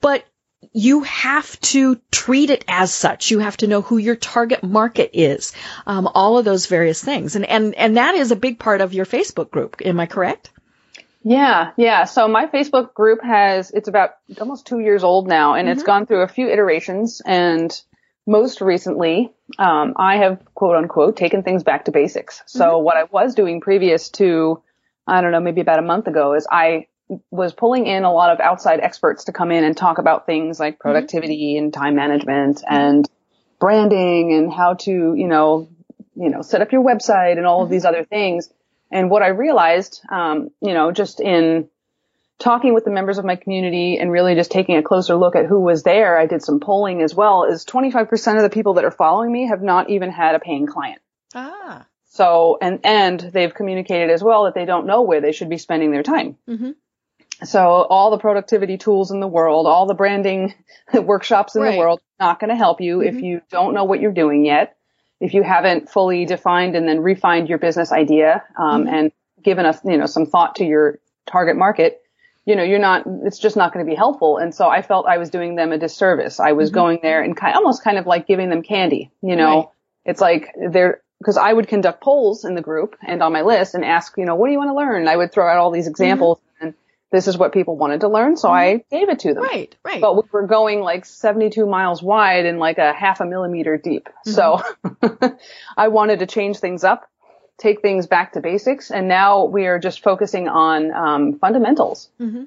But 0.00 0.24
you 0.72 1.02
have 1.02 1.60
to 1.60 2.00
treat 2.10 2.48
it 2.48 2.64
as 2.68 2.94
such. 2.94 3.30
You 3.30 3.40
have 3.40 3.58
to 3.58 3.66
know 3.66 3.82
who 3.82 3.98
your 3.98 4.16
target 4.16 4.62
market 4.62 5.10
is. 5.12 5.52
Um, 5.86 6.08
all 6.14 6.38
of 6.38 6.46
those 6.46 6.64
various 6.64 7.04
things. 7.04 7.36
And, 7.36 7.44
and, 7.44 7.74
and 7.74 7.98
that 7.98 8.14
is 8.14 8.30
a 8.30 8.36
big 8.36 8.58
part 8.58 8.80
of 8.80 8.94
your 8.94 9.04
Facebook 9.04 9.50
group. 9.50 9.76
Am 9.84 10.00
I 10.00 10.06
correct? 10.06 10.52
Yeah, 11.24 11.72
yeah. 11.76 12.04
So 12.04 12.28
my 12.28 12.46
Facebook 12.46 12.92
group 12.92 13.22
has, 13.22 13.70
it's 13.70 13.88
about 13.88 14.10
almost 14.38 14.66
two 14.66 14.80
years 14.80 15.02
old 15.02 15.26
now 15.26 15.54
and 15.54 15.66
mm-hmm. 15.66 15.72
it's 15.72 15.82
gone 15.82 16.06
through 16.06 16.22
a 16.22 16.28
few 16.28 16.48
iterations 16.48 17.22
and 17.24 17.74
most 18.26 18.60
recently, 18.60 19.32
um, 19.58 19.94
I 19.96 20.18
have 20.18 20.42
quote 20.54 20.76
unquote 20.76 21.16
taken 21.16 21.42
things 21.42 21.62
back 21.62 21.86
to 21.86 21.92
basics. 21.92 22.42
So 22.46 22.64
mm-hmm. 22.64 22.84
what 22.84 22.96
I 22.96 23.04
was 23.04 23.34
doing 23.34 23.60
previous 23.60 24.10
to 24.10 24.62
I 25.06 25.20
don't 25.20 25.32
know, 25.32 25.40
maybe 25.40 25.60
about 25.60 25.78
a 25.78 25.82
month 25.82 26.06
ago 26.06 26.34
is 26.34 26.46
I 26.50 26.86
was 27.30 27.52
pulling 27.52 27.86
in 27.86 28.04
a 28.04 28.12
lot 28.12 28.30
of 28.30 28.40
outside 28.40 28.80
experts 28.80 29.24
to 29.24 29.32
come 29.32 29.50
in 29.50 29.64
and 29.64 29.76
talk 29.76 29.98
about 29.98 30.26
things 30.26 30.58
like 30.58 30.74
mm-hmm. 30.74 30.82
productivity 30.82 31.54
mm-hmm. 31.54 31.64
and 31.64 31.74
time 31.74 31.94
management 31.94 32.62
and 32.68 33.08
branding 33.60 34.32
and 34.32 34.52
how 34.52 34.74
to, 34.74 34.90
you 34.90 35.28
know, 35.28 35.68
you 36.14 36.30
know, 36.30 36.42
set 36.42 36.62
up 36.62 36.72
your 36.72 36.82
website 36.82 37.36
and 37.36 37.46
all 37.46 37.60
of 37.60 37.66
mm-hmm. 37.66 37.72
these 37.72 37.84
other 37.84 38.04
things. 38.04 38.50
And 38.90 39.10
what 39.10 39.22
I 39.22 39.28
realized, 39.28 40.02
um, 40.10 40.50
you 40.60 40.74
know, 40.74 40.92
just 40.92 41.20
in 41.20 41.68
talking 42.38 42.74
with 42.74 42.84
the 42.84 42.90
members 42.90 43.18
of 43.18 43.24
my 43.24 43.36
community 43.36 43.98
and 43.98 44.10
really 44.10 44.34
just 44.34 44.50
taking 44.50 44.76
a 44.76 44.82
closer 44.82 45.14
look 45.16 45.36
at 45.36 45.46
who 45.46 45.60
was 45.60 45.82
there, 45.82 46.18
I 46.18 46.26
did 46.26 46.42
some 46.42 46.60
polling 46.60 47.02
as 47.02 47.14
well, 47.14 47.44
is 47.44 47.64
25% 47.64 48.36
of 48.36 48.42
the 48.42 48.50
people 48.50 48.74
that 48.74 48.84
are 48.84 48.90
following 48.90 49.32
me 49.32 49.48
have 49.48 49.62
not 49.62 49.90
even 49.90 50.10
had 50.10 50.34
a 50.34 50.40
paying 50.40 50.66
client. 50.66 51.00
Ah. 51.34 51.86
So, 52.06 52.58
and, 52.60 52.80
and 52.84 53.18
they've 53.18 53.52
communicated 53.52 54.10
as 54.10 54.22
well 54.22 54.44
that 54.44 54.54
they 54.54 54.64
don't 54.64 54.86
know 54.86 55.02
where 55.02 55.20
they 55.20 55.32
should 55.32 55.48
be 55.48 55.58
spending 55.58 55.90
their 55.90 56.04
time. 56.04 56.36
Mm-hmm. 56.48 56.70
So 57.42 57.60
all 57.60 58.12
the 58.12 58.18
productivity 58.18 58.78
tools 58.78 59.10
in 59.10 59.18
the 59.18 59.26
world, 59.26 59.66
all 59.66 59.86
the 59.86 59.94
branding 59.94 60.54
workshops 60.94 61.56
in 61.56 61.62
right. 61.62 61.72
the 61.72 61.78
world, 61.78 62.00
not 62.20 62.38
going 62.38 62.50
to 62.50 62.56
help 62.56 62.80
you 62.80 62.98
mm-hmm. 62.98 63.16
if 63.16 63.22
you 63.22 63.40
don't 63.50 63.74
know 63.74 63.84
what 63.84 64.00
you're 64.00 64.12
doing 64.12 64.44
yet. 64.44 64.76
If 65.24 65.32
you 65.32 65.42
haven't 65.42 65.88
fully 65.88 66.26
defined 66.26 66.76
and 66.76 66.86
then 66.86 67.00
refined 67.00 67.48
your 67.48 67.56
business 67.58 67.92
idea, 67.92 68.44
um, 68.58 68.84
mm-hmm. 68.84 68.94
and 68.94 69.12
given 69.42 69.64
us, 69.64 69.78
you 69.84 69.96
know, 69.96 70.06
some 70.06 70.26
thought 70.26 70.56
to 70.56 70.64
your 70.64 70.98
target 71.26 71.56
market, 71.56 72.02
you 72.44 72.56
know, 72.56 72.62
you're 72.62 72.78
not, 72.78 73.04
it's 73.24 73.38
just 73.38 73.56
not 73.56 73.72
going 73.72 73.84
to 73.86 73.90
be 73.90 73.96
helpful. 73.96 74.36
And 74.36 74.54
so 74.54 74.68
I 74.68 74.82
felt 74.82 75.06
I 75.06 75.16
was 75.16 75.30
doing 75.30 75.56
them 75.56 75.72
a 75.72 75.78
disservice. 75.78 76.40
I 76.40 76.52
was 76.52 76.68
mm-hmm. 76.68 76.74
going 76.74 76.98
there 77.00 77.22
and 77.22 77.34
kind, 77.34 77.54
almost 77.56 77.82
kind 77.82 77.96
of 77.96 78.06
like 78.06 78.26
giving 78.26 78.50
them 78.50 78.62
candy, 78.62 79.10
you 79.22 79.36
know, 79.36 79.56
right. 79.56 79.68
it's 80.04 80.20
like 80.20 80.50
they're, 80.70 81.00
because 81.20 81.38
I 81.38 81.50
would 81.50 81.68
conduct 81.68 82.02
polls 82.02 82.44
in 82.44 82.54
the 82.54 82.60
group 82.60 82.96
and 83.06 83.22
on 83.22 83.32
my 83.32 83.40
list 83.40 83.74
and 83.74 83.82
ask, 83.82 84.12
you 84.18 84.26
know, 84.26 84.34
what 84.34 84.48
do 84.48 84.52
you 84.52 84.58
want 84.58 84.68
to 84.68 84.74
learn? 84.74 85.08
I 85.08 85.16
would 85.16 85.32
throw 85.32 85.48
out 85.48 85.56
all 85.56 85.70
these 85.70 85.86
examples 85.86 86.36
mm-hmm. 86.36 86.53
This 87.14 87.28
is 87.28 87.38
what 87.38 87.52
people 87.52 87.76
wanted 87.76 88.00
to 88.00 88.08
learn. 88.08 88.36
So 88.36 88.48
mm-hmm. 88.48 88.56
I 88.56 88.84
gave 88.90 89.08
it 89.08 89.20
to 89.20 89.34
them. 89.34 89.44
Right, 89.44 89.74
right. 89.84 90.00
But 90.00 90.16
we 90.16 90.22
were 90.32 90.46
going 90.46 90.80
like 90.80 91.04
72 91.04 91.64
miles 91.64 92.02
wide 92.02 92.44
and 92.44 92.58
like 92.58 92.78
a 92.78 92.92
half 92.92 93.20
a 93.20 93.24
millimeter 93.24 93.76
deep. 93.76 94.08
Mm-hmm. 94.26 94.30
So 94.32 95.38
I 95.76 95.88
wanted 95.88 96.18
to 96.18 96.26
change 96.26 96.58
things 96.58 96.84
up 96.84 97.08
take 97.58 97.82
things 97.82 98.06
back 98.06 98.32
to 98.32 98.40
basics. 98.40 98.90
And 98.90 99.08
now 99.08 99.44
we 99.44 99.66
are 99.66 99.78
just 99.78 100.02
focusing 100.02 100.48
on 100.48 100.92
um, 100.92 101.38
fundamentals. 101.38 102.10
Mm-hmm. 102.20 102.44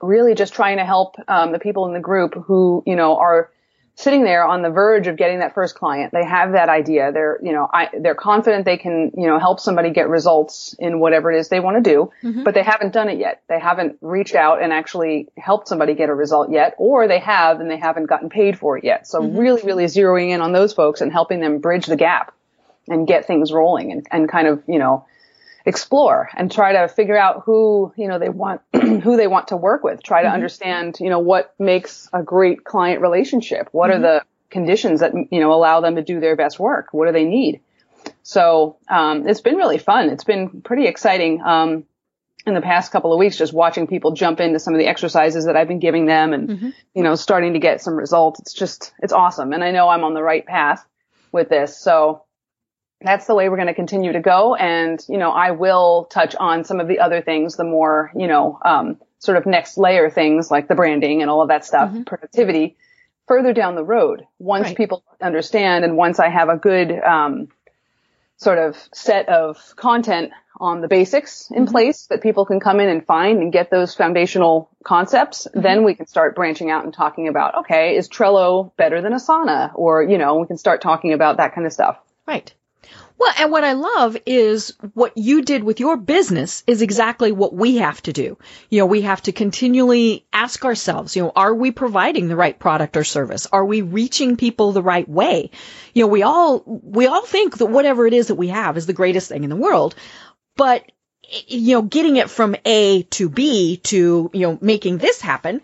Really 0.00 0.34
just 0.34 0.54
trying 0.54 0.78
to 0.78 0.84
help 0.84 1.16
um, 1.28 1.52
the 1.52 1.58
people 1.58 1.86
in 1.86 1.92
the 1.92 2.00
group 2.00 2.34
who, 2.34 2.82
you 2.86 2.96
know, 2.96 3.16
are 3.18 3.50
sitting 3.98 4.22
there 4.22 4.46
on 4.46 4.62
the 4.62 4.70
verge 4.70 5.08
of 5.08 5.16
getting 5.16 5.40
that 5.40 5.54
first 5.54 5.74
client. 5.74 6.12
They 6.12 6.24
have 6.24 6.52
that 6.52 6.68
idea. 6.68 7.10
They're, 7.10 7.40
you 7.42 7.52
know, 7.52 7.68
I, 7.72 7.88
they're 8.00 8.14
confident 8.14 8.64
they 8.64 8.76
can, 8.76 9.10
you 9.16 9.26
know, 9.26 9.40
help 9.40 9.58
somebody 9.58 9.90
get 9.90 10.08
results 10.08 10.76
in 10.78 11.00
whatever 11.00 11.32
it 11.32 11.40
is 11.40 11.48
they 11.48 11.58
want 11.58 11.82
to 11.82 11.90
do, 11.90 12.12
mm-hmm. 12.22 12.44
but 12.44 12.54
they 12.54 12.62
haven't 12.62 12.92
done 12.92 13.08
it 13.08 13.18
yet. 13.18 13.42
They 13.48 13.58
haven't 13.58 13.98
reached 14.00 14.36
out 14.36 14.62
and 14.62 14.72
actually 14.72 15.26
helped 15.36 15.66
somebody 15.66 15.94
get 15.94 16.10
a 16.10 16.14
result 16.14 16.48
yet, 16.52 16.76
or 16.78 17.08
they 17.08 17.18
have 17.18 17.58
and 17.58 17.68
they 17.68 17.76
haven't 17.76 18.06
gotten 18.06 18.28
paid 18.28 18.56
for 18.56 18.78
it 18.78 18.84
yet. 18.84 19.08
So 19.08 19.20
mm-hmm. 19.20 19.36
really, 19.36 19.62
really 19.62 19.84
zeroing 19.86 20.30
in 20.30 20.42
on 20.42 20.52
those 20.52 20.72
folks 20.72 21.00
and 21.00 21.10
helping 21.10 21.40
them 21.40 21.58
bridge 21.58 21.86
the 21.86 21.96
gap 21.96 22.32
and 22.86 23.04
get 23.04 23.26
things 23.26 23.52
rolling 23.52 23.90
and, 23.90 24.06
and 24.12 24.28
kind 24.28 24.46
of, 24.46 24.62
you 24.68 24.78
know, 24.78 25.06
explore 25.64 26.28
and 26.36 26.50
try 26.50 26.72
to 26.72 26.88
figure 26.88 27.16
out 27.16 27.42
who, 27.44 27.92
you 27.96 28.08
know, 28.08 28.18
they 28.18 28.28
want, 28.28 28.60
who 28.72 29.16
they 29.16 29.26
want 29.26 29.48
to 29.48 29.56
work 29.56 29.82
with. 29.82 30.02
Try 30.02 30.22
to 30.22 30.28
mm-hmm. 30.28 30.34
understand, 30.34 30.98
you 31.00 31.10
know, 31.10 31.18
what 31.18 31.54
makes 31.58 32.08
a 32.12 32.22
great 32.22 32.64
client 32.64 33.00
relationship. 33.00 33.68
What 33.72 33.90
mm-hmm. 33.90 34.04
are 34.04 34.18
the 34.18 34.24
conditions 34.50 35.00
that, 35.00 35.12
you 35.30 35.40
know, 35.40 35.52
allow 35.52 35.80
them 35.80 35.96
to 35.96 36.02
do 36.02 36.20
their 36.20 36.36
best 36.36 36.58
work? 36.58 36.88
What 36.92 37.06
do 37.06 37.12
they 37.12 37.24
need? 37.24 37.60
So, 38.22 38.78
um, 38.88 39.28
it's 39.28 39.40
been 39.40 39.56
really 39.56 39.78
fun. 39.78 40.08
It's 40.10 40.24
been 40.24 40.62
pretty 40.62 40.86
exciting. 40.86 41.42
Um, 41.42 41.84
in 42.46 42.54
the 42.54 42.60
past 42.62 42.90
couple 42.90 43.12
of 43.12 43.18
weeks, 43.18 43.36
just 43.36 43.52
watching 43.52 43.86
people 43.86 44.12
jump 44.12 44.40
into 44.40 44.58
some 44.58 44.72
of 44.72 44.78
the 44.78 44.86
exercises 44.86 45.44
that 45.44 45.56
I've 45.56 45.68
been 45.68 45.80
giving 45.80 46.06
them 46.06 46.32
and, 46.32 46.48
mm-hmm. 46.48 46.70
you 46.94 47.02
know, 47.02 47.14
starting 47.14 47.52
to 47.52 47.58
get 47.58 47.82
some 47.82 47.94
results. 47.94 48.40
It's 48.40 48.54
just, 48.54 48.92
it's 49.00 49.12
awesome. 49.12 49.52
And 49.52 49.62
I 49.62 49.70
know 49.70 49.88
I'm 49.88 50.02
on 50.02 50.14
the 50.14 50.22
right 50.22 50.46
path 50.46 50.84
with 51.30 51.50
this. 51.50 51.78
So, 51.78 52.24
that's 53.00 53.26
the 53.26 53.34
way 53.34 53.48
we're 53.48 53.56
going 53.56 53.68
to 53.68 53.74
continue 53.74 54.12
to 54.12 54.20
go. 54.20 54.54
And, 54.54 55.04
you 55.08 55.18
know, 55.18 55.30
I 55.30 55.52
will 55.52 56.04
touch 56.10 56.34
on 56.34 56.64
some 56.64 56.80
of 56.80 56.88
the 56.88 56.98
other 56.98 57.22
things, 57.22 57.56
the 57.56 57.64
more, 57.64 58.10
you 58.16 58.26
know, 58.26 58.58
um, 58.64 58.98
sort 59.18 59.36
of 59.36 59.46
next 59.46 59.78
layer 59.78 60.10
things 60.10 60.50
like 60.50 60.68
the 60.68 60.74
branding 60.74 61.22
and 61.22 61.30
all 61.30 61.42
of 61.42 61.48
that 61.48 61.64
stuff, 61.64 61.90
mm-hmm. 61.90 62.02
productivity 62.02 62.76
further 63.26 63.52
down 63.52 63.74
the 63.74 63.84
road. 63.84 64.26
Once 64.38 64.68
right. 64.68 64.76
people 64.76 65.04
understand 65.20 65.84
and 65.84 65.96
once 65.96 66.18
I 66.18 66.28
have 66.28 66.48
a 66.48 66.56
good, 66.56 66.92
um, 66.92 67.48
sort 68.38 68.58
of 68.58 68.76
set 68.94 69.28
of 69.28 69.74
content 69.74 70.30
on 70.60 70.80
the 70.80 70.88
basics 70.88 71.50
in 71.50 71.64
mm-hmm. 71.64 71.72
place 71.72 72.06
that 72.06 72.22
people 72.22 72.46
can 72.46 72.60
come 72.60 72.80
in 72.80 72.88
and 72.88 73.04
find 73.04 73.40
and 73.40 73.52
get 73.52 73.70
those 73.70 73.94
foundational 73.94 74.70
concepts, 74.84 75.46
mm-hmm. 75.46 75.60
then 75.60 75.84
we 75.84 75.94
can 75.94 76.06
start 76.06 76.34
branching 76.34 76.70
out 76.70 76.84
and 76.84 76.94
talking 76.94 77.28
about, 77.28 77.56
okay, 77.56 77.96
is 77.96 78.08
Trello 78.08 78.72
better 78.76 79.02
than 79.02 79.12
Asana? 79.12 79.72
Or, 79.74 80.02
you 80.02 80.18
know, 80.18 80.36
we 80.36 80.46
can 80.46 80.56
start 80.56 80.80
talking 80.80 81.12
about 81.12 81.36
that 81.36 81.54
kind 81.54 81.66
of 81.66 81.72
stuff. 81.72 81.98
Right. 82.26 82.52
Well, 83.18 83.34
and 83.36 83.50
what 83.50 83.64
I 83.64 83.72
love 83.72 84.16
is 84.26 84.74
what 84.94 85.18
you 85.18 85.42
did 85.42 85.64
with 85.64 85.80
your 85.80 85.96
business 85.96 86.62
is 86.68 86.82
exactly 86.82 87.32
what 87.32 87.52
we 87.52 87.78
have 87.78 88.00
to 88.02 88.12
do. 88.12 88.38
You 88.70 88.78
know, 88.78 88.86
we 88.86 89.00
have 89.02 89.22
to 89.22 89.32
continually 89.32 90.24
ask 90.32 90.64
ourselves, 90.64 91.16
you 91.16 91.24
know, 91.24 91.32
are 91.34 91.52
we 91.52 91.72
providing 91.72 92.28
the 92.28 92.36
right 92.36 92.56
product 92.56 92.96
or 92.96 93.02
service? 93.02 93.48
Are 93.52 93.64
we 93.64 93.82
reaching 93.82 94.36
people 94.36 94.70
the 94.70 94.82
right 94.82 95.08
way? 95.08 95.50
You 95.94 96.04
know, 96.04 96.08
we 96.08 96.22
all, 96.22 96.62
we 96.64 97.08
all 97.08 97.26
think 97.26 97.58
that 97.58 97.66
whatever 97.66 98.06
it 98.06 98.14
is 98.14 98.28
that 98.28 98.36
we 98.36 98.48
have 98.48 98.76
is 98.76 98.86
the 98.86 98.92
greatest 98.92 99.28
thing 99.28 99.42
in 99.42 99.50
the 99.50 99.56
world, 99.56 99.96
but 100.56 100.84
you 101.46 101.74
know, 101.74 101.82
getting 101.82 102.16
it 102.16 102.30
from 102.30 102.56
A 102.64 103.02
to 103.02 103.28
B 103.28 103.78
to, 103.84 104.30
you 104.32 104.40
know, 104.40 104.58
making 104.62 104.98
this 104.98 105.20
happen 105.20 105.60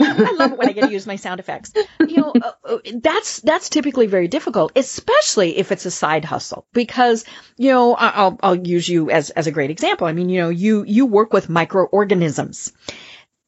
I 0.00 0.32
love 0.32 0.52
it 0.52 0.58
when 0.58 0.68
I 0.68 0.72
get 0.72 0.84
to 0.84 0.92
use 0.92 1.06
my 1.06 1.16
sound 1.16 1.40
effects. 1.40 1.72
You 2.00 2.16
know, 2.16 2.32
uh, 2.40 2.52
uh, 2.64 2.78
that's 3.02 3.40
that's 3.40 3.68
typically 3.68 4.06
very 4.06 4.28
difficult, 4.28 4.72
especially 4.76 5.58
if 5.58 5.72
it's 5.72 5.86
a 5.86 5.90
side 5.90 6.24
hustle. 6.24 6.66
Because 6.72 7.24
you 7.56 7.70
know, 7.70 7.94
I'll 7.94 8.38
I'll 8.42 8.54
use 8.54 8.88
you 8.88 9.10
as 9.10 9.30
as 9.30 9.46
a 9.46 9.52
great 9.52 9.70
example. 9.70 10.06
I 10.06 10.12
mean, 10.12 10.28
you 10.28 10.40
know, 10.40 10.48
you 10.48 10.84
you 10.84 11.06
work 11.06 11.32
with 11.32 11.48
microorganisms. 11.48 12.72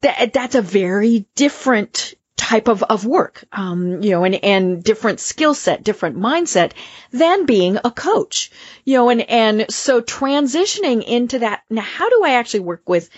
That 0.02 0.32
that's 0.32 0.54
a 0.54 0.62
very 0.62 1.26
different 1.34 2.14
type 2.36 2.68
of, 2.68 2.82
of 2.82 3.06
work, 3.06 3.44
um, 3.52 4.02
you 4.02 4.10
know, 4.10 4.24
and, 4.24 4.34
and 4.44 4.84
different 4.84 5.20
skill 5.20 5.54
set, 5.54 5.84
different 5.84 6.16
mindset 6.16 6.72
than 7.10 7.46
being 7.46 7.78
a 7.84 7.90
coach, 7.90 8.50
you 8.84 8.98
know, 8.98 9.08
and, 9.08 9.22
and 9.22 9.66
so 9.70 10.02
transitioning 10.02 11.02
into 11.02 11.38
that, 11.38 11.62
now 11.70 11.82
how 11.82 12.08
do 12.10 12.22
I 12.24 12.32
actually 12.32 12.60
work 12.60 12.88
with 12.88 13.08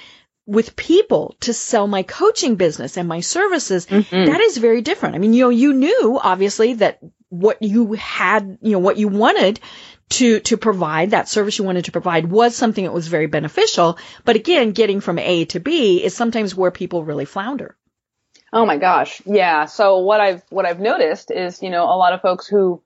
with 0.47 0.77
people 0.77 1.37
to 1.41 1.53
sell 1.53 1.87
my 1.89 2.05
coaching 2.05 2.55
business 2.55 2.97
and 2.97 3.09
my 3.09 3.21
services, 3.21 3.87
mm-hmm. 3.87 4.27
that 4.27 4.41
is 4.41 4.57
very 4.59 4.81
different. 4.81 5.17
I 5.17 5.19
mean, 5.19 5.33
you 5.33 5.45
know, 5.45 5.51
you 5.51 5.73
knew 5.73 6.19
obviously 6.23 6.75
that 6.75 7.01
what 7.29 7.61
you 7.61 7.95
had, 7.95 8.59
you 8.63 8.73
know, 8.73 8.79
what 8.79 8.97
you 8.97 9.09
wanted 9.09 9.59
to, 10.11 10.39
to 10.41 10.57
provide, 10.57 11.11
that 11.11 11.29
service 11.29 11.59
you 11.59 11.65
wanted 11.65 11.87
to 11.87 11.93
provide 11.93 12.31
was 12.31 12.55
something 12.55 12.85
that 12.85 12.93
was 12.93 13.09
very 13.09 13.27
beneficial. 13.27 13.99
But 14.25 14.37
again, 14.37 14.71
getting 14.71 15.01
from 15.01 15.19
A 15.19 15.47
to 15.47 15.59
B 15.59 16.05
is 16.05 16.15
sometimes 16.15 16.55
where 16.55 16.71
people 16.71 17.03
really 17.03 17.25
flounder. 17.25 17.77
Oh 18.53 18.65
my 18.65 18.77
gosh. 18.77 19.21
Yeah. 19.27 19.65
So 19.65 19.99
what 19.99 20.21
I've, 20.21 20.45
what 20.51 20.65
I've 20.65 20.79
noticed 20.79 21.33
is, 21.33 21.61
you 21.61 21.71
know, 21.71 21.83
a 21.83 21.99
lot 21.99 22.13
of 22.13 22.23
folks 22.23 22.47
who 22.47 22.81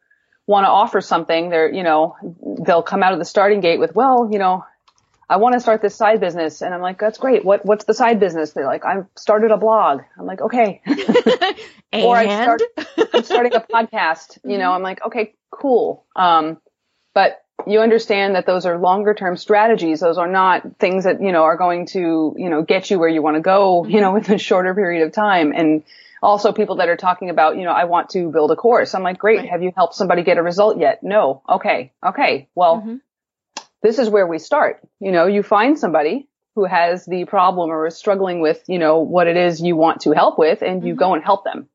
want 0.46 0.64
to 0.64 0.70
offer 0.70 1.02
something, 1.02 1.50
they're, 1.50 1.70
you 1.70 1.82
know, 1.82 2.16
they'll 2.64 2.82
come 2.82 3.02
out 3.02 3.12
of 3.12 3.18
the 3.18 3.26
starting 3.26 3.60
gate 3.60 3.78
with, 3.78 3.94
well, 3.94 4.30
you 4.32 4.38
know, 4.38 4.64
I 5.30 5.36
want 5.36 5.52
to 5.52 5.60
start 5.60 5.80
this 5.80 5.94
side 5.94 6.18
business. 6.18 6.60
And 6.60 6.74
I'm 6.74 6.80
like, 6.80 6.98
that's 6.98 7.16
great. 7.16 7.44
What, 7.44 7.64
what's 7.64 7.84
the 7.84 7.94
side 7.94 8.18
business? 8.18 8.50
They're 8.50 8.66
like, 8.66 8.84
I've 8.84 9.06
started 9.16 9.52
a 9.52 9.56
blog. 9.56 10.00
I'm 10.18 10.26
like, 10.26 10.40
okay. 10.40 10.82
or 11.92 12.16
I 12.16 12.24
start, 12.26 12.62
I'm 13.14 13.22
starting 13.22 13.54
a 13.54 13.60
podcast. 13.60 14.38
You 14.44 14.58
know, 14.58 14.72
I'm 14.72 14.82
like, 14.82 15.06
okay, 15.06 15.34
cool. 15.52 16.04
Um, 16.16 16.58
but 17.14 17.44
you 17.64 17.78
understand 17.78 18.34
that 18.34 18.44
those 18.44 18.66
are 18.66 18.76
longer 18.76 19.14
term 19.14 19.36
strategies. 19.36 20.00
Those 20.00 20.18
are 20.18 20.26
not 20.26 20.78
things 20.80 21.04
that, 21.04 21.22
you 21.22 21.30
know, 21.30 21.44
are 21.44 21.56
going 21.56 21.86
to, 21.86 22.34
you 22.36 22.50
know, 22.50 22.62
get 22.62 22.90
you 22.90 22.98
where 22.98 23.08
you 23.08 23.22
want 23.22 23.36
to 23.36 23.40
go, 23.40 23.84
you 23.86 24.00
know, 24.00 24.16
in 24.16 24.32
a 24.32 24.36
shorter 24.38 24.74
period 24.74 25.06
of 25.06 25.12
time. 25.12 25.52
And 25.54 25.84
also 26.20 26.52
people 26.52 26.76
that 26.76 26.88
are 26.88 26.96
talking 26.96 27.30
about, 27.30 27.56
you 27.56 27.62
know, 27.62 27.72
I 27.72 27.84
want 27.84 28.10
to 28.10 28.32
build 28.32 28.50
a 28.50 28.56
course. 28.56 28.96
I'm 28.96 29.04
like, 29.04 29.18
great. 29.18 29.38
Right. 29.38 29.48
Have 29.50 29.62
you 29.62 29.72
helped 29.76 29.94
somebody 29.94 30.24
get 30.24 30.38
a 30.38 30.42
result 30.42 30.80
yet? 30.80 31.04
No. 31.04 31.42
Okay. 31.48 31.92
Okay. 32.04 32.48
Well, 32.56 32.78
mm-hmm 32.78 32.96
this 33.82 33.98
is 33.98 34.08
where 34.08 34.26
we 34.26 34.38
start. 34.38 34.80
You 35.00 35.12
know, 35.12 35.26
you 35.26 35.42
find 35.42 35.78
somebody 35.78 36.28
who 36.54 36.64
has 36.64 37.06
the 37.06 37.24
problem 37.24 37.70
or 37.70 37.86
is 37.86 37.96
struggling 37.96 38.40
with, 38.40 38.62
you 38.68 38.78
know, 38.78 39.00
what 39.00 39.26
it 39.26 39.36
is 39.36 39.60
you 39.60 39.76
want 39.76 40.02
to 40.02 40.12
help 40.12 40.38
with 40.38 40.62
and 40.62 40.84
you 40.84 40.92
mm-hmm. 40.92 40.98
go 40.98 41.14
and 41.14 41.24
help 41.24 41.44
them 41.44 41.68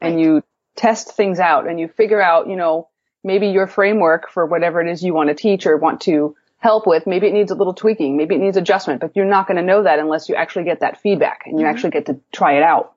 and 0.00 0.20
you 0.20 0.42
test 0.74 1.14
things 1.14 1.38
out 1.38 1.68
and 1.68 1.78
you 1.78 1.88
figure 1.88 2.20
out, 2.20 2.48
you 2.48 2.56
know, 2.56 2.88
maybe 3.22 3.48
your 3.48 3.66
framework 3.66 4.30
for 4.30 4.46
whatever 4.46 4.80
it 4.80 4.90
is 4.90 5.02
you 5.02 5.14
want 5.14 5.28
to 5.28 5.34
teach 5.34 5.66
or 5.66 5.76
want 5.76 6.00
to 6.02 6.34
help 6.58 6.86
with, 6.86 7.06
maybe 7.06 7.26
it 7.26 7.32
needs 7.32 7.50
a 7.50 7.54
little 7.54 7.74
tweaking, 7.74 8.16
maybe 8.16 8.36
it 8.36 8.40
needs 8.40 8.56
adjustment, 8.56 9.00
but 9.00 9.14
you're 9.14 9.26
not 9.26 9.46
going 9.46 9.56
to 9.56 9.62
know 9.62 9.82
that 9.82 9.98
unless 9.98 10.28
you 10.28 10.34
actually 10.34 10.64
get 10.64 10.80
that 10.80 11.00
feedback 11.00 11.42
and 11.44 11.58
you 11.58 11.66
mm-hmm. 11.66 11.74
actually 11.74 11.90
get 11.90 12.06
to 12.06 12.20
try 12.32 12.56
it 12.56 12.62
out 12.62 12.94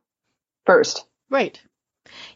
first. 0.66 1.06
Right. 1.30 1.60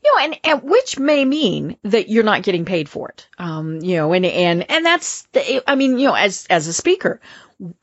You 0.03 0.13
know, 0.13 0.23
and, 0.23 0.39
and 0.43 0.63
which 0.63 0.99
may 0.99 1.23
mean 1.23 1.77
that 1.83 2.09
you're 2.09 2.23
not 2.23 2.43
getting 2.43 2.65
paid 2.65 2.89
for 2.89 3.09
it. 3.09 3.27
Um, 3.37 3.79
you 3.81 3.97
know, 3.97 4.13
and, 4.13 4.25
and, 4.25 4.69
and 4.69 4.85
that's, 4.85 5.23
the, 5.33 5.63
I 5.69 5.75
mean, 5.75 5.97
you 5.97 6.07
know, 6.07 6.15
as, 6.15 6.45
as 6.49 6.67
a 6.67 6.73
speaker, 6.73 7.21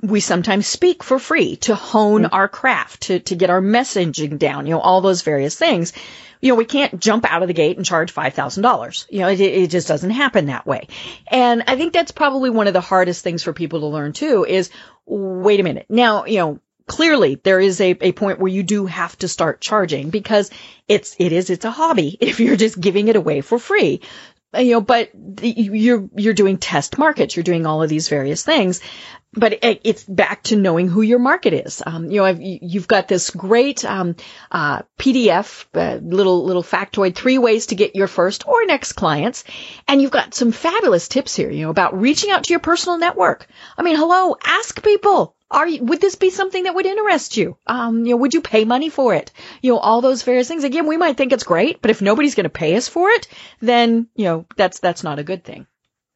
we 0.03 0.21
sometimes 0.21 0.67
speak 0.67 1.03
for 1.03 1.19
free 1.19 1.57
to 1.57 1.75
hone 1.75 2.23
mm-hmm. 2.23 2.35
our 2.35 2.49
craft, 2.49 3.03
to, 3.03 3.21
to 3.21 3.35
get 3.35 3.51
our 3.51 3.61
messaging 3.61 4.39
down, 4.39 4.67
you 4.67 4.73
know, 4.73 4.81
all 4.81 5.01
those 5.01 5.23
various 5.23 5.57
things. 5.57 5.93
You 6.41 6.51
know, 6.51 6.57
we 6.57 6.65
can't 6.65 7.01
jump 7.01 7.25
out 7.31 7.43
of 7.43 7.49
the 7.49 7.55
gate 7.55 7.77
and 7.77 7.87
charge 7.87 8.15
$5,000. 8.15 9.07
You 9.11 9.21
know, 9.21 9.29
it, 9.29 9.41
it 9.41 9.71
just 9.71 9.89
doesn't 9.89 10.11
happen 10.11 10.47
that 10.47 10.67
way. 10.67 10.89
And 11.29 11.65
I 11.67 11.77
think 11.77 11.93
that's 11.93 12.13
probably 12.13 12.51
one 12.51 12.67
of 12.67 12.73
the 12.73 12.81
hardest 12.81 13.25
things 13.25 13.43
for 13.43 13.53
people 13.53 13.81
to 13.81 13.87
learn 13.87 14.13
too 14.13 14.45
is, 14.47 14.71
wait 15.07 15.61
a 15.61 15.63
minute. 15.63 15.87
Now, 15.89 16.25
you 16.25 16.39
know, 16.39 16.61
clearly 16.87 17.37
there 17.37 17.61
is 17.61 17.81
a, 17.81 17.97
a 18.01 18.13
point 18.13 18.39
where 18.39 18.51
you 18.51 18.63
do 18.63 18.87
have 18.87 19.17
to 19.19 19.29
start 19.29 19.61
charging 19.61 20.11
because 20.11 20.51
it's, 20.89 21.17
it 21.19 21.33
is, 21.33 21.51
it's 21.51 21.65
a 21.65 21.71
hobby 21.71 22.17
if 22.21 22.41
you're 22.41 22.57
just 22.57 22.81
giving 22.81 23.09
it 23.09 23.17
away 23.17 23.41
for 23.41 23.59
free. 23.59 24.01
You 24.57 24.73
know, 24.73 24.81
but 24.81 25.11
you're, 25.43 26.09
you're 26.17 26.33
doing 26.33 26.57
test 26.57 26.97
markets, 26.97 27.37
you're 27.37 27.43
doing 27.43 27.67
all 27.67 27.83
of 27.83 27.91
these 27.91 28.09
various 28.09 28.43
things 28.43 28.81
but 29.37 29.53
it, 29.63 29.81
it's 29.85 30.05
back 30.05 30.43
to 30.45 30.57
knowing 30.57 30.89
who 30.89 31.03
your 31.03 31.19
market 31.19 31.53
is. 31.53 31.83
Um, 31.85 32.11
you 32.11 32.19
know, 32.19 32.25
I've, 32.25 32.41
you've 32.41 32.89
got 32.89 33.07
this 33.07 33.31
great 33.31 33.85
um, 33.85 34.17
uh, 34.51 34.83
PDF, 34.99 35.67
uh, 35.75 35.99
little 36.03 36.45
little 36.45 36.63
factoid, 36.63 37.15
three 37.15 37.39
ways 37.39 37.67
to 37.67 37.75
get 37.75 37.95
your 37.95 38.07
first 38.07 38.49
or 38.49 38.65
next 38.65 38.95
clients, 38.95 39.45
and 39.87 40.01
you've 40.01 40.11
got 40.11 40.35
some 40.35 40.53
fabulous 40.53 41.09
tips 41.09 41.37
here. 41.37 41.51
You 41.51 41.67
know, 41.67 41.71
about 41.71 42.01
reaching 42.01 42.31
out 42.31 42.45
to 42.45 42.53
your 42.53 42.61
personal 42.61 42.99
network. 42.99 43.47
I 43.77 43.83
mean, 43.83 43.97
hello, 43.97 44.37
ask 44.43 44.83
people. 44.83 45.35
Are 45.49 45.69
you, 45.69 45.85
would 45.85 46.01
this 46.01 46.17
be 46.17 46.31
something 46.31 46.65
that 46.65 46.75
would 46.75 46.87
interest 46.87 47.37
you? 47.37 47.57
Um, 47.69 48.05
you 48.05 48.11
know, 48.11 48.17
would 48.17 48.35
you 48.35 48.41
pay 48.41 48.65
money 48.65 48.89
for 48.89 49.15
it? 49.15 49.31
You 49.63 49.75
know, 49.75 49.79
all 49.79 50.01
those 50.01 50.25
various 50.25 50.49
things. 50.49 50.65
Again, 50.65 50.89
we 50.89 50.97
might 50.97 51.17
think 51.17 51.33
it's 51.33 51.45
great, 51.45 51.81
but 51.81 51.93
if 51.93 52.03
nobody's 52.03 52.35
going 52.35 52.45
to 52.45 52.51
pay 52.51 52.75
us 52.75 52.89
for 52.89 53.11
it, 53.11 53.29
then 53.61 54.09
you 54.17 54.25
know 54.25 54.47
that's 54.57 54.81
that's 54.81 55.05
not 55.05 55.21
a 55.21 55.25
good 55.25 55.45
thing. 55.45 55.67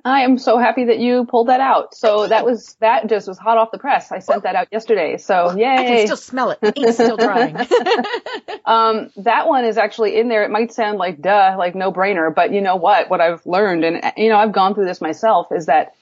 I 0.04 0.20
am 0.22 0.38
so 0.38 0.58
happy 0.58 0.84
that 0.86 0.98
you 0.98 1.26
pulled 1.26 1.48
that 1.48 1.60
out. 1.60 1.94
So 1.94 2.26
that 2.26 2.44
was 2.44 2.76
that 2.80 3.08
just 3.08 3.28
was 3.28 3.38
hot 3.38 3.58
off 3.58 3.70
the 3.70 3.78
press. 3.78 4.10
I 4.12 4.18
sent 4.20 4.44
that 4.44 4.54
out 4.54 4.68
yesterday. 4.72 5.16
So 5.18 5.56
yay! 5.56 5.66
I 5.66 5.84
can 5.84 6.06
still 6.06 6.16
smell 6.16 6.50
it. 6.50 6.58
It's 6.62 6.94
still 6.94 7.16
drying. 7.16 7.56
um, 8.64 9.10
that 9.16 9.46
one 9.46 9.64
is 9.64 9.78
actually 9.78 10.18
in 10.18 10.28
there. 10.28 10.44
It 10.44 10.50
might 10.50 10.72
sound 10.72 10.98
like 10.98 11.20
duh, 11.20 11.56
like 11.58 11.74
no 11.74 11.92
brainer, 11.92 12.34
but 12.34 12.52
you 12.52 12.60
know 12.60 12.76
what? 12.76 13.10
What 13.10 13.20
I've 13.20 13.44
learned, 13.44 13.84
and 13.84 14.12
you 14.16 14.28
know, 14.28 14.36
I've 14.36 14.52
gone 14.52 14.74
through 14.74 14.86
this 14.86 15.00
myself, 15.00 15.48
is 15.52 15.66
that 15.66 15.94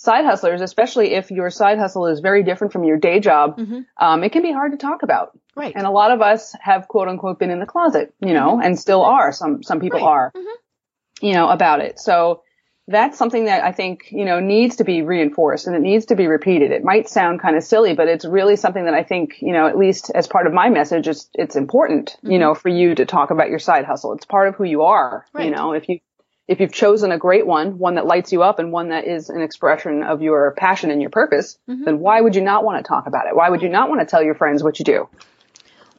side 0.00 0.24
hustlers, 0.24 0.62
especially 0.62 1.12
if 1.12 1.30
your 1.30 1.50
side 1.50 1.78
hustle 1.78 2.06
is 2.06 2.20
very 2.20 2.42
different 2.42 2.72
from 2.72 2.84
your 2.84 2.96
day 2.96 3.20
job, 3.20 3.58
mm-hmm. 3.58 3.80
um, 3.98 4.24
it 4.24 4.32
can 4.32 4.42
be 4.42 4.50
hard 4.50 4.72
to 4.72 4.78
talk 4.78 5.02
about. 5.02 5.38
Right. 5.54 5.74
And 5.76 5.86
a 5.86 5.90
lot 5.90 6.10
of 6.10 6.22
us 6.22 6.54
have 6.60 6.88
quote 6.88 7.08
unquote 7.08 7.38
been 7.38 7.50
in 7.50 7.60
the 7.60 7.66
closet, 7.66 8.14
you 8.20 8.32
know, 8.32 8.52
mm-hmm. 8.52 8.62
and 8.62 8.78
still 8.78 9.02
are. 9.02 9.32
Some 9.32 9.62
some 9.62 9.80
people 9.80 10.00
right. 10.00 10.08
are, 10.08 10.32
mm-hmm. 10.34 11.26
you 11.26 11.34
know, 11.34 11.48
about 11.48 11.80
it. 11.80 11.98
So 11.98 12.42
that's 12.90 13.16
something 13.16 13.44
that 13.44 13.62
I 13.62 13.72
think, 13.72 14.08
you 14.10 14.24
know, 14.24 14.40
needs 14.40 14.76
to 14.76 14.84
be 14.84 15.02
reinforced 15.02 15.66
and 15.66 15.76
it 15.76 15.80
needs 15.80 16.06
to 16.06 16.16
be 16.16 16.26
repeated. 16.26 16.72
It 16.72 16.82
might 16.82 17.08
sound 17.08 17.40
kind 17.40 17.56
of 17.56 17.62
silly, 17.62 17.94
but 17.94 18.08
it's 18.08 18.24
really 18.24 18.56
something 18.56 18.84
that 18.84 18.94
I 18.94 19.04
think, 19.04 19.36
you 19.40 19.52
know, 19.52 19.68
at 19.68 19.78
least 19.78 20.10
as 20.14 20.26
part 20.26 20.46
of 20.46 20.52
my 20.52 20.70
message, 20.70 21.06
it's, 21.06 21.30
it's 21.34 21.56
important, 21.56 22.16
mm-hmm. 22.18 22.32
you 22.32 22.38
know, 22.38 22.54
for 22.54 22.68
you 22.68 22.94
to 22.96 23.06
talk 23.06 23.30
about 23.30 23.48
your 23.48 23.60
side 23.60 23.84
hustle. 23.84 24.12
It's 24.14 24.26
part 24.26 24.48
of 24.48 24.56
who 24.56 24.64
you 24.64 24.82
are, 24.82 25.24
right. 25.32 25.44
you 25.44 25.50
know, 25.52 25.72
if 25.72 25.88
you, 25.88 26.00
if 26.48 26.58
you've 26.58 26.72
chosen 26.72 27.12
a 27.12 27.18
great 27.18 27.46
one, 27.46 27.78
one 27.78 27.94
that 27.94 28.06
lights 28.06 28.32
you 28.32 28.42
up 28.42 28.58
and 28.58 28.72
one 28.72 28.88
that 28.88 29.06
is 29.06 29.30
an 29.30 29.40
expression 29.40 30.02
of 30.02 30.20
your 30.20 30.52
passion 30.58 30.90
and 30.90 31.00
your 31.00 31.10
purpose, 31.10 31.56
mm-hmm. 31.68 31.84
then 31.84 32.00
why 32.00 32.20
would 32.20 32.34
you 32.34 32.42
not 32.42 32.64
want 32.64 32.84
to 32.84 32.88
talk 32.88 33.06
about 33.06 33.28
it? 33.28 33.36
Why 33.36 33.48
would 33.48 33.62
you 33.62 33.68
not 33.68 33.88
want 33.88 34.00
to 34.00 34.06
tell 34.06 34.22
your 34.22 34.34
friends 34.34 34.64
what 34.64 34.80
you 34.80 34.84
do? 34.84 35.08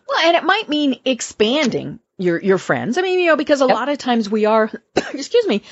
Well, 0.09 0.19
and 0.27 0.35
it 0.35 0.43
might 0.43 0.67
mean 0.67 0.99
expanding 1.05 1.99
your 2.17 2.37
your 2.41 2.57
friends. 2.57 2.97
I 2.97 3.01
mean, 3.01 3.21
you 3.21 3.27
know, 3.27 3.37
because 3.37 3.61
a 3.61 3.65
yep. 3.65 3.73
lot 3.73 3.87
of 3.87 3.97
times 3.97 4.29
we 4.29 4.45
are, 4.45 4.69
excuse 5.13 5.47
me, 5.47 5.63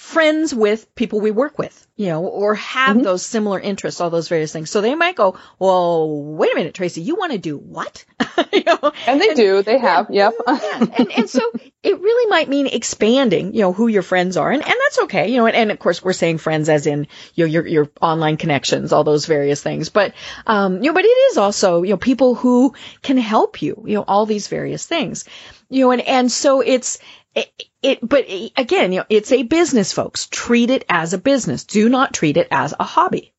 friends 0.00 0.54
with 0.54 0.94
people 0.94 1.20
we 1.20 1.30
work 1.30 1.58
with, 1.58 1.86
you 1.94 2.06
know, 2.06 2.24
or 2.24 2.54
have 2.54 2.96
mm-hmm. 2.96 3.04
those 3.04 3.24
similar 3.24 3.60
interests, 3.60 4.00
all 4.00 4.08
those 4.08 4.28
various 4.28 4.50
things. 4.50 4.70
So 4.70 4.80
they 4.80 4.94
might 4.94 5.14
go, 5.14 5.38
well, 5.58 6.22
wait 6.22 6.50
a 6.50 6.54
minute, 6.54 6.72
Tracey, 6.72 7.02
you 7.02 7.16
want 7.16 7.32
to 7.32 7.38
do 7.38 7.58
what? 7.58 8.06
you 8.52 8.64
know? 8.64 8.92
And 9.06 9.20
they 9.20 9.28
and, 9.28 9.36
do, 9.36 9.62
they 9.62 9.76
have, 9.76 10.06
yeah, 10.08 10.30
yep. 10.48 10.60
yeah. 10.62 10.86
And, 10.96 11.12
and 11.12 11.30
so 11.30 11.42
it 11.82 12.00
really 12.00 12.30
might 12.30 12.48
mean 12.48 12.66
expanding, 12.66 13.52
you 13.52 13.60
know, 13.60 13.74
who 13.74 13.88
your 13.88 14.00
friends 14.00 14.38
are. 14.38 14.50
And, 14.50 14.62
and 14.62 14.74
that's 14.84 15.00
okay, 15.00 15.28
you 15.28 15.36
know, 15.36 15.46
and, 15.46 15.54
and 15.54 15.70
of 15.70 15.78
course 15.78 16.02
we're 16.02 16.14
saying 16.14 16.38
friends 16.38 16.70
as 16.70 16.86
in, 16.86 17.06
you 17.34 17.44
know, 17.44 17.50
your, 17.50 17.66
your 17.66 17.90
online 18.00 18.38
connections, 18.38 18.94
all 18.94 19.04
those 19.04 19.26
various 19.26 19.62
things. 19.62 19.90
But, 19.90 20.14
um, 20.46 20.76
you 20.76 20.88
know, 20.88 20.94
but 20.94 21.04
it 21.04 21.08
is 21.08 21.36
also, 21.36 21.82
you 21.82 21.90
know, 21.90 21.98
people 21.98 22.34
who 22.34 22.74
can 23.02 23.18
help 23.18 23.60
you, 23.60 23.84
you 23.86 23.96
know, 23.96 24.04
all 24.08 24.24
these 24.24 24.48
various 24.48 24.86
things, 24.86 25.26
you 25.68 25.84
know, 25.84 25.90
and, 25.90 26.00
and 26.00 26.32
so 26.32 26.62
it's, 26.62 26.98
it, 27.34 27.62
it, 27.82 27.98
but 28.02 28.26
again, 28.56 28.92
you 28.92 29.00
know, 29.00 29.06
it's 29.08 29.32
a 29.32 29.42
business, 29.42 29.92
folks. 29.92 30.26
Treat 30.26 30.70
it 30.70 30.84
as 30.88 31.12
a 31.12 31.18
business. 31.18 31.64
Do 31.64 31.88
not 31.88 32.12
treat 32.12 32.36
it 32.36 32.48
as 32.50 32.74
a 32.78 32.84
hobby. 32.84 33.32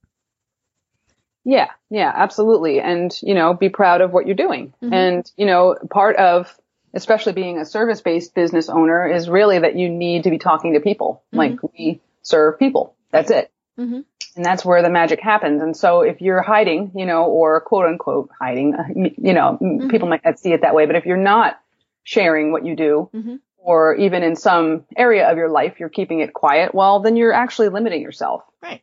Yeah, 1.43 1.69
yeah, 1.89 2.11
absolutely. 2.13 2.79
And, 2.79 3.11
you 3.21 3.33
know, 3.33 3.53
be 3.53 3.69
proud 3.69 4.01
of 4.01 4.11
what 4.11 4.27
you're 4.27 4.35
doing. 4.35 4.73
Mm-hmm. 4.81 4.93
And, 4.93 5.31
you 5.35 5.45
know, 5.45 5.75
part 5.89 6.15
of, 6.17 6.55
especially 6.93 7.33
being 7.33 7.57
a 7.57 7.65
service 7.65 8.01
based 8.01 8.35
business 8.35 8.69
owner 8.69 9.07
is 9.07 9.27
really 9.27 9.59
that 9.59 9.75
you 9.75 9.89
need 9.89 10.23
to 10.23 10.29
be 10.29 10.37
talking 10.37 10.73
to 10.73 10.79
people. 10.79 11.23
Mm-hmm. 11.27 11.37
Like 11.37 11.63
we 11.63 12.01
serve 12.21 12.59
people. 12.59 12.95
That's 13.11 13.31
it. 13.31 13.51
Mm-hmm. 13.79 14.01
And 14.35 14.45
that's 14.45 14.63
where 14.63 14.81
the 14.81 14.89
magic 14.89 15.19
happens. 15.19 15.61
And 15.61 15.75
so 15.75 16.01
if 16.01 16.21
you're 16.21 16.41
hiding, 16.41 16.91
you 16.95 17.05
know, 17.05 17.25
or 17.25 17.59
quote 17.59 17.87
unquote 17.87 18.29
hiding, 18.39 18.75
you 19.17 19.33
know, 19.33 19.57
mm-hmm. 19.61 19.89
people 19.89 20.07
might 20.07 20.23
not 20.23 20.39
see 20.39 20.53
it 20.53 20.61
that 20.61 20.75
way, 20.75 20.85
but 20.85 20.95
if 20.95 21.05
you're 21.05 21.17
not 21.17 21.59
sharing 22.03 22.51
what 22.51 22.65
you 22.65 22.75
do, 22.75 23.09
mm-hmm 23.13 23.35
or 23.61 23.95
even 23.95 24.23
in 24.23 24.35
some 24.35 24.85
area 24.97 25.29
of 25.29 25.37
your 25.37 25.49
life 25.49 25.79
you're 25.79 25.89
keeping 25.89 26.19
it 26.19 26.33
quiet, 26.33 26.73
well, 26.73 26.99
then 26.99 27.15
you're 27.15 27.33
actually 27.33 27.69
limiting 27.69 28.01
yourself. 28.01 28.41
Right. 28.61 28.81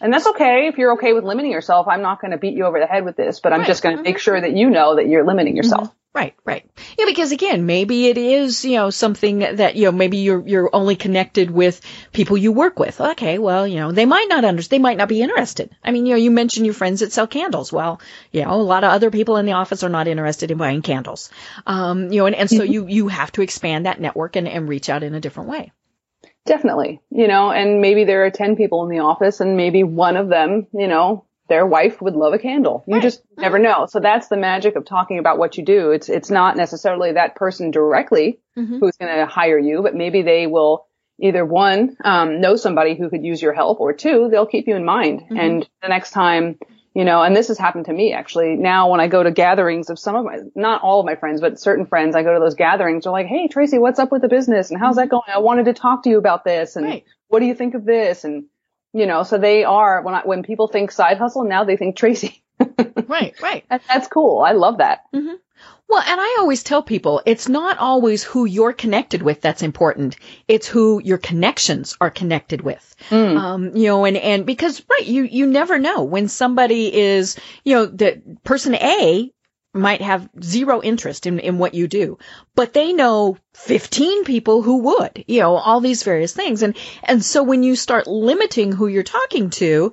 And 0.00 0.12
that's 0.12 0.26
okay 0.26 0.68
if 0.68 0.78
you're 0.78 0.92
okay 0.94 1.12
with 1.12 1.24
limiting 1.24 1.50
yourself. 1.50 1.86
I'm 1.88 2.02
not 2.02 2.20
going 2.20 2.30
to 2.30 2.38
beat 2.38 2.54
you 2.54 2.64
over 2.64 2.80
the 2.80 2.86
head 2.86 3.04
with 3.04 3.16
this, 3.16 3.40
but 3.40 3.52
I'm 3.52 3.60
right. 3.60 3.66
just 3.66 3.82
going 3.82 3.96
to 3.96 4.02
mm-hmm. 4.02 4.08
make 4.08 4.18
sure 4.18 4.40
that 4.40 4.56
you 4.56 4.70
know 4.70 4.96
that 4.96 5.06
you're 5.08 5.26
limiting 5.26 5.56
yourself. 5.56 5.88
Mm-hmm. 5.88 5.96
Right, 6.12 6.34
right. 6.44 6.68
Yeah, 6.98 7.04
because 7.06 7.30
again, 7.30 7.66
maybe 7.66 8.08
it 8.08 8.18
is, 8.18 8.64
you 8.64 8.74
know, 8.74 8.90
something 8.90 9.38
that, 9.38 9.76
you 9.76 9.84
know, 9.84 9.92
maybe 9.92 10.16
you're, 10.16 10.44
you're 10.44 10.70
only 10.72 10.96
connected 10.96 11.52
with 11.52 11.80
people 12.12 12.36
you 12.36 12.50
work 12.50 12.80
with. 12.80 13.00
Okay, 13.00 13.38
well, 13.38 13.64
you 13.64 13.76
know, 13.76 13.92
they 13.92 14.06
might 14.06 14.26
not 14.28 14.44
understand, 14.44 14.70
they 14.70 14.82
might 14.82 14.96
not 14.96 15.08
be 15.08 15.22
interested. 15.22 15.70
I 15.84 15.92
mean, 15.92 16.06
you 16.06 16.14
know, 16.14 16.18
you 16.18 16.32
mentioned 16.32 16.66
your 16.66 16.74
friends 16.74 16.98
that 16.98 17.12
sell 17.12 17.28
candles. 17.28 17.72
Well, 17.72 18.00
you 18.32 18.42
know, 18.42 18.54
a 18.54 18.56
lot 18.56 18.82
of 18.82 18.90
other 18.90 19.12
people 19.12 19.36
in 19.36 19.46
the 19.46 19.52
office 19.52 19.84
are 19.84 19.88
not 19.88 20.08
interested 20.08 20.50
in 20.50 20.58
buying 20.58 20.82
candles. 20.82 21.30
Um, 21.64 22.10
you 22.10 22.18
know, 22.18 22.26
and, 22.26 22.34
and 22.34 22.50
so 22.50 22.62
mm-hmm. 22.62 22.72
you, 22.72 22.86
you 22.88 23.08
have 23.08 23.30
to 23.32 23.42
expand 23.42 23.86
that 23.86 24.00
network 24.00 24.34
and, 24.34 24.48
and 24.48 24.68
reach 24.68 24.88
out 24.88 25.04
in 25.04 25.14
a 25.14 25.20
different 25.20 25.48
way. 25.48 25.70
Definitely, 26.50 27.00
you 27.10 27.28
know, 27.28 27.52
and 27.52 27.80
maybe 27.80 28.02
there 28.02 28.24
are 28.24 28.30
10 28.30 28.56
people 28.56 28.82
in 28.82 28.88
the 28.88 28.98
office 28.98 29.38
and 29.38 29.56
maybe 29.56 29.84
one 29.84 30.16
of 30.16 30.28
them, 30.28 30.66
you 30.72 30.88
know, 30.88 31.24
their 31.48 31.64
wife 31.64 32.02
would 32.02 32.16
love 32.16 32.32
a 32.32 32.40
candle. 32.40 32.82
You 32.88 32.94
right. 32.94 33.02
just 33.02 33.22
never 33.36 33.60
know. 33.60 33.86
So 33.86 34.00
that's 34.00 34.26
the 34.26 34.36
magic 34.36 34.74
of 34.74 34.84
talking 34.84 35.20
about 35.20 35.38
what 35.38 35.56
you 35.56 35.64
do. 35.64 35.92
It's 35.92 36.08
it's 36.08 36.28
not 36.28 36.56
necessarily 36.56 37.12
that 37.12 37.36
person 37.36 37.70
directly 37.70 38.40
mm-hmm. 38.58 38.80
who's 38.80 38.96
going 38.96 39.16
to 39.16 39.26
hire 39.26 39.60
you, 39.60 39.80
but 39.80 39.94
maybe 39.94 40.22
they 40.22 40.48
will 40.48 40.86
either 41.20 41.44
one 41.44 41.96
um, 42.04 42.40
know 42.40 42.56
somebody 42.56 42.96
who 42.96 43.08
could 43.10 43.24
use 43.24 43.40
your 43.40 43.52
help, 43.52 43.78
or 43.78 43.92
two 43.92 44.28
they'll 44.28 44.44
keep 44.44 44.66
you 44.66 44.74
in 44.74 44.84
mind. 44.84 45.20
Mm-hmm. 45.20 45.36
And 45.36 45.68
the 45.82 45.88
next 45.88 46.10
time, 46.10 46.58
you 46.94 47.04
know, 47.04 47.22
and 47.22 47.36
this 47.36 47.48
has 47.48 47.58
happened 47.58 47.84
to 47.86 47.92
me 47.92 48.12
actually. 48.12 48.56
Now 48.56 48.90
when 48.90 49.00
I 49.00 49.06
go 49.06 49.22
to 49.22 49.30
gatherings 49.30 49.90
of 49.90 49.98
some 49.98 50.16
of 50.16 50.24
my, 50.24 50.38
not 50.54 50.82
all 50.82 51.00
of 51.00 51.06
my 51.06 51.14
friends, 51.14 51.40
but 51.40 51.60
certain 51.60 51.86
friends, 51.86 52.16
I 52.16 52.22
go 52.22 52.34
to 52.34 52.40
those 52.40 52.54
gatherings. 52.54 53.04
They're 53.04 53.12
like, 53.12 53.26
"Hey 53.26 53.48
Tracey, 53.48 53.78
what's 53.78 53.98
up 53.98 54.10
with 54.10 54.22
the 54.22 54.28
business? 54.28 54.70
And 54.70 54.80
how's 54.80 54.96
that 54.96 55.08
mm-hmm. 55.08 55.10
going? 55.10 55.22
I 55.34 55.38
wanted 55.38 55.66
to 55.66 55.72
talk 55.72 56.02
to 56.04 56.10
you 56.10 56.18
about 56.18 56.44
this. 56.44 56.76
And 56.76 56.86
right. 56.86 57.04
what 57.28 57.40
do 57.40 57.46
you 57.46 57.54
think 57.54 57.74
of 57.74 57.84
this? 57.84 58.24
And 58.24 58.44
you 58.92 59.06
know, 59.06 59.22
so 59.22 59.38
they 59.38 59.64
are 59.64 60.02
when 60.02 60.14
I, 60.14 60.22
when 60.24 60.42
people 60.42 60.66
think 60.66 60.90
side 60.90 61.18
hustle, 61.18 61.44
now 61.44 61.64
they 61.64 61.76
think 61.76 61.96
Tracey. 61.96 62.42
Right, 63.08 63.34
right. 63.40 63.64
that's 63.68 64.08
cool. 64.08 64.40
I 64.40 64.52
love 64.52 64.78
that. 64.78 65.04
Mm-hmm. 65.14 65.34
Well, 65.90 66.02
and 66.06 66.20
I 66.20 66.36
always 66.38 66.62
tell 66.62 66.84
people 66.84 67.20
it's 67.26 67.48
not 67.48 67.78
always 67.78 68.22
who 68.22 68.44
you're 68.44 68.72
connected 68.72 69.22
with 69.22 69.40
that's 69.40 69.62
important. 69.62 70.16
It's 70.46 70.68
who 70.68 71.02
your 71.02 71.18
connections 71.18 71.96
are 72.00 72.10
connected 72.10 72.60
with. 72.60 72.94
Mm. 73.10 73.36
Um, 73.36 73.76
you 73.76 73.88
know, 73.88 74.04
and, 74.04 74.16
and 74.16 74.46
because, 74.46 74.80
right, 74.88 75.04
you, 75.04 75.24
you 75.24 75.46
never 75.46 75.80
know 75.80 76.04
when 76.04 76.28
somebody 76.28 76.94
is, 76.96 77.36
you 77.64 77.74
know, 77.74 77.86
the 77.86 78.22
person 78.44 78.76
A 78.76 79.32
might 79.74 80.00
have 80.00 80.28
zero 80.40 80.80
interest 80.80 81.26
in, 81.26 81.40
in 81.40 81.58
what 81.58 81.74
you 81.74 81.88
do, 81.88 82.18
but 82.54 82.72
they 82.72 82.92
know 82.92 83.36
15 83.54 84.24
people 84.24 84.62
who 84.62 84.78
would, 84.78 85.24
you 85.26 85.40
know, 85.40 85.56
all 85.56 85.80
these 85.80 86.04
various 86.04 86.32
things. 86.32 86.62
And, 86.62 86.76
and 87.02 87.24
so 87.24 87.42
when 87.42 87.64
you 87.64 87.74
start 87.74 88.06
limiting 88.06 88.70
who 88.70 88.86
you're 88.86 89.02
talking 89.02 89.50
to, 89.50 89.92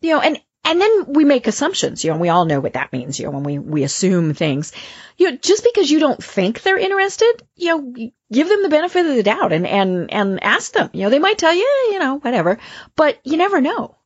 you 0.00 0.10
know, 0.10 0.20
and, 0.20 0.40
and 0.64 0.80
then 0.80 1.12
we 1.12 1.24
make 1.24 1.46
assumptions, 1.46 2.04
you 2.04 2.10
know, 2.10 2.18
we 2.18 2.28
all 2.28 2.44
know 2.44 2.60
what 2.60 2.72
that 2.72 2.92
means, 2.92 3.18
you 3.18 3.26
know, 3.26 3.32
when 3.32 3.42
we, 3.42 3.58
we 3.58 3.84
assume 3.84 4.34
things, 4.34 4.72
you 5.18 5.30
know, 5.30 5.36
just 5.36 5.64
because 5.64 5.90
you 5.90 5.98
don't 5.98 6.22
think 6.22 6.62
they're 6.62 6.78
interested, 6.78 7.42
you 7.54 7.68
know, 7.68 8.10
give 8.32 8.48
them 8.48 8.62
the 8.62 8.68
benefit 8.68 9.06
of 9.06 9.14
the 9.14 9.22
doubt 9.22 9.52
and, 9.52 9.66
and, 9.66 10.12
and 10.12 10.42
ask 10.42 10.72
them, 10.72 10.90
you 10.92 11.02
know, 11.02 11.10
they 11.10 11.18
might 11.18 11.38
tell 11.38 11.54
you, 11.54 11.88
you 11.92 11.98
know, 11.98 12.18
whatever, 12.18 12.58
but 12.96 13.20
you 13.24 13.36
never 13.36 13.60
know. 13.60 13.96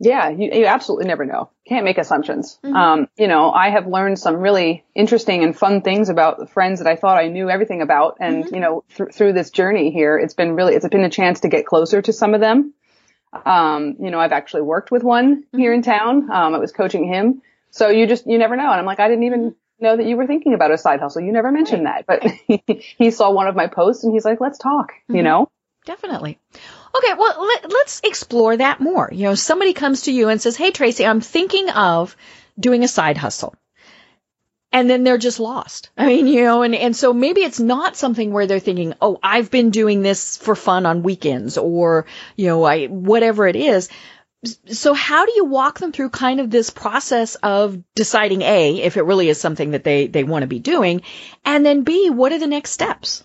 Yeah, 0.00 0.28
you, 0.28 0.50
you 0.52 0.66
absolutely 0.66 1.06
never 1.06 1.24
know. 1.24 1.50
Can't 1.66 1.84
make 1.84 1.98
assumptions. 1.98 2.58
Mm-hmm. 2.64 2.76
Um, 2.76 3.08
you 3.16 3.28
know, 3.28 3.50
I 3.50 3.70
have 3.70 3.86
learned 3.86 4.18
some 4.18 4.36
really 4.36 4.84
interesting 4.94 5.44
and 5.44 5.56
fun 5.56 5.82
things 5.82 6.08
about 6.08 6.38
the 6.38 6.46
friends 6.46 6.80
that 6.80 6.88
I 6.88 6.96
thought 6.96 7.18
I 7.18 7.28
knew 7.28 7.48
everything 7.48 7.80
about. 7.80 8.16
And, 8.20 8.44
mm-hmm. 8.44 8.54
you 8.54 8.60
know, 8.60 8.84
th- 8.96 9.12
through 9.12 9.34
this 9.34 9.50
journey 9.50 9.92
here, 9.92 10.18
it's 10.18 10.34
been 10.34 10.56
really, 10.56 10.74
it's 10.74 10.86
been 10.88 11.04
a 11.04 11.10
chance 11.10 11.40
to 11.40 11.48
get 11.48 11.64
closer 11.64 12.02
to 12.02 12.12
some 12.12 12.34
of 12.34 12.40
them. 12.40 12.74
Um, 13.44 13.96
you 14.00 14.10
know, 14.10 14.20
I've 14.20 14.32
actually 14.32 14.62
worked 14.62 14.90
with 14.90 15.02
one 15.02 15.42
mm-hmm. 15.42 15.58
here 15.58 15.72
in 15.72 15.82
town. 15.82 16.30
Um, 16.30 16.54
I 16.54 16.58
was 16.58 16.72
coaching 16.72 17.06
him. 17.06 17.42
So 17.70 17.88
you 17.88 18.06
just, 18.06 18.26
you 18.26 18.38
never 18.38 18.56
know. 18.56 18.70
And 18.70 18.80
I'm 18.80 18.86
like, 18.86 19.00
I 19.00 19.08
didn't 19.08 19.24
even 19.24 19.54
know 19.80 19.96
that 19.96 20.06
you 20.06 20.16
were 20.16 20.26
thinking 20.26 20.54
about 20.54 20.70
a 20.70 20.78
side 20.78 21.00
hustle. 21.00 21.22
You 21.22 21.32
never 21.32 21.50
mentioned 21.50 21.84
right. 21.84 22.06
that, 22.06 22.20
but 22.68 22.78
he 22.98 23.10
saw 23.10 23.30
one 23.30 23.48
of 23.48 23.56
my 23.56 23.66
posts 23.66 24.04
and 24.04 24.12
he's 24.12 24.24
like, 24.24 24.40
let's 24.40 24.58
talk, 24.58 24.92
you 25.08 25.16
mm-hmm. 25.16 25.24
know? 25.24 25.48
Definitely. 25.84 26.38
Okay, 26.96 27.14
well, 27.18 27.44
let, 27.44 27.72
us 27.84 28.00
explore 28.04 28.56
that 28.56 28.80
more. 28.80 29.08
You 29.12 29.24
know, 29.24 29.34
somebody 29.34 29.72
comes 29.72 30.02
to 30.02 30.12
you 30.12 30.28
and 30.28 30.40
says, 30.40 30.56
Hey, 30.56 30.70
Tracey, 30.70 31.04
I'm 31.04 31.20
thinking 31.20 31.68
of 31.70 32.16
doing 32.58 32.84
a 32.84 32.88
side 32.88 33.16
hustle. 33.16 33.54
And 34.74 34.90
then 34.90 35.04
they're 35.04 35.18
just 35.18 35.38
lost. 35.38 35.90
I 35.96 36.06
mean, 36.06 36.26
you 36.26 36.42
know, 36.42 36.62
and, 36.62 36.74
and 36.74 36.96
so 36.96 37.12
maybe 37.12 37.42
it's 37.42 37.60
not 37.60 37.96
something 37.96 38.32
where 38.32 38.48
they're 38.48 38.58
thinking, 38.58 38.94
oh, 39.00 39.20
I've 39.22 39.48
been 39.48 39.70
doing 39.70 40.02
this 40.02 40.36
for 40.36 40.56
fun 40.56 40.84
on 40.84 41.04
weekends 41.04 41.56
or, 41.56 42.06
you 42.34 42.48
know, 42.48 42.64
I, 42.64 42.86
whatever 42.86 43.46
it 43.46 43.54
is. 43.54 43.88
So 44.66 44.92
how 44.92 45.26
do 45.26 45.32
you 45.36 45.44
walk 45.44 45.78
them 45.78 45.92
through 45.92 46.10
kind 46.10 46.40
of 46.40 46.50
this 46.50 46.70
process 46.70 47.36
of 47.36 47.82
deciding 47.94 48.42
A, 48.42 48.82
if 48.82 48.96
it 48.96 49.02
really 49.02 49.28
is 49.28 49.40
something 49.40 49.70
that 49.70 49.84
they, 49.84 50.08
they 50.08 50.24
want 50.24 50.42
to 50.42 50.48
be 50.48 50.58
doing, 50.58 51.02
and 51.44 51.64
then 51.64 51.84
B, 51.84 52.10
what 52.10 52.32
are 52.32 52.40
the 52.40 52.48
next 52.48 52.72
steps? 52.72 53.22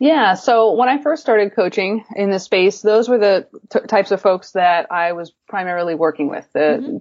Yeah. 0.00 0.34
So 0.34 0.74
when 0.74 0.88
I 0.88 1.02
first 1.02 1.22
started 1.22 1.54
coaching 1.54 2.04
in 2.14 2.30
this 2.30 2.44
space, 2.44 2.82
those 2.82 3.08
were 3.08 3.18
the 3.18 3.46
t- 3.70 3.86
types 3.86 4.10
of 4.10 4.20
folks 4.20 4.52
that 4.52 4.92
I 4.92 5.12
was 5.12 5.32
primarily 5.48 5.94
working 5.94 6.28
with. 6.28 6.46
The 6.52 6.60
mm-hmm. 6.60 6.96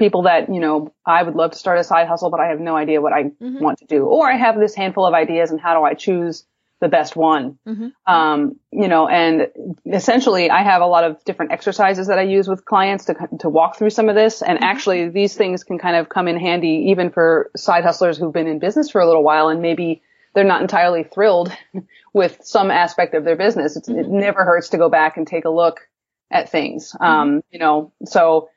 People 0.00 0.22
that, 0.22 0.52
you 0.52 0.58
know, 0.58 0.92
I 1.06 1.22
would 1.22 1.36
love 1.36 1.52
to 1.52 1.58
start 1.58 1.78
a 1.78 1.84
side 1.84 2.08
hustle, 2.08 2.30
but 2.30 2.40
I 2.40 2.48
have 2.48 2.58
no 2.58 2.74
idea 2.74 3.00
what 3.00 3.12
I 3.12 3.24
mm-hmm. 3.24 3.60
want 3.60 3.78
to 3.78 3.84
do. 3.84 4.06
Or 4.06 4.28
I 4.28 4.36
have 4.36 4.58
this 4.58 4.74
handful 4.74 5.06
of 5.06 5.14
ideas 5.14 5.52
and 5.52 5.60
how 5.60 5.78
do 5.78 5.84
I 5.84 5.94
choose 5.94 6.44
the 6.80 6.88
best 6.88 7.14
one? 7.14 7.58
Mm-hmm. 7.68 8.12
Um, 8.12 8.58
you 8.72 8.88
know, 8.88 9.06
and 9.06 9.48
essentially 9.86 10.50
I 10.50 10.62
have 10.62 10.82
a 10.82 10.86
lot 10.86 11.04
of 11.04 11.22
different 11.24 11.52
exercises 11.52 12.08
that 12.08 12.18
I 12.18 12.22
use 12.22 12.48
with 12.48 12.64
clients 12.64 13.04
to, 13.04 13.14
to 13.40 13.48
walk 13.48 13.76
through 13.76 13.90
some 13.90 14.08
of 14.08 14.16
this. 14.16 14.42
And 14.42 14.58
mm-hmm. 14.58 14.64
actually 14.64 15.08
these 15.10 15.36
things 15.36 15.62
can 15.62 15.78
kind 15.78 15.94
of 15.94 16.08
come 16.08 16.26
in 16.26 16.40
handy 16.40 16.86
even 16.88 17.10
for 17.10 17.50
side 17.54 17.84
hustlers 17.84 18.18
who've 18.18 18.32
been 18.32 18.48
in 18.48 18.58
business 18.58 18.90
for 18.90 19.00
a 19.00 19.06
little 19.06 19.22
while 19.22 19.48
and 19.48 19.62
maybe 19.62 20.02
they're 20.34 20.44
not 20.44 20.62
entirely 20.62 21.04
thrilled 21.04 21.52
with 22.14 22.38
some 22.42 22.70
aspect 22.70 23.14
of 23.14 23.24
their 23.24 23.36
business. 23.36 23.78
Mm-hmm. 23.78 24.00
It 24.00 24.08
never 24.08 24.44
hurts 24.44 24.70
to 24.70 24.78
go 24.78 24.88
back 24.88 25.18
and 25.18 25.26
take 25.26 25.44
a 25.44 25.50
look 25.50 25.80
at 26.30 26.48
things. 26.48 26.92
Mm-hmm. 26.92 27.04
Um, 27.04 27.44
you 27.50 27.58
know, 27.58 27.92
so 28.06 28.48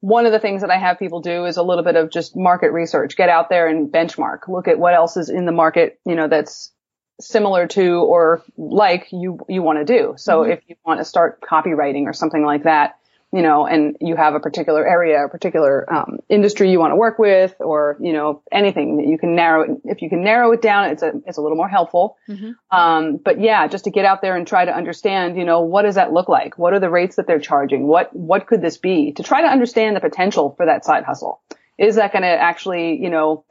one 0.00 0.26
of 0.26 0.32
the 0.32 0.38
things 0.38 0.60
that 0.60 0.70
I 0.70 0.78
have 0.78 0.98
people 0.98 1.20
do 1.20 1.46
is 1.46 1.56
a 1.56 1.62
little 1.62 1.84
bit 1.84 1.96
of 1.96 2.10
just 2.10 2.36
market 2.36 2.70
research. 2.70 3.16
Get 3.16 3.28
out 3.28 3.48
there 3.48 3.66
and 3.68 3.90
benchmark. 3.90 4.48
Look 4.48 4.68
at 4.68 4.78
what 4.78 4.94
else 4.94 5.16
is 5.16 5.30
in 5.30 5.46
the 5.46 5.52
market, 5.52 5.98
you 6.04 6.14
know, 6.14 6.28
that's 6.28 6.72
similar 7.20 7.66
to 7.66 8.02
or 8.02 8.42
like 8.58 9.08
you 9.10 9.38
you 9.48 9.62
want 9.62 9.78
to 9.78 9.84
do. 9.84 10.14
So 10.16 10.42
mm-hmm. 10.42 10.52
if 10.52 10.60
you 10.66 10.76
want 10.84 11.00
to 11.00 11.04
start 11.04 11.40
copywriting 11.40 12.04
or 12.04 12.12
something 12.12 12.44
like 12.44 12.64
that, 12.64 12.98
you 13.36 13.42
know, 13.42 13.66
and 13.66 13.98
you 14.00 14.16
have 14.16 14.34
a 14.34 14.40
particular 14.40 14.86
area, 14.86 15.26
a 15.26 15.28
particular 15.28 15.92
um, 15.92 16.20
industry 16.30 16.70
you 16.70 16.78
want 16.78 16.92
to 16.92 16.96
work 16.96 17.18
with, 17.18 17.54
or 17.60 17.98
you 18.00 18.14
know, 18.14 18.42
anything 18.50 18.96
that 18.96 19.06
you 19.06 19.18
can 19.18 19.34
narrow 19.34 19.64
it. 19.64 19.70
If 19.84 20.00
you 20.00 20.08
can 20.08 20.24
narrow 20.24 20.52
it 20.52 20.62
down, 20.62 20.88
it's 20.88 21.02
a 21.02 21.12
it's 21.26 21.36
a 21.36 21.42
little 21.42 21.58
more 21.58 21.68
helpful. 21.68 22.16
Mm-hmm. 22.28 22.52
Um, 22.70 23.18
but 23.18 23.38
yeah, 23.38 23.68
just 23.68 23.84
to 23.84 23.90
get 23.90 24.06
out 24.06 24.22
there 24.22 24.36
and 24.36 24.46
try 24.46 24.64
to 24.64 24.74
understand, 24.74 25.36
you 25.36 25.44
know, 25.44 25.60
what 25.60 25.82
does 25.82 25.96
that 25.96 26.14
look 26.14 26.30
like? 26.30 26.56
What 26.56 26.72
are 26.72 26.80
the 26.80 26.88
rates 26.88 27.16
that 27.16 27.26
they're 27.26 27.38
charging? 27.38 27.86
What 27.86 28.16
what 28.16 28.46
could 28.46 28.62
this 28.62 28.78
be? 28.78 29.12
To 29.12 29.22
try 29.22 29.42
to 29.42 29.48
understand 29.48 29.96
the 29.96 30.00
potential 30.00 30.54
for 30.56 30.64
that 30.64 30.86
side 30.86 31.04
hustle. 31.04 31.42
Is 31.76 31.96
that 31.96 32.12
going 32.12 32.22
to 32.22 32.28
actually, 32.28 33.02
you 33.02 33.10
know, 33.10 33.44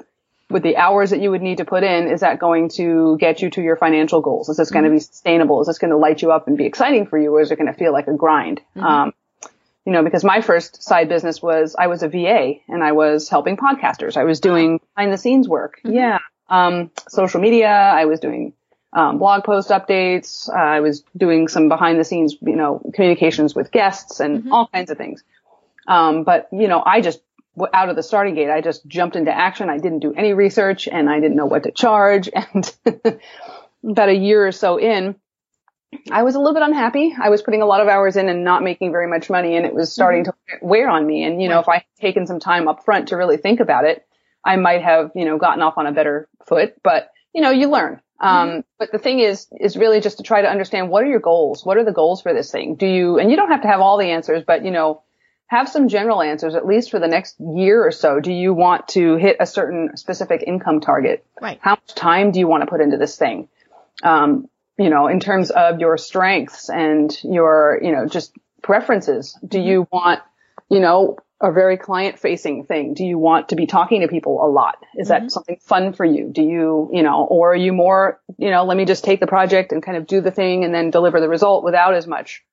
with 0.50 0.64
the 0.64 0.78
hours 0.78 1.12
that 1.12 1.22
you 1.22 1.30
would 1.32 1.42
need 1.42 1.58
to 1.58 1.66
put 1.66 1.84
in, 1.84 2.08
is 2.08 2.22
that 2.22 2.40
going 2.40 2.70
to 2.70 3.18
get 3.20 3.42
you 3.42 3.50
to 3.52 3.62
your 3.62 3.76
financial 3.76 4.22
goals? 4.22 4.50
Is 4.50 4.58
this 4.58 4.72
going 4.72 4.86
to 4.86 4.90
be 4.90 4.98
mm-hmm. 4.98 5.02
sustainable? 5.02 5.62
Is 5.62 5.68
this 5.68 5.78
going 5.78 5.92
to 5.92 5.98
light 5.98 6.22
you 6.22 6.32
up 6.32 6.48
and 6.48 6.58
be 6.58 6.66
exciting 6.66 7.06
for 7.08 7.20
you, 7.20 7.34
or 7.36 7.42
is 7.42 7.52
it 7.52 7.58
going 7.58 7.72
to 7.72 7.78
feel 7.78 7.94
like 7.94 8.08
a 8.08 8.14
grind? 8.14 8.62
Mm-hmm. 8.76 8.84
Um, 8.84 9.14
you 9.86 9.92
know, 9.92 10.04
because 10.04 10.24
my 10.24 10.42
first 10.42 10.82
side 10.82 11.10
business 11.10 11.42
was 11.42 11.76
I 11.78 11.88
was 11.88 12.02
a 12.02 12.10
VA 12.10 12.54
and 12.68 12.84
I 12.84 12.94
was 12.94 13.30
helping 13.30 13.56
podcasters. 13.56 14.18
I 14.18 14.24
was 14.24 14.40
doing 14.40 14.80
behind 14.96 15.14
the 15.14 15.18
scenes 15.18 15.48
work. 15.48 15.80
Mm-hmm. 15.86 15.96
Yeah. 15.96 16.20
Um, 16.50 16.92
social 17.08 17.40
media. 17.40 17.70
I 17.70 18.06
was 18.06 18.20
doing, 18.20 18.54
um, 18.94 19.20
blog 19.20 19.44
post 19.44 19.70
updates. 19.70 20.50
Uh, 20.50 20.54
I 20.54 20.80
was 20.80 21.04
doing 21.16 21.48
some 21.48 21.70
behind 21.70 22.00
the 22.00 22.04
scenes, 22.04 22.36
you 22.42 22.56
know, 22.56 22.82
communications 22.94 23.54
with 23.54 23.72
guests 23.72 24.20
and 24.20 24.40
mm-hmm. 24.40 24.54
all 24.54 24.68
kinds 24.68 24.90
of 24.90 24.98
things. 24.98 25.24
Um, 25.88 26.24
but, 26.24 26.48
you 26.52 26.68
know, 26.68 26.82
I 26.84 27.02
just, 27.02 27.22
out 27.74 27.90
of 27.90 27.96
the 27.96 28.04
starting 28.04 28.34
gate, 28.36 28.50
I 28.50 28.62
just 28.62 28.86
jumped 28.88 29.16
into 29.16 29.32
action. 29.32 29.70
I 29.70 29.78
didn't 29.78 30.00
do 30.00 30.14
any 30.14 30.34
research 30.34 30.88
and 30.88 31.10
I 31.10 31.20
didn't 31.20 31.38
know 31.38 31.46
what 31.46 31.64
to 31.64 31.72
charge. 31.72 32.30
And 33.86 33.92
about 33.92 34.10
a 34.10 34.16
year 34.16 34.48
or 34.48 34.52
so 34.52 34.80
in, 34.80 35.16
I 36.12 36.24
was 36.24 36.36
a 36.36 36.40
little 36.40 36.54
bit 36.54 36.64
unhappy. 36.64 37.16
I 37.20 37.30
was 37.30 37.42
putting 37.42 37.62
a 37.62 37.66
lot 37.66 37.82
of 37.82 37.88
hours 37.88 38.16
in 38.16 38.30
and 38.30 38.44
not 38.44 38.64
making 38.64 38.92
very 38.92 39.08
much 39.08 39.30
money 39.30 39.56
and 39.56 39.66
it 39.66 39.74
was 39.74 39.92
starting 39.92 40.24
mm-hmm. 40.24 40.58
to 40.60 40.66
wear 40.66 40.90
on 40.90 41.06
me. 41.06 41.24
And, 41.24 41.42
you 41.42 41.50
know, 41.50 41.60
if 41.60 41.70
I 41.70 41.76
had 41.76 41.84
taken 42.00 42.28
some 42.28 42.40
time 42.40 42.68
up 42.68 42.86
front 42.86 43.10
to 43.10 43.18
really 43.18 43.38
think 43.38 43.60
about 43.60 43.86
it, 43.86 44.06
I 44.44 44.56
might 44.58 44.84
have, 44.84 45.12
you 45.16 45.26
know, 45.26 45.38
gotten 45.38 45.62
off 45.62 45.78
on 45.78 45.88
a 45.88 45.92
better 45.92 46.28
foot, 46.46 46.76
but, 46.84 47.12
you 47.34 47.42
know, 47.42 47.52
you 47.52 47.70
learn. 47.70 48.02
Um, 48.20 48.50
mm-hmm. 48.50 48.60
but 48.80 48.92
the 48.92 49.00
thing 49.00 49.20
is, 49.20 49.48
is 49.60 49.76
really 49.76 50.00
just 50.00 50.18
to 50.18 50.24
try 50.24 50.42
to 50.42 50.50
understand 50.50 50.90
what 50.90 51.04
are 51.04 51.08
your 51.08 51.20
goals? 51.20 51.66
What 51.66 51.78
are 51.78 51.84
the 51.84 51.92
goals 51.92 52.22
for 52.22 52.34
this 52.34 52.52
thing? 52.52 52.76
Do 52.76 52.88
you, 52.88 53.20
and 53.20 53.30
you 53.30 53.36
don't 53.36 53.52
have 53.52 53.64
to 53.64 53.68
have 53.68 53.82
all 53.82 53.98
the 53.98 54.12
answers, 54.12 54.44
but, 54.46 54.64
you 54.64 54.72
know, 54.72 55.02
have 55.48 55.70
some 55.70 55.90
general 55.90 56.22
answers, 56.22 56.56
at 56.56 56.66
least 56.66 56.92
for 56.92 57.00
the 57.00 57.08
next 57.08 57.36
year 57.40 57.86
or 57.86 57.92
so. 57.92 58.20
Do 58.20 58.32
you 58.32 58.54
want 58.54 58.88
to 58.90 59.16
hit 59.16 59.38
a 59.40 59.46
certain 59.46 59.96
specific 59.96 60.44
income 60.46 60.80
target? 60.80 61.26
Right. 61.42 61.60
How 61.62 61.72
much 61.72 61.94
time 61.94 62.32
do 62.32 62.40
you 62.40 62.48
want 62.48 62.62
to 62.62 62.68
put 62.68 62.82
into 62.82 62.98
this 62.98 63.16
thing? 63.18 63.48
Um, 64.02 64.50
you 64.78 64.90
know, 64.90 65.08
in 65.08 65.20
terms 65.20 65.52
of 65.52 65.80
your 65.80 65.98
strengths 65.98 66.70
and 66.70 67.18
your, 67.24 67.80
you 67.82 67.92
know, 67.92 68.08
just 68.08 68.36
preferences. 68.62 69.38
Do 69.48 69.60
you 69.60 69.88
want, 69.92 70.22
you 70.70 70.80
know, 70.80 71.18
a 71.42 71.52
very 71.52 71.78
client 71.78 72.18
facing 72.18 72.66
thing? 72.66 72.94
Do 72.94 73.06
you 73.06 73.18
want 73.18 73.50
to 73.50 73.56
be 73.56 73.68
talking 73.68 74.02
to 74.02 74.08
people 74.08 74.44
a 74.44 74.50
lot? 74.50 74.78
Is 74.98 75.10
mm-hmm. 75.10 75.26
that 75.26 75.32
something 75.32 75.58
fun 75.62 75.94
for 75.94 76.06
you? 76.06 76.30
Do 76.32 76.42
you, 76.42 76.90
you 76.92 77.04
know, 77.04 77.26
or 77.26 77.54
are 77.54 77.56
you 77.56 77.74
more, 77.74 78.20
you 78.38 78.50
know, 78.50 78.64
let 78.66 78.78
me 78.78 78.86
just 78.86 79.04
take 79.04 79.20
the 79.20 79.28
project 79.28 79.72
and 79.72 79.84
kind 79.84 79.98
of 79.98 80.08
do 80.08 80.22
the 80.22 80.32
thing 80.32 80.64
and 80.64 80.74
then 80.74 80.92
deliver 80.92 81.20
the 81.20 81.30
result 81.30 81.64
without 81.64 81.94
as 81.94 82.08
much 82.08 82.44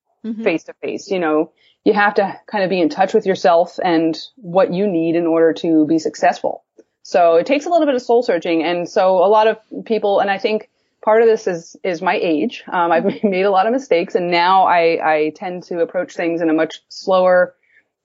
face 0.43 0.65
to 0.65 0.73
face? 0.73 1.09
You 1.09 1.19
know, 1.19 1.51
you 1.83 1.93
have 1.93 2.15
to 2.15 2.39
kind 2.47 2.63
of 2.63 2.69
be 2.69 2.79
in 2.79 2.89
touch 2.89 3.13
with 3.13 3.25
yourself 3.25 3.79
and 3.83 4.17
what 4.35 4.73
you 4.73 4.87
need 4.87 5.15
in 5.15 5.27
order 5.27 5.53
to 5.53 5.85
be 5.85 5.99
successful. 5.99 6.63
So 7.01 7.35
it 7.35 7.45
takes 7.45 7.65
a 7.65 7.69
little 7.69 7.85
bit 7.85 7.95
of 7.95 8.01
soul 8.01 8.23
searching. 8.23 8.63
And 8.63 8.87
so 8.87 9.17
a 9.17 9.27
lot 9.27 9.47
of 9.47 9.57
people, 9.85 10.19
and 10.19 10.29
I 10.29 10.37
think 10.37 10.69
part 11.03 11.21
of 11.21 11.27
this 11.27 11.47
is 11.47 11.75
is 11.83 12.01
my 12.01 12.15
age. 12.15 12.63
Um, 12.71 12.91
I've 12.91 13.05
made 13.23 13.43
a 13.43 13.51
lot 13.51 13.67
of 13.67 13.73
mistakes, 13.73 14.15
and 14.15 14.31
now 14.31 14.63
I 14.65 14.99
I 15.03 15.33
tend 15.35 15.63
to 15.63 15.81
approach 15.81 16.15
things 16.15 16.41
in 16.41 16.49
a 16.49 16.53
much 16.53 16.81
slower, 16.89 17.55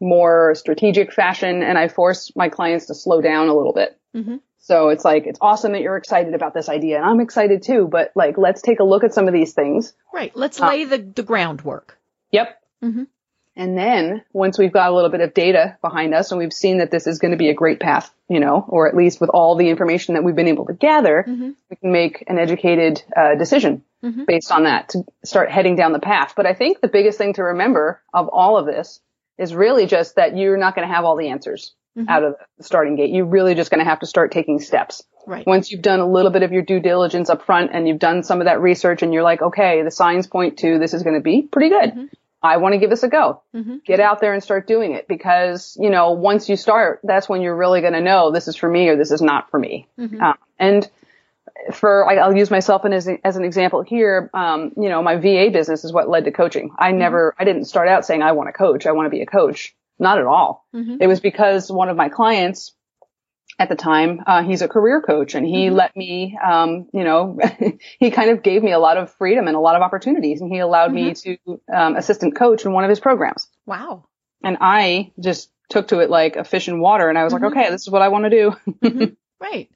more 0.01 0.55
strategic 0.55 1.13
fashion, 1.13 1.63
and 1.63 1.79
I 1.79 1.89
force 1.89 2.33
my 2.37 2.49
clients 2.49 2.87
to 2.87 2.95
slow 2.95 3.21
down 3.21 3.49
a 3.49 3.55
little 3.55 3.73
bit. 3.73 3.99
Mm-hmm. 4.15 4.37
So 4.59 4.91
it's 4.91 5.05
like 5.05 5.27
it's 5.27 5.39
awesome 5.41 5.73
that 5.73 5.81
you're 5.81 5.97
excited 5.97 6.35
about 6.35 6.53
this 6.53 6.69
idea, 6.69 6.97
and 6.97 7.07
I'm 7.07 7.21
excited 7.21 7.63
too. 7.63 7.89
But 7.91 8.13
like, 8.15 8.37
let's 8.37 8.61
take 8.61 8.81
a 8.81 8.85
look 8.85 9.05
at 9.05 9.15
some 9.15 9.27
of 9.27 9.33
these 9.33 9.55
things. 9.55 9.95
Right. 10.13 10.37
Let's 10.37 10.61
lay 10.61 10.85
uh, 10.85 10.89
the 10.89 10.99
the 10.99 11.23
groundwork. 11.23 11.99
Yep. 12.33 12.61
Mm-hmm. 12.85 13.05
And 13.59 13.77
then 13.77 14.23
once 14.33 14.57
we've 14.57 14.73
got 14.73 14.89
a 14.89 14.95
little 14.95 15.11
bit 15.11 15.21
of 15.21 15.35
data 15.35 15.77
behind 15.83 16.15
us 16.15 16.31
and 16.31 16.39
we've 16.39 16.53
seen 16.53 16.79
that 16.79 16.93
this 16.93 17.09
is 17.09 17.19
going 17.19 17.33
to 17.33 17.37
be 17.37 17.49
a 17.49 17.55
great 17.55 17.81
path, 17.81 18.09
you 18.29 18.39
know, 18.39 18.65
or 18.69 18.89
at 18.89 18.97
least 18.97 19.21
with 19.21 19.31
all 19.31 19.57
the 19.57 19.69
information 19.69 20.15
that 20.15 20.23
we've 20.23 20.37
been 20.37 20.47
able 20.47 20.67
to 20.67 20.75
gather, 20.75 21.25
mm-hmm. 21.29 21.51
we 21.69 21.77
can 21.77 21.91
make 21.91 22.23
an 22.29 22.39
educated 22.39 23.03
uh, 23.17 23.35
decision 23.35 23.83
mm-hmm. 24.03 24.25
based 24.27 24.53
on 24.53 24.63
that 24.63 24.91
to 24.91 25.03
start 25.25 25.51
heading 25.51 25.75
down 25.75 25.93
the 25.93 25.99
path. 25.99 26.35
But 26.37 26.47
I 26.47 26.55
think 26.55 26.81
the 26.81 26.89
biggest 26.89 27.19
thing 27.19 27.33
to 27.35 27.43
remember 27.43 28.01
of 28.15 28.29
all 28.29 28.57
of 28.57 28.67
this 28.67 29.01
is 29.39 29.53
really 29.53 29.87
just 29.87 30.15
that 30.15 30.37
you're 30.37 30.57
not 30.57 30.77
going 30.77 30.87
to 30.87 30.95
have 30.95 31.05
all 31.05 31.17
the 31.17 31.31
answers 31.31 31.75
mm-hmm. 31.99 32.09
out 32.09 32.23
of 32.23 32.37
the 32.59 32.65
starting 32.65 32.95
gate. 32.95 33.11
You're 33.11 33.27
really 33.27 33.57
just 33.57 33.73
going 33.73 33.81
to 33.81 33.91
have 33.91 34.01
to 34.01 34.07
start 34.07 34.31
taking 34.31 34.61
steps. 34.61 35.03
Right. 35.27 35.45
Once 35.49 35.73
you've 35.73 35.83
done 35.83 35.99
a 35.99 36.09
little 36.09 36.31
bit 36.31 36.45
of 36.45 36.53
your 36.53 36.63
due 36.63 36.79
diligence 36.79 37.29
up 37.29 37.45
front 37.45 37.73
and 37.75 37.89
you've 37.89 37.99
done 37.99 38.23
some 38.23 38.41
of 38.41 38.45
that 38.45 38.61
research 38.61 39.03
and 39.03 39.13
you're 39.13 39.25
like, 39.25 39.43
okay, 39.43 39.83
the 39.83 39.91
signs 39.91 40.29
point 40.29 40.59
to 40.61 40.79
this 40.79 40.95
is 40.95 41.03
going 41.03 41.17
to 41.17 41.21
be 41.21 41.43
pretty 41.43 41.71
good. 41.71 41.91
Mm-hmm. 41.91 42.05
I 42.43 42.59
want 42.59 42.75
to 42.75 42.79
give 42.79 42.91
this 42.91 43.03
a 43.03 43.09
go. 43.09 43.43
Mm-hmm. 43.55 43.77
Get 43.85 44.01
out 44.01 44.21
there 44.21 44.33
and 44.33 44.43
start 44.43 44.67
doing 44.67 44.93
it 44.93 45.09
because, 45.09 45.77
you 45.81 45.91
know, 45.91 46.13
once 46.13 46.49
you 46.49 46.57
start, 46.57 47.01
that's 47.03 47.29
when 47.29 47.43
you're 47.43 47.57
really 47.57 47.81
going 47.81 47.95
to 47.95 48.01
know 48.01 48.31
this 48.31 48.47
is 48.47 48.57
for 48.57 48.69
me 48.69 48.89
or 48.89 48.97
this 48.97 49.11
is 49.11 49.21
not 49.21 49.51
for 49.51 49.59
me. 49.59 49.89
Mm-hmm. 49.99 50.23
Um, 50.23 50.39
and 50.59 50.89
for, 51.73 52.09
I'll 52.09 52.37
use 52.37 52.51
myself 52.51 52.85
as, 52.85 53.09
as 53.25 53.37
an 53.37 53.45
example 53.45 53.83
here. 53.83 54.31
Um, 54.33 54.73
you 54.77 54.89
know, 54.89 55.03
my 55.03 55.17
VA 55.17 55.51
business 55.53 55.85
is 55.85 55.93
what 55.93 56.09
led 56.09 56.27
to 56.27 56.31
coaching. 56.31 56.71
I 56.79 56.91
mm-hmm. 56.91 56.99
never, 56.99 57.35
I 57.39 57.45
didn't 57.45 57.65
start 57.65 57.89
out 57.89 58.07
saying 58.07 58.23
I 58.23 58.33
want 58.33 58.49
to 58.49 58.53
coach. 58.53 58.87
I 58.87 58.93
want 58.93 59.07
to 59.07 59.11
be 59.11 59.23
a 59.23 59.27
coach. 59.27 59.75
Not 59.99 60.19
at 60.19 60.27
all. 60.27 60.65
Mm-hmm. 60.75 60.99
It 61.01 61.09
was 61.09 61.19
because 61.19 61.73
one 61.73 61.89
of 61.89 61.97
my 61.97 62.09
clients 62.09 62.73
at 63.59 63.69
the 63.69 63.75
time. 63.75 64.21
Uh, 64.27 64.43
he's 64.43 64.63
a 64.63 64.69
career 64.69 65.03
coach 65.03 65.35
and 65.35 65.45
he 65.47 65.67
mm-hmm. 65.67 65.75
let 65.77 65.97
me, 65.97 66.39
um, 66.45 66.89
you 66.93 67.05
know, 67.05 67.39
he 67.99 68.11
kind 68.11 68.31
of 68.31 68.43
gave 68.43 68.63
me 68.63 68.73
a 68.73 68.79
lot 68.79 68.97
of 68.97 69.13
freedom 69.15 69.47
and 69.49 69.57
a 69.57 69.61
lot 69.61 69.75
of 69.77 69.83
opportunities 69.83 70.41
and 70.41 70.53
he 70.53 70.59
allowed 70.61 70.93
mm-hmm. 70.93 71.07
me 71.09 71.37
to, 71.47 71.61
um, 71.75 71.97
assistant 71.97 72.37
coach 72.37 72.65
in 72.65 72.73
one 72.73 72.85
of 72.85 72.91
his 72.91 73.01
programs. 73.01 73.49
Wow. 73.67 74.05
and 74.45 74.59
I 74.61 75.13
just 75.19 75.51
took 75.69 75.89
to 75.89 75.99
it 76.01 76.09
like 76.09 76.37
a 76.37 76.45
fish 76.45 76.69
in 76.69 76.81
water 76.81 77.09
and 77.09 77.19
I 77.19 77.25
was 77.25 77.33
Mm-hmm. 77.35 77.45
like, 77.45 77.53
okay, 77.53 77.71
this 77.71 77.83
is 77.83 77.91
what 77.91 78.03
I 78.03 78.09
want 78.09 78.25
to 78.25 78.31
do. 78.31 79.17
Right. 79.41 79.71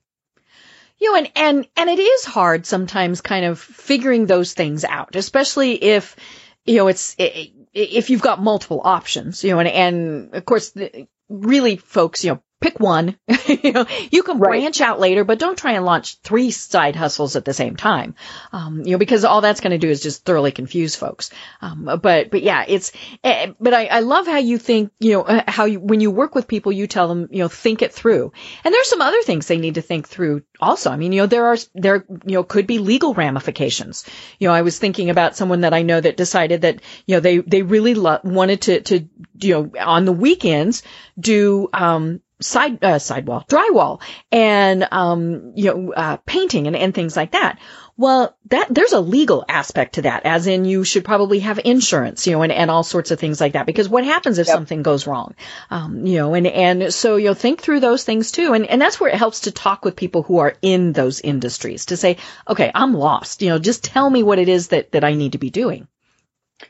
You 0.98 1.12
know, 1.12 1.18
and, 1.18 1.32
and, 1.36 1.68
and 1.76 1.90
it 1.90 1.98
is 2.00 2.24
hard 2.24 2.64
sometimes 2.66 3.20
kind 3.20 3.44
of 3.44 3.58
figuring 3.58 4.26
those 4.26 4.54
things 4.54 4.84
out, 4.84 5.16
especially 5.16 5.74
if, 5.82 6.16
you 6.64 6.76
know, 6.76 6.88
it's, 6.88 7.14
i- 7.18 7.52
if 7.74 8.10
you've 8.10 8.22
got 8.22 8.40
multiple 8.42 8.80
options, 8.84 9.42
you 9.44 9.50
know, 9.52 9.58
and, 9.60 9.68
and 9.68 10.34
of 10.34 10.44
course, 10.44 10.70
the, 10.70 11.06
really 11.28 11.76
folks, 11.76 12.24
you 12.24 12.32
know, 12.32 12.42
pick 12.62 12.80
one, 12.80 13.16
you 13.46 13.72
know, 13.72 13.86
you 14.10 14.22
can 14.22 14.38
Right. 14.38 14.60
branch 14.60 14.80
out 14.80 14.98
later, 15.00 15.24
but 15.24 15.38
don't 15.38 15.58
try 15.58 15.72
and 15.72 15.84
launch 15.84 16.16
three 16.20 16.50
side 16.50 16.96
hustles 16.96 17.36
at 17.36 17.44
the 17.44 17.52
same 17.52 17.76
time. 17.76 18.14
Um, 18.52 18.82
you 18.84 18.92
know, 18.92 18.98
because 18.98 19.24
all 19.24 19.40
that's 19.42 19.60
going 19.60 19.72
to 19.72 19.78
do 19.78 19.90
is 19.90 20.00
just 20.00 20.24
thoroughly 20.24 20.52
confuse 20.52 20.96
folks. 20.96 21.30
Um, 21.60 21.98
but, 22.02 22.30
but 22.30 22.42
yeah, 22.42 22.64
it's, 22.66 22.92
eh, 23.22 23.52
but 23.60 23.74
I, 23.74 23.86
I 23.86 24.00
love 24.00 24.26
how 24.26 24.38
you 24.38 24.56
think, 24.58 24.92
you 25.00 25.12
know, 25.12 25.22
uh, 25.22 25.42
how 25.46 25.66
you, 25.66 25.80
when 25.80 26.00
you 26.00 26.10
work 26.10 26.34
with 26.34 26.48
people, 26.48 26.72
you 26.72 26.86
tell 26.86 27.08
them, 27.08 27.28
you 27.30 27.40
know, 27.42 27.48
think 27.48 27.82
it 27.82 27.92
through. 27.92 28.32
And 28.64 28.72
there's 28.72 28.88
some 28.88 29.02
other 29.02 29.22
things 29.22 29.46
they 29.46 29.58
need 29.58 29.74
to 29.74 29.82
think 29.82 30.08
through 30.08 30.42
also. 30.60 30.90
I 30.90 30.96
mean, 30.96 31.12
you 31.12 31.22
know, 31.22 31.26
there 31.26 31.46
are, 31.46 31.56
there, 31.74 32.04
you 32.24 32.34
know, 32.34 32.44
could 32.44 32.66
be 32.66 32.78
legal 32.78 33.12
ramifications. 33.14 34.04
You 34.38 34.48
know, 34.48 34.54
I 34.54 34.62
was 34.62 34.78
thinking 34.78 35.10
about 35.10 35.36
someone 35.36 35.62
that 35.62 35.74
I 35.74 35.82
know 35.82 36.00
that 36.00 36.16
decided 36.16 36.62
that, 36.62 36.80
you 37.06 37.16
know, 37.16 37.20
they, 37.20 37.38
they 37.38 37.62
really 37.62 37.94
lo- 37.94 38.20
wanted 38.24 38.62
to, 38.62 38.80
to, 38.82 39.08
you 39.40 39.54
know, 39.54 39.72
on 39.80 40.04
the 40.04 40.12
weekends 40.12 40.82
do, 41.18 41.68
um, 41.72 42.20
side, 42.42 42.82
uh, 42.84 42.98
sidewall, 42.98 43.44
drywall 43.48 44.00
and, 44.30 44.86
um, 44.90 45.52
you 45.54 45.66
know, 45.66 45.92
uh, 45.92 46.16
painting 46.26 46.66
and, 46.66 46.76
and 46.76 46.94
things 46.94 47.16
like 47.16 47.32
that. 47.32 47.58
Well, 47.96 48.34
that, 48.48 48.74
there's 48.74 48.92
a 48.92 49.00
legal 49.00 49.44
aspect 49.48 49.94
to 49.94 50.02
that, 50.02 50.24
as 50.24 50.46
in 50.46 50.64
you 50.64 50.82
should 50.82 51.04
probably 51.04 51.40
have 51.40 51.60
insurance, 51.62 52.26
you 52.26 52.32
know, 52.32 52.42
and, 52.42 52.50
and 52.50 52.70
all 52.70 52.82
sorts 52.82 53.10
of 53.10 53.20
things 53.20 53.40
like 53.40 53.52
that. 53.52 53.66
Because 53.66 53.88
what 53.88 54.04
happens 54.04 54.38
if 54.38 54.46
Yep. 54.46 54.54
something 54.54 54.82
goes 54.82 55.06
wrong? 55.06 55.34
Um, 55.70 56.06
you 56.06 56.18
know, 56.18 56.34
and, 56.34 56.46
and 56.46 56.92
so, 56.92 57.16
you 57.16 57.26
know, 57.26 57.34
think 57.34 57.60
through 57.60 57.80
those 57.80 58.02
things 58.02 58.32
too. 58.32 58.54
And, 58.54 58.66
and 58.66 58.80
that's 58.80 58.98
where 58.98 59.10
it 59.10 59.18
helps 59.18 59.40
to 59.40 59.52
talk 59.52 59.84
with 59.84 59.94
people 59.94 60.22
who 60.22 60.38
are 60.38 60.54
in 60.62 60.92
those 60.92 61.20
industries 61.20 61.86
to 61.86 61.96
say, 61.96 62.16
okay, 62.48 62.72
I'm 62.74 62.94
lost, 62.94 63.42
you 63.42 63.50
know, 63.50 63.58
just 63.58 63.84
tell 63.84 64.08
me 64.08 64.22
what 64.22 64.38
it 64.38 64.48
is 64.48 64.68
that, 64.68 64.92
that 64.92 65.04
I 65.04 65.14
need 65.14 65.32
to 65.32 65.38
be 65.38 65.50
doing. 65.50 65.86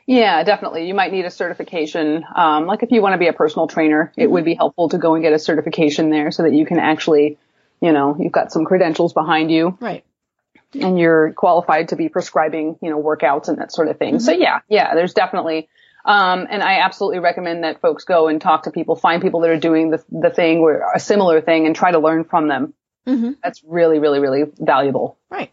Yeah, 0.05 0.43
definitely. 0.43 0.87
You 0.87 0.93
might 0.93 1.11
need 1.11 1.25
a 1.25 1.31
certification. 1.31 2.23
Um, 2.35 2.65
like 2.65 2.83
if 2.83 2.91
you 2.91 3.01
want 3.01 3.13
to 3.13 3.17
be 3.17 3.27
a 3.27 3.33
personal 3.33 3.67
trainer, 3.67 4.11
it 4.17 4.29
would 4.29 4.45
be 4.45 4.55
helpful 4.55 4.89
to 4.89 4.97
go 4.97 5.13
and 5.15 5.23
get 5.23 5.33
a 5.33 5.39
certification 5.39 6.09
there 6.09 6.31
so 6.31 6.43
that 6.43 6.53
you 6.53 6.65
can 6.65 6.79
actually, 6.79 7.37
you 7.81 7.91
know, 7.91 8.15
you've 8.19 8.31
got 8.31 8.51
some 8.51 8.65
credentials 8.65 9.13
behind 9.13 9.51
you 9.51 9.77
Right. 9.79 10.03
and 10.73 10.99
you're 10.99 11.33
qualified 11.33 11.89
to 11.89 11.95
be 11.95 12.09
prescribing, 12.09 12.77
you 12.81 12.89
know, 12.89 13.01
workouts 13.01 13.47
and 13.47 13.59
that 13.59 13.71
sort 13.71 13.87
of 13.87 13.97
thing. 13.97 14.19
So 14.19 14.31
yeah, 14.31 14.59
yeah, 14.67 14.95
there's 14.95 15.13
definitely, 15.13 15.69
um, 16.05 16.47
and 16.49 16.61
I 16.61 16.79
absolutely 16.79 17.19
recommend 17.19 17.63
that 17.63 17.79
folks 17.79 18.03
go 18.03 18.27
and 18.27 18.41
talk 18.41 18.63
to 18.63 18.71
people, 18.71 18.95
find 18.95 19.21
people 19.21 19.41
that 19.41 19.49
are 19.51 19.59
doing 19.59 19.89
the, 19.91 20.03
the 20.09 20.29
thing 20.29 20.59
or 20.59 20.83
a 20.93 20.99
similar 20.99 21.39
thing 21.41 21.65
and 21.65 21.75
try 21.75 21.91
to 21.91 21.99
learn 21.99 22.23
from 22.23 22.47
them. 22.47 22.73
Mm-hmm. 23.07 23.31
That's 23.43 23.61
really, 23.63 23.99
really, 23.99 24.19
really 24.19 24.43
valuable. 24.57 25.17
Right. 25.29 25.51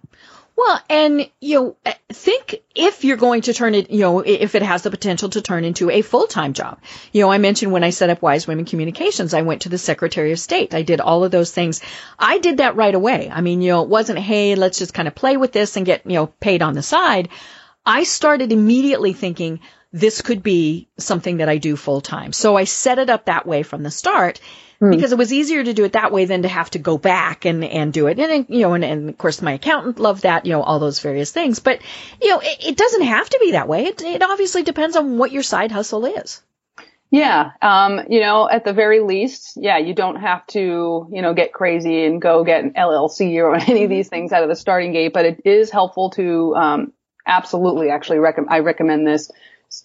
Well, 0.61 0.83
and 0.91 1.31
you 1.41 1.59
know, 1.59 1.77
uh, 1.87 1.95
think 2.11 2.57
if 2.75 3.03
you're 3.03 3.17
going 3.17 3.41
to 3.43 3.55
turn 3.55 3.75
it, 3.75 3.89
you 3.89 4.01
know, 4.01 4.21
if 4.21 4.55
it 4.55 4.61
has 4.61 4.83
the 4.83 4.91
potential 4.91 5.31
to 5.31 5.41
turn 5.41 5.65
into 5.65 5.89
a 5.89 6.03
full-time 6.03 6.53
job. 6.53 6.81
You 7.13 7.23
know, 7.23 7.33
I 7.33 7.39
mentioned 7.39 7.73
when 7.73 7.83
I 7.83 7.89
set 7.89 8.11
up 8.11 8.21
Wise 8.21 8.47
Women 8.47 8.67
Communications, 8.67 9.33
I 9.33 9.41
went 9.41 9.63
to 9.63 9.71
the 9.71 9.79
Secretary 9.79 10.33
of 10.33 10.39
State. 10.39 10.75
I 10.75 10.83
did 10.83 11.01
all 11.01 11.25
of 11.25 11.31
those 11.31 11.51
things. 11.51 11.81
I 12.19 12.41
did 12.41 12.59
that 12.59 12.77
right 12.77 12.95
away. 12.95 13.31
I 13.33 13.41
mean, 13.41 13.63
you 13.63 13.73
know, 13.73 13.83
it 13.85 13.89
wasn't, 13.89 14.19
hey, 14.19 14.55
let's 14.55 14.79
just 14.79 14.93
kind 14.93 15.09
of 15.09 15.15
play 15.15 15.39
with 15.39 15.53
this 15.53 15.79
and 15.79 15.87
get, 15.87 16.05
you 16.05 16.17
know, 16.17 16.27
paid 16.27 16.61
on 16.61 16.75
the 16.75 16.83
side. 16.83 17.31
I 17.87 18.05
started 18.05 18.53
immediately 18.53 19.15
thinking 19.15 19.61
this 19.95 20.21
could 20.21 20.43
be 20.43 20.91
something 20.99 21.39
that 21.39 21.49
I 21.49 21.57
do 21.57 21.75
full 21.75 22.03
time. 22.03 22.35
So 22.35 22.55
I 22.55 22.65
set 22.65 22.99
it 22.99 23.09
up 23.09 23.25
that 23.25 23.47
way 23.47 23.63
from 23.63 23.83
the 23.83 23.91
start 23.91 24.43
because 24.89 25.13
it 25.13 25.19
was 25.19 25.33
easier 25.33 25.63
to 25.63 25.75
do 25.75 25.85
it 25.85 25.93
that 25.93 26.11
way 26.11 26.25
than 26.25 26.43
to 26.43 26.49
have 26.49 26.71
to 26.71 26.79
go 26.79 26.97
back 26.97 27.45
and, 27.45 27.63
and 27.63 27.93
do 27.93 28.07
it. 28.07 28.19
And, 28.19 28.47
you 28.49 28.61
know, 28.61 28.73
and, 28.73 28.85
and 28.85 29.11
of 29.11 29.19
course 29.19 29.43
my 29.43 29.53
accountant 29.53 29.99
loved 29.99 30.23
that, 30.23 30.47
you 30.47 30.53
know, 30.53 30.63
all 30.63 30.79
those 30.79 31.01
various 31.01 31.31
things. 31.33 31.59
But, 31.59 31.81
you 32.21 32.29
know, 32.29 32.41
it, 32.41 32.65
it 32.69 32.77
doesn't 32.77 33.03
have 33.03 33.29
to 33.29 33.39
be 33.43 33.53
that 33.53 33.69
way. 33.69 33.87
It, 33.87 34.01
it 34.01 34.23
obviously 34.23 34.63
depends 34.63 34.97
on 34.97 35.19
what 35.19 35.33
your 35.33 35.43
side 35.43 35.71
hustle 35.71 36.07
is. 36.07 36.43
Yeah. 37.11 37.51
Um, 37.61 38.01
you 38.09 38.21
know, 38.21 38.49
at 38.49 38.65
the 38.65 38.73
very 38.73 39.01
least, 39.01 39.55
yeah, 39.57 39.77
you 39.77 39.95
don't 39.95 40.17
have 40.17 40.47
to, 40.49 41.09
you 41.13 41.23
know, 41.23 41.35
get 41.35 41.53
crazy 41.53 42.07
and 42.07 42.23
go 42.23 42.43
get 42.45 42.65
an 42.65 42.73
LLC 42.73 43.35
or 43.43 43.55
any 43.71 43.85
of 43.85 43.91
these 43.91 44.09
things 44.09 44.33
out 44.33 44.45
of 44.45 44.49
the 44.49 44.57
starting 44.57 44.93
gate, 44.93 45.13
but 45.13 45.27
it 45.27 45.43
is 45.45 45.71
helpful 45.71 46.11
to, 46.11 46.55
um, 46.57 46.93
absolutely 47.27 47.91
actually 47.91 48.19
recommend, 48.19 48.55
I 48.55 48.61
recommend 48.61 49.07
this. 49.07 49.31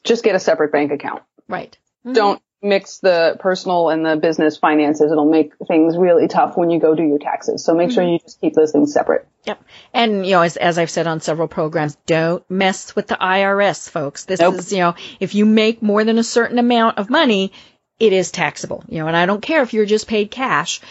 Just 0.04 0.24
get 0.24 0.36
a 0.36 0.39
separate 0.39 0.72
bank 0.72 0.91
account. 0.91 1.24
Right. 1.48 1.78
Don't 2.12 2.41
mix 2.62 2.99
the 2.99 3.38
personal 3.39 3.89
and 3.89 4.06
the 4.06 4.16
business 4.16 4.58
finances. 4.58 5.12
It'll 5.12 5.30
make 5.30 5.53
things 5.68 5.97
really 5.97 6.28
tough 6.28 6.58
when 6.58 6.70
you 6.70 6.80
go 6.80 6.95
do 6.95 7.03
your 7.03 7.20
taxes. 7.20 7.64
So 7.64 7.76
make 7.76 7.91
sure 7.91 8.03
mm-hmm. 8.03 8.14
you 8.14 8.20
just 8.20 8.41
keep 8.41 8.53
those 8.53 8.72
things 8.72 8.93
separate. 8.93 9.28
Yep. 9.45 9.64
And, 9.93 10.26
you 10.26 10.32
know, 10.34 10.41
as, 10.41 10.58
as 10.58 10.80
I've 10.80 10.89
said 10.89 11.08
on 11.08 11.22
several 11.22 11.47
programs, 11.47 11.95
don't 12.06 12.49
mess 12.49 12.95
with 12.95 13.08
the 13.08 13.16
IRS, 13.16 13.89
folks. 13.89 14.26
This 14.26 14.39
Nope. 14.39 14.56
is, 14.56 14.72
you 14.72 14.80
know, 14.80 14.95
if 15.20 15.36
you 15.36 15.45
make 15.45 15.82
more 15.82 16.03
than 16.03 16.18
a 16.18 16.24
certain 16.24 16.58
amount 16.58 16.97
of 16.97 17.10
money, 17.10 17.51
it 17.99 18.14
is 18.14 18.32
taxable. 18.32 18.84
You 18.88 18.99
know, 18.99 19.08
and 19.08 19.16
I 19.16 19.26
don't 19.26 19.41
care 19.41 19.62
if 19.62 19.74
you're 19.74 19.86
just 19.86 20.08
paid 20.08 20.32
cash. 20.32 20.82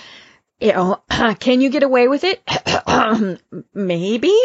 You 0.60 0.72
know, 0.72 1.02
can 1.40 1.60
you 1.60 1.70
get 1.70 1.82
away 1.82 2.06
with 2.06 2.22
it? 2.24 2.42
Maybe, 3.74 4.38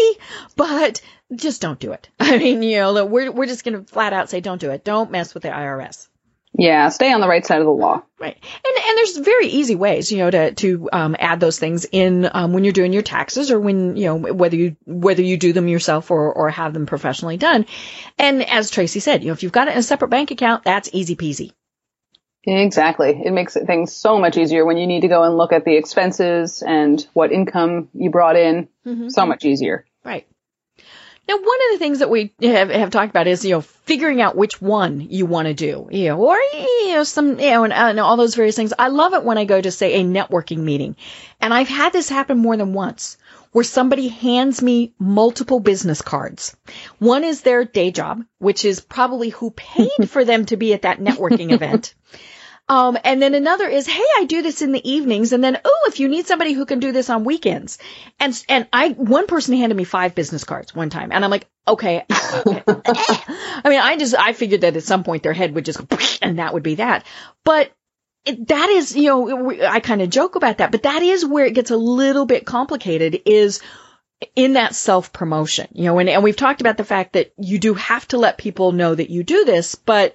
but 0.56 1.02
just 1.36 1.62
don't 1.62 1.80
do 1.80 1.92
it. 1.92 2.10
I 2.20 2.38
mean, 2.38 2.64
you 2.64 2.78
know, 2.78 3.06
we're, 3.06 3.32
we're 3.32 3.46
just 3.46 3.64
going 3.64 3.86
to 3.86 3.92
flat 3.92 4.14
out 4.14 4.30
say 4.30 4.42
don't 4.42 4.60
do 4.60 4.72
it. 4.72 4.84
Don't 4.84 5.12
mess 5.12 5.34
with 5.34 5.44
the 5.44 5.50
IRS. 5.50 6.08
Yeah. 6.54 6.90
Stay 6.90 7.14
on 7.14 7.22
the 7.22 7.28
right 7.28 7.46
side 7.46 7.60
of 7.60 7.66
the 7.66 7.72
law. 7.72 8.04
Right. 8.20 8.36
And 8.36 8.86
and 8.86 8.98
there's 8.98 9.18
very 9.18 9.48
easy 9.48 9.76
ways, 9.76 10.12
you 10.12 10.18
know, 10.18 10.32
to 10.32 10.52
to 10.54 10.90
um, 10.92 11.16
add 11.18 11.40
those 11.40 11.60
things 11.60 11.86
in 11.92 12.30
um, 12.32 12.54
when 12.54 12.64
you're 12.64 12.74
doing 12.74 12.92
your 12.92 13.02
taxes 13.02 13.52
or 13.52 13.60
when 13.60 13.96
you 13.96 14.06
know 14.06 14.16
whether 14.18 14.56
you 14.56 14.76
whether 14.86 15.22
you 15.22 15.38
do 15.38 15.54
them 15.54 15.68
yourself 15.68 16.12
or 16.12 16.34
or 16.34 16.50
have 16.50 16.74
them 16.74 16.86
professionally 16.86 17.38
done. 17.38 17.66
And 18.18 18.44
as 18.48 18.72
Tracey 18.72 19.00
said, 19.00 19.22
you 19.22 19.28
know, 19.28 19.34
if 19.34 19.44
you've 19.44 19.52
got 19.52 19.68
it 19.68 19.72
in 19.72 19.78
a 19.78 19.84
separate 19.84 20.10
bank 20.10 20.32
account, 20.32 20.64
that's 20.64 20.90
easy 20.92 21.16
peasy. 21.16 21.52
Exactly. 22.46 23.22
It 23.24 23.32
makes 23.32 23.54
things 23.54 23.94
so 23.94 24.18
much 24.18 24.38
easier 24.38 24.66
when 24.66 24.78
you 24.78 24.88
need 24.88 25.02
to 25.02 25.08
go 25.08 25.24
and 25.24 25.38
look 25.38 25.52
at 25.52 25.66
the 25.66 25.76
expenses 25.76 26.64
and 26.66 27.06
what 27.14 27.32
income 27.32 27.90
you 27.94 28.10
brought 28.10 28.38
in. 28.38 28.70
So 29.10 29.26
much 29.26 29.46
easier. 29.46 29.86
Right. 30.04 30.26
Now, 31.30 31.36
one 31.36 31.44
of 31.44 31.74
the 31.74 31.78
things 31.78 32.00
that 32.00 32.10
we 32.10 32.34
have, 32.42 32.72
have 32.72 32.90
talked 32.90 33.12
about 33.12 33.28
is, 33.28 33.46
you 33.46 33.52
know, 33.52 33.62
figuring 33.62 34.20
out 34.20 34.36
which 34.36 34.60
one 34.60 35.00
you 35.00 35.28
want 35.28 35.48
to 35.48 35.54
do, 35.54 35.88
you 35.92 36.08
know, 36.08 36.18
or, 36.18 36.36
you 36.54 36.94
know, 36.94 37.04
some, 37.04 37.40
you 37.40 37.52
know, 37.52 37.66
and, 37.66 37.72
uh, 37.72 37.76
and 37.76 38.00
all 38.00 38.18
those 38.18 38.34
various 38.34 38.56
things. 38.56 38.74
I 38.80 38.88
love 38.88 39.14
it 39.14 39.24
when 39.24 39.38
I 39.38 39.46
go 39.46 39.62
to, 39.62 39.70
say, 39.70 40.02
a 40.02 40.04
networking 40.04 40.58
meeting. 40.58 40.96
And 41.40 41.54
I've 41.54 41.68
had 41.68 41.94
this 41.94 42.10
happen 42.10 42.40
more 42.40 42.58
than 42.58 42.74
once 42.74 43.18
where 43.52 43.64
somebody 43.64 44.08
hands 44.08 44.64
me 44.64 44.96
multiple 44.98 45.60
business 45.60 46.02
cards. 46.02 46.58
One 46.98 47.24
is 47.24 47.42
their 47.42 47.64
day 47.64 47.92
job, 47.92 48.24
which 48.40 48.66
is 48.66 48.80
probably 48.80 49.30
who 49.30 49.52
paid 49.52 49.92
for 50.10 50.26
them 50.26 50.48
to 50.48 50.58
be 50.58 50.74
at 50.74 50.82
that 50.82 51.00
networking 51.00 51.52
event. 51.52 51.94
Um, 52.70 53.00
and 53.04 53.20
then 53.20 53.34
another 53.34 53.68
is, 53.68 53.88
hey, 53.88 54.06
I 54.20 54.26
do 54.26 54.44
this 54.44 54.62
in 54.62 54.72
the 54.72 54.90
evenings. 54.90 55.34
And 55.34 55.44
then, 55.44 55.60
oh, 55.66 55.86
if 55.88 56.00
you 56.00 56.08
need 56.08 56.28
somebody 56.28 56.54
who 56.54 56.68
can 56.68 56.80
do 56.80 56.92
this 56.92 57.10
on 57.10 57.24
weekends. 57.24 57.80
And, 58.20 58.42
and 58.48 58.68
I, 58.72 58.90
one 58.90 59.26
person 59.26 59.58
handed 59.58 59.76
me 59.76 59.86
five 59.86 60.14
business 60.14 60.44
cards 60.44 60.76
one 60.76 60.92
time. 60.92 61.12
And 61.12 61.26
I'm 61.26 61.32
like, 61.32 61.48
okay. 61.68 62.06
I 62.10 63.62
mean, 63.66 63.80
I 63.80 63.98
just, 63.98 64.14
I 64.16 64.34
figured 64.34 64.62
that 64.62 64.78
at 64.78 64.84
some 64.84 65.04
point 65.04 65.24
their 65.24 65.34
head 65.34 65.56
would 65.56 65.66
just 65.66 65.86
go, 65.88 65.98
and 66.22 66.38
that 66.38 66.54
would 66.54 66.62
be 66.62 66.76
that. 66.76 67.08
But 67.44 67.72
it, 68.24 68.48
that 68.50 68.70
is, 68.70 68.96
you 68.96 69.10
know, 69.10 69.52
I 69.68 69.80
kind 69.80 70.04
of 70.04 70.12
joke 70.12 70.36
about 70.36 70.60
that, 70.60 70.72
but 70.72 70.84
that 70.84 71.02
is 71.02 71.26
where 71.26 71.46
it 71.46 71.56
gets 71.56 71.72
a 71.72 71.78
little 71.78 72.28
bit 72.28 72.46
complicated 72.46 73.22
is 73.26 73.62
in 74.36 74.54
that 74.54 74.76
self 74.76 75.12
promotion, 75.12 75.70
you 75.72 75.86
know, 75.86 75.98
and, 75.98 76.10
and 76.10 76.24
we've 76.24 76.36
talked 76.36 76.62
about 76.62 76.78
the 76.78 76.84
fact 76.84 77.14
that 77.14 77.34
you 77.38 77.58
do 77.58 77.74
have 77.74 78.08
to 78.10 78.18
let 78.18 78.38
people 78.38 78.74
know 78.74 78.94
that 78.94 79.10
you 79.10 79.24
do 79.24 79.46
this, 79.46 79.74
but 79.74 80.14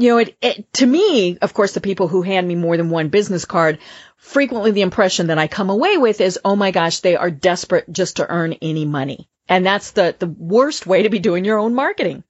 you 0.00 0.08
know, 0.08 0.18
it, 0.18 0.36
it, 0.40 0.72
to 0.74 0.86
me, 0.86 1.36
of 1.38 1.52
course, 1.54 1.72
the 1.72 1.80
people 1.80 2.08
who 2.08 2.22
hand 2.22 2.48
me 2.48 2.54
more 2.54 2.76
than 2.76 2.90
one 2.90 3.08
business 3.08 3.44
card, 3.44 3.78
frequently 4.16 4.70
the 4.70 4.80
impression 4.80 5.28
that 5.28 5.38
I 5.38 5.46
come 5.46 5.70
away 5.70 5.98
with 5.98 6.20
is, 6.20 6.38
oh 6.44 6.56
my 6.56 6.70
gosh, 6.70 7.00
they 7.00 7.16
are 7.16 7.30
desperate 7.30 7.90
just 7.92 8.16
to 8.16 8.28
earn 8.28 8.54
any 8.62 8.84
money. 8.84 9.28
And 9.48 9.66
that's 9.66 9.90
the, 9.90 10.14
the 10.18 10.26
worst 10.26 10.86
way 10.86 11.02
to 11.02 11.10
be 11.10 11.18
doing 11.18 11.44
your 11.44 11.58
own 11.58 11.74
marketing. 11.74 12.24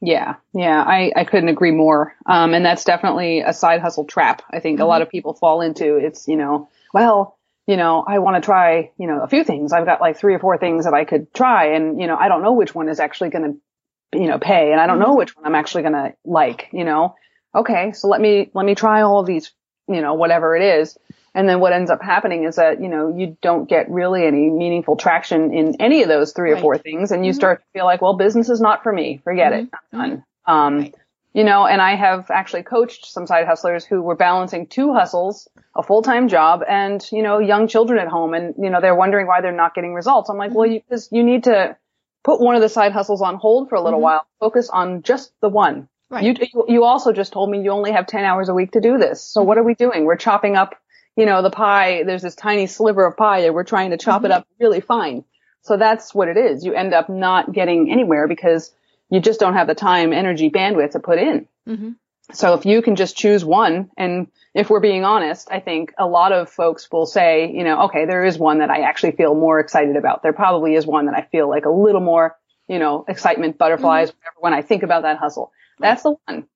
Yeah, 0.00 0.36
yeah, 0.52 0.82
I, 0.82 1.12
I 1.16 1.24
couldn't 1.24 1.48
agree 1.48 1.70
more. 1.70 2.14
Um, 2.26 2.54
and 2.54 2.64
that's 2.64 2.84
definitely 2.84 3.40
a 3.40 3.52
side 3.52 3.80
hustle 3.80 4.04
trap. 4.04 4.42
I 4.50 4.60
think 4.60 4.80
a 4.80 4.84
lot 4.84 5.02
of 5.02 5.10
people 5.10 5.34
fall 5.34 5.62
into 5.62 5.96
it's, 5.96 6.28
you 6.28 6.36
know, 6.36 6.68
well, 6.92 7.36
you 7.66 7.76
know, 7.76 8.04
I 8.06 8.20
want 8.20 8.36
to 8.36 8.46
try, 8.46 8.92
you 8.96 9.06
know, 9.06 9.22
a 9.22 9.28
few 9.28 9.42
things. 9.42 9.72
I've 9.72 9.86
got 9.86 10.00
like 10.00 10.18
three 10.18 10.34
or 10.34 10.38
four 10.38 10.56
things 10.58 10.84
that 10.84 10.94
I 10.94 11.04
could 11.04 11.34
try 11.34 11.74
and, 11.74 12.00
you 12.00 12.06
know, 12.06 12.16
I 12.16 12.28
don't 12.28 12.42
know 12.42 12.52
which 12.52 12.74
one 12.74 12.88
is 12.88 13.00
actually 13.00 13.30
going 13.30 13.44
to, 13.44 13.58
you 14.12 14.26
know, 14.26 14.38
pay 14.38 14.72
and 14.72 14.80
I 14.80 14.86
don't 14.86 14.98
know 14.98 15.06
mm-hmm. 15.06 15.18
which 15.18 15.36
one 15.36 15.46
I'm 15.46 15.54
actually 15.54 15.82
going 15.82 15.94
to 15.94 16.14
like, 16.24 16.68
you 16.72 16.84
know. 16.84 17.14
Okay, 17.54 17.92
so 17.92 18.08
let 18.08 18.20
me, 18.20 18.50
let 18.54 18.66
me 18.66 18.74
try 18.74 19.02
all 19.02 19.20
of 19.20 19.26
these, 19.26 19.52
you 19.88 20.00
know, 20.00 20.14
whatever 20.14 20.56
it 20.56 20.62
is. 20.62 20.98
And 21.34 21.48
then 21.48 21.60
what 21.60 21.72
ends 21.72 21.90
up 21.90 22.02
happening 22.02 22.44
is 22.44 22.56
that, 22.56 22.80
you 22.80 22.88
know, 22.88 23.14
you 23.14 23.36
don't 23.42 23.68
get 23.68 23.90
really 23.90 24.26
any 24.26 24.48
meaningful 24.50 24.96
traction 24.96 25.52
in 25.52 25.80
any 25.80 26.02
of 26.02 26.08
those 26.08 26.32
three 26.32 26.52
or 26.52 26.56
four 26.56 26.78
things. 26.78 27.12
And 27.12 27.26
you 27.26 27.32
mm-hmm. 27.32 27.36
start 27.36 27.60
to 27.60 27.66
feel 27.78 27.84
like, 27.84 28.00
well, 28.00 28.16
business 28.16 28.48
is 28.48 28.60
not 28.60 28.82
for 28.82 28.92
me. 28.92 29.20
Forget 29.22 29.52
it. 29.52 29.66
Mm-hmm. 29.66 30.00
I'm 30.00 30.08
done. 30.10 30.24
Um, 30.46 30.78
Right. 30.78 30.94
You 31.34 31.44
know, 31.44 31.66
and 31.66 31.82
I 31.82 31.96
have 31.96 32.30
actually 32.30 32.62
coached 32.62 33.04
some 33.04 33.26
side 33.26 33.46
hustlers 33.46 33.84
who 33.84 34.00
were 34.00 34.16
balancing 34.16 34.68
two 34.68 34.94
hustles, 34.94 35.46
a 35.74 35.82
full-time 35.82 36.28
job 36.28 36.62
and, 36.66 37.06
you 37.12 37.22
know, 37.22 37.40
young 37.40 37.68
children 37.68 37.98
at 37.98 38.08
home 38.08 38.32
and, 38.32 38.54
you 38.56 38.70
know, 38.70 38.80
they're 38.80 38.94
wondering 38.94 39.26
why 39.26 39.42
they're 39.42 39.52
not 39.52 39.74
getting 39.74 39.92
results. 39.92 40.30
I'm 40.30 40.38
like, 40.38 40.54
well, 40.54 40.64
you, 40.64 40.80
cause 40.88 41.10
you 41.12 41.22
need 41.22 41.44
to 41.44 41.76
put 42.26 42.40
one 42.40 42.56
of 42.56 42.60
the 42.60 42.68
side 42.68 42.90
hustles 42.90 43.22
on 43.22 43.36
hold 43.36 43.68
for 43.68 43.76
a 43.76 43.80
little 43.80 44.00
mm-hmm. 44.00 44.04
while, 44.04 44.26
focus 44.40 44.68
on 44.68 45.02
just 45.02 45.32
the 45.40 45.48
one. 45.48 45.88
Right. 46.10 46.24
You, 46.24 46.64
you 46.66 46.84
also 46.84 47.12
just 47.12 47.32
told 47.32 47.48
me 47.50 47.62
you 47.62 47.70
only 47.70 47.92
have 47.92 48.08
10 48.08 48.24
hours 48.24 48.48
a 48.48 48.54
week 48.54 48.72
to 48.72 48.80
do 48.80 48.98
this. 48.98 49.22
So 49.22 49.44
what 49.44 49.58
are 49.58 49.62
we 49.62 49.74
doing? 49.74 50.04
We're 50.04 50.16
chopping 50.16 50.56
up, 50.56 50.74
you 51.16 51.24
know, 51.24 51.40
the 51.40 51.50
pie. 51.50 52.02
There's 52.02 52.22
this 52.22 52.34
tiny 52.34 52.66
sliver 52.66 53.06
of 53.06 53.16
pie 53.16 53.38
and 53.38 53.54
we're 53.54 53.62
trying 53.62 53.92
to 53.92 53.96
chop 53.96 54.22
mm-hmm. 54.22 54.26
it 54.26 54.32
up 54.32 54.48
really 54.58 54.80
fine. 54.80 55.24
So 55.62 55.76
that's 55.76 56.12
what 56.14 56.26
it 56.26 56.36
is. 56.36 56.64
You 56.64 56.74
end 56.74 56.94
up 56.94 57.08
not 57.08 57.52
getting 57.52 57.92
anywhere 57.92 58.26
because 58.26 58.72
you 59.08 59.20
just 59.20 59.38
don't 59.38 59.54
have 59.54 59.68
the 59.68 59.76
time, 59.76 60.12
energy, 60.12 60.50
bandwidth 60.50 60.92
to 60.92 61.00
put 61.00 61.18
in. 61.18 61.46
Mm-hmm. 61.68 61.90
So 62.32 62.54
if 62.54 62.66
you 62.66 62.82
can 62.82 62.96
just 62.96 63.16
choose 63.16 63.44
one, 63.44 63.90
and 63.96 64.26
if 64.52 64.68
we're 64.68 64.80
being 64.80 65.04
honest, 65.04 65.48
I 65.50 65.60
think 65.60 65.94
a 65.98 66.06
lot 66.06 66.32
of 66.32 66.50
folks 66.50 66.90
will 66.90 67.06
say, 67.06 67.52
you 67.52 67.62
know, 67.62 67.84
okay, 67.84 68.04
there 68.04 68.24
is 68.24 68.38
one 68.38 68.58
that 68.58 68.70
I 68.70 68.80
actually 68.80 69.12
feel 69.12 69.34
more 69.34 69.60
excited 69.60 69.96
about. 69.96 70.22
There 70.22 70.32
probably 70.32 70.74
is 70.74 70.86
one 70.86 71.06
that 71.06 71.14
I 71.14 71.22
feel 71.22 71.48
like 71.48 71.66
a 71.66 71.70
little 71.70 72.00
more, 72.00 72.36
you 72.68 72.78
know, 72.78 73.04
excitement, 73.06 73.58
butterflies, 73.58 74.10
mm-hmm. 74.10 74.18
whatever, 74.18 74.36
when 74.40 74.54
I 74.54 74.62
think 74.62 74.82
about 74.82 75.02
that 75.02 75.18
hustle. 75.18 75.52
That's 75.78 76.02
the 76.02 76.16
one 76.26 76.46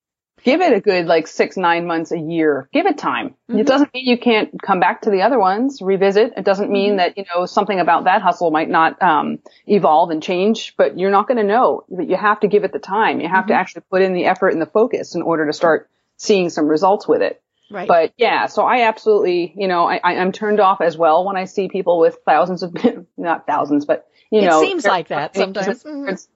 give 0.44 0.60
it 0.60 0.72
a 0.72 0.80
good 0.80 1.06
like 1.06 1.26
six, 1.26 1.56
nine 1.56 1.86
months 1.86 2.12
a 2.12 2.18
year. 2.18 2.68
Give 2.72 2.86
it 2.86 2.98
time. 2.98 3.30
Mm-hmm. 3.48 3.58
It 3.58 3.66
doesn't 3.66 3.92
mean 3.92 4.06
you 4.06 4.18
can't 4.18 4.50
come 4.60 4.80
back 4.80 5.02
to 5.02 5.10
the 5.10 5.22
other 5.22 5.38
ones, 5.38 5.80
revisit. 5.82 6.34
It 6.36 6.44
doesn't 6.44 6.70
mean 6.70 6.90
mm-hmm. 6.90 6.96
that, 6.98 7.18
you 7.18 7.24
know, 7.34 7.46
something 7.46 7.78
about 7.78 8.04
that 8.04 8.22
hustle 8.22 8.50
might 8.50 8.68
not, 8.68 9.00
um, 9.02 9.38
evolve 9.66 10.10
and 10.10 10.22
change, 10.22 10.74
but 10.76 10.98
you're 10.98 11.10
not 11.10 11.28
going 11.28 11.38
to 11.38 11.44
know. 11.44 11.84
But 11.88 12.08
you 12.08 12.16
have 12.16 12.40
to 12.40 12.48
give 12.48 12.64
it 12.64 12.72
the 12.72 12.78
time. 12.78 13.20
You 13.20 13.28
have 13.28 13.44
mm-hmm. 13.44 13.48
to 13.48 13.54
actually 13.54 13.82
put 13.90 14.02
in 14.02 14.12
the 14.12 14.26
effort 14.26 14.48
and 14.48 14.60
the 14.60 14.66
focus 14.66 15.14
in 15.14 15.22
order 15.22 15.46
to 15.46 15.52
start 15.52 15.88
seeing 16.16 16.50
some 16.50 16.66
results 16.66 17.08
with 17.08 17.22
it. 17.22 17.42
Right. 17.70 17.86
But 17.86 18.12
yeah, 18.16 18.46
so 18.46 18.64
I 18.64 18.88
absolutely, 18.88 19.54
you 19.56 19.68
know, 19.68 19.84
I, 19.84 20.00
I'm 20.02 20.32
turned 20.32 20.58
off 20.58 20.80
as 20.80 20.96
well 20.96 21.24
when 21.24 21.36
I 21.36 21.44
see 21.44 21.68
people 21.68 22.00
with 22.00 22.18
thousands 22.26 22.64
of, 22.64 22.76
not 23.16 23.46
thousands, 23.46 23.84
but 23.84 24.08
you 24.30 24.42
know, 24.42 24.60
it 24.60 24.66
seems 24.66 24.84
like 24.84 25.08
that 25.08 25.34
sometimes. 25.34 26.28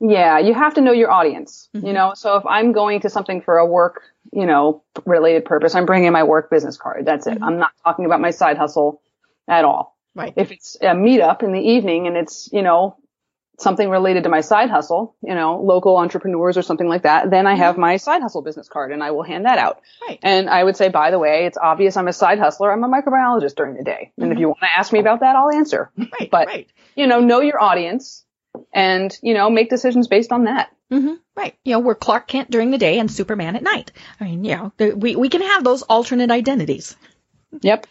Yeah, 0.00 0.38
you 0.38 0.54
have 0.54 0.74
to 0.74 0.80
know 0.80 0.92
your 0.92 1.10
audience, 1.10 1.68
mm-hmm. 1.74 1.86
you 1.86 1.92
know. 1.92 2.12
So 2.14 2.36
if 2.36 2.46
I'm 2.46 2.72
going 2.72 3.00
to 3.00 3.10
something 3.10 3.40
for 3.40 3.58
a 3.58 3.66
work, 3.66 4.02
you 4.32 4.46
know, 4.46 4.82
related 5.04 5.44
purpose, 5.44 5.74
I'm 5.74 5.86
bringing 5.86 6.12
my 6.12 6.24
work 6.24 6.50
business 6.50 6.76
card. 6.76 7.06
That's 7.06 7.26
it. 7.26 7.34
Mm-hmm. 7.34 7.44
I'm 7.44 7.58
not 7.58 7.72
talking 7.84 8.04
about 8.04 8.20
my 8.20 8.30
side 8.30 8.56
hustle 8.56 9.00
at 9.48 9.64
all. 9.64 9.96
Right. 10.14 10.32
If 10.36 10.52
it's 10.52 10.76
a 10.80 10.94
meetup 10.94 11.42
in 11.42 11.52
the 11.52 11.60
evening 11.60 12.06
and 12.06 12.16
it's, 12.16 12.48
you 12.52 12.62
know, 12.62 12.96
something 13.58 13.88
related 13.88 14.24
to 14.24 14.28
my 14.28 14.40
side 14.40 14.68
hustle, 14.68 15.14
you 15.22 15.34
know, 15.34 15.60
local 15.62 15.96
entrepreneurs 15.96 16.56
or 16.56 16.62
something 16.62 16.88
like 16.88 17.02
that, 17.02 17.30
then 17.30 17.46
I 17.46 17.54
have 17.54 17.74
mm-hmm. 17.74 17.82
my 17.82 17.96
side 17.96 18.20
hustle 18.20 18.42
business 18.42 18.68
card 18.68 18.92
and 18.92 19.02
I 19.02 19.12
will 19.12 19.22
hand 19.22 19.44
that 19.44 19.58
out. 19.58 19.80
Right. 20.06 20.18
And 20.22 20.50
I 20.50 20.62
would 20.62 20.76
say, 20.76 20.88
by 20.88 21.10
the 21.10 21.18
way, 21.18 21.46
it's 21.46 21.58
obvious 21.58 21.96
I'm 21.96 22.08
a 22.08 22.12
side 22.12 22.38
hustler. 22.38 22.72
I'm 22.72 22.82
a 22.82 22.88
microbiologist 22.88 23.54
during 23.54 23.76
the 23.76 23.84
day. 23.84 24.12
And 24.16 24.24
mm-hmm. 24.24 24.32
if 24.32 24.38
you 24.38 24.48
want 24.48 24.60
to 24.60 24.76
ask 24.76 24.92
me 24.92 24.98
about 24.98 25.20
that, 25.20 25.36
I'll 25.36 25.50
answer. 25.50 25.90
Right. 25.96 26.30
but, 26.30 26.46
right. 26.48 26.68
you 26.96 27.06
know, 27.06 27.20
know 27.20 27.40
your 27.40 27.62
audience 27.62 28.23
and, 28.72 29.16
you 29.22 29.34
know, 29.34 29.50
make 29.50 29.70
decisions 29.70 30.08
based 30.08 30.32
on 30.32 30.44
that. 30.44 30.70
Mm-hmm. 30.92 31.14
Right. 31.36 31.56
You 31.64 31.72
know, 31.72 31.80
we're 31.80 31.94
Clark 31.94 32.28
Kent 32.28 32.50
during 32.50 32.70
the 32.70 32.78
day 32.78 32.98
and 32.98 33.10
Superman 33.10 33.56
at 33.56 33.62
night. 33.62 33.92
I 34.20 34.24
mean, 34.24 34.44
you 34.44 34.56
know, 34.56 34.72
we, 34.94 35.16
we 35.16 35.28
can 35.28 35.42
have 35.42 35.64
those 35.64 35.82
alternate 35.82 36.30
identities. 36.30 36.96
Yep. 37.62 37.86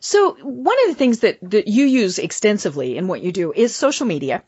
So 0.00 0.36
one 0.42 0.76
of 0.84 0.88
the 0.88 0.94
things 0.94 1.20
that, 1.20 1.38
that 1.50 1.68
you 1.68 1.86
use 1.86 2.18
extensively 2.18 2.96
in 2.96 3.08
what 3.08 3.22
you 3.22 3.32
do 3.32 3.52
is 3.52 3.74
social 3.74 4.06
media. 4.06 4.42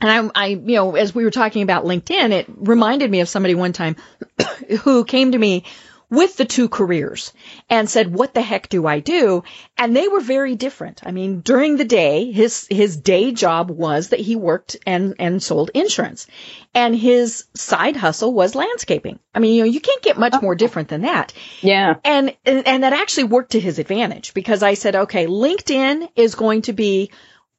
And 0.00 0.30
I, 0.36 0.44
I, 0.44 0.46
you 0.48 0.76
know, 0.76 0.94
as 0.94 1.14
we 1.14 1.24
were 1.24 1.30
talking 1.30 1.62
about 1.62 1.84
LinkedIn, 1.84 2.30
it 2.30 2.46
reminded 2.48 3.10
me 3.10 3.20
of 3.20 3.28
somebody 3.28 3.54
one 3.54 3.72
time 3.72 3.96
who 4.82 5.04
came 5.04 5.32
to 5.32 5.38
me 5.38 5.64
with 6.08 6.36
the 6.36 6.44
two 6.44 6.68
careers 6.68 7.32
and 7.68 7.90
said, 7.90 8.14
what 8.14 8.32
the 8.32 8.42
heck 8.42 8.68
do 8.68 8.86
I 8.86 9.00
do? 9.00 9.42
And 9.76 9.96
they 9.96 10.08
were 10.08 10.20
very 10.20 10.54
different. 10.54 11.00
I 11.04 11.10
mean, 11.10 11.40
during 11.40 11.76
the 11.76 11.84
day, 11.84 12.30
his, 12.30 12.66
his 12.70 12.96
day 12.96 13.32
job 13.32 13.70
was 13.70 14.10
that 14.10 14.20
he 14.20 14.36
worked 14.36 14.76
and, 14.86 15.14
and 15.18 15.42
sold 15.42 15.70
insurance 15.74 16.26
and 16.74 16.94
his 16.94 17.44
side 17.54 17.96
hustle 17.96 18.32
was 18.32 18.54
landscaping. 18.54 19.18
I 19.34 19.40
mean, 19.40 19.54
you 19.54 19.62
know, 19.62 19.70
you 19.70 19.80
can't 19.80 20.02
get 20.02 20.18
much 20.18 20.40
more 20.42 20.54
different 20.54 20.88
than 20.88 21.02
that. 21.02 21.32
Yeah. 21.60 21.96
And, 22.04 22.36
and, 22.44 22.66
and 22.66 22.82
that 22.82 22.92
actually 22.92 23.24
worked 23.24 23.52
to 23.52 23.60
his 23.60 23.78
advantage 23.78 24.34
because 24.34 24.62
I 24.62 24.74
said, 24.74 24.94
okay, 24.94 25.26
LinkedIn 25.26 26.08
is 26.14 26.34
going 26.34 26.62
to 26.62 26.72
be 26.72 27.10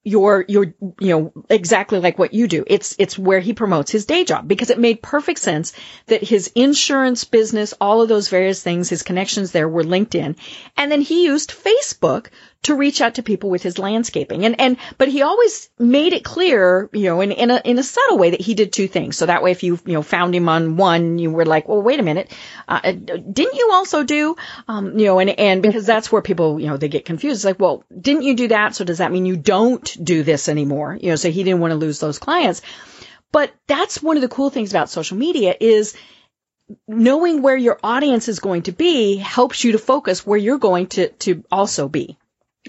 your 0.07 0.45
your 0.47 0.73
you 0.99 1.09
know 1.09 1.33
exactly 1.49 1.99
like 1.99 2.17
what 2.17 2.33
you 2.33 2.47
do. 2.47 2.63
It's 2.65 2.95
it's 2.97 3.19
where 3.19 3.41
he 3.41 3.53
promotes 3.53 3.91
his 3.91 4.05
day 4.05 4.23
job 4.23 4.47
because 4.47 4.69
it 4.69 4.79
made 4.79 5.01
perfect 5.01 5.39
sense 5.39 5.73
that 6.05 6.23
his 6.23 6.49
insurance 6.55 7.25
business 7.25 7.73
all 7.81 8.01
of 8.01 8.07
those 8.07 8.29
various 8.29 8.63
things 8.63 8.87
his 8.89 9.03
connections 9.03 9.51
there 9.51 9.67
were 9.67 9.83
linked 9.83 10.15
in. 10.15 10.37
And 10.77 10.89
then 10.89 11.01
he 11.01 11.25
used 11.25 11.49
facebook 11.51 12.27
to 12.63 12.75
reach 12.75 13.01
out 13.01 13.15
to 13.15 13.23
people 13.23 13.49
with 13.49 13.63
his 13.63 13.77
landscaping. 13.77 14.45
And, 14.45 14.59
and, 14.59 14.77
but 14.97 15.07
he 15.07 15.21
always 15.21 15.69
made 15.79 16.13
it 16.13 16.23
clear, 16.23 16.89
you 16.91 17.03
know, 17.03 17.21
in, 17.21 17.31
in 17.31 17.51
a, 17.51 17.61
in 17.63 17.79
a 17.79 17.83
subtle 17.83 18.17
way 18.17 18.31
that 18.31 18.41
he 18.41 18.55
did 18.55 18.73
two 18.73 18.87
things. 18.87 19.15
So 19.15 19.25
that 19.25 19.43
way, 19.43 19.51
if 19.51 19.63
you, 19.63 19.79
you 19.85 19.93
know, 19.93 20.01
found 20.01 20.35
him 20.35 20.49
on 20.49 20.75
one, 20.75 21.19
you 21.19 21.31
were 21.31 21.45
like, 21.45 21.67
well, 21.67 21.81
wait 21.81 21.99
a 21.99 22.03
minute. 22.03 22.31
Uh, 22.67 22.79
uh, 22.83 22.91
didn't 22.91 23.55
you 23.55 23.69
also 23.71 24.03
do, 24.03 24.35
um, 24.67 24.97
you 24.99 25.05
know, 25.05 25.19
and, 25.19 25.29
and 25.29 25.61
because 25.61 25.85
that's 25.85 26.11
where 26.11 26.21
people, 26.21 26.59
you 26.59 26.67
know, 26.67 26.77
they 26.77 26.89
get 26.89 27.05
confused. 27.05 27.37
It's 27.37 27.45
like, 27.45 27.59
well, 27.59 27.83
didn't 27.97 28.23
you 28.23 28.35
do 28.35 28.49
that? 28.49 28.75
So 28.75 28.83
does 28.83 28.97
that 28.97 29.11
mean 29.11 29.25
you 29.25 29.37
don't 29.37 29.97
do 30.03 30.23
this 30.23 30.49
anymore? 30.49 30.97
You 30.99 31.11
know, 31.11 31.15
so 31.15 31.31
he 31.31 31.43
didn't 31.43 31.61
want 31.61 31.71
to 31.71 31.77
lose 31.77 31.99
those 31.99 32.19
clients. 32.19 32.61
But 33.31 33.53
that's 33.67 34.01
one 34.01 34.17
of 34.17 34.21
the 34.21 34.29
cool 34.29 34.49
things 34.49 34.71
about 34.71 34.89
social 34.89 35.17
media 35.17 35.55
is, 35.59 35.95
knowing 36.85 37.41
where 37.41 37.55
your 37.55 37.79
audience 37.81 38.27
is 38.27 38.39
going 38.39 38.63
to 38.63 38.73
be 38.73 39.15
helps 39.15 39.63
you 39.63 39.71
to 39.71 39.77
focus 39.77 40.25
where 40.25 40.37
you're 40.37 40.57
going 40.57 40.87
to, 40.87 41.07
to 41.07 41.41
also 41.49 41.87
be. 41.87 42.17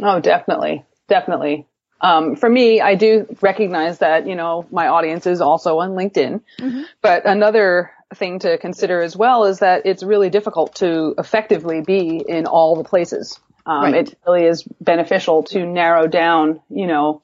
Oh, 0.00 0.20
definitely. 0.20 0.84
Definitely. 1.08 1.66
Um, 2.00 2.36
for 2.36 2.48
me, 2.48 2.80
I 2.80 2.94
do 2.94 3.26
recognize 3.40 3.98
that, 3.98 4.26
you 4.26 4.36
know, 4.36 4.66
my 4.70 4.88
audience 4.88 5.26
is 5.26 5.40
also 5.40 5.78
on 5.78 5.90
LinkedIn. 5.90 6.40
Mm-hmm. 6.60 6.82
But 7.02 7.26
another 7.26 7.90
thing 8.14 8.38
to 8.40 8.56
consider 8.58 9.02
as 9.02 9.16
well 9.16 9.44
is 9.44 9.58
that 9.58 9.84
it's 9.84 10.02
really 10.02 10.30
difficult 10.30 10.76
to 10.76 11.14
effectively 11.18 11.82
be 11.82 12.22
in 12.26 12.46
all 12.46 12.76
the 12.76 12.84
places. 12.84 13.38
Um, 13.66 13.92
right. 13.92 13.94
it 14.08 14.18
really 14.26 14.44
is 14.44 14.62
beneficial 14.80 15.42
to 15.44 15.66
narrow 15.66 16.06
down, 16.06 16.60
you 16.70 16.86
know, 16.86 17.20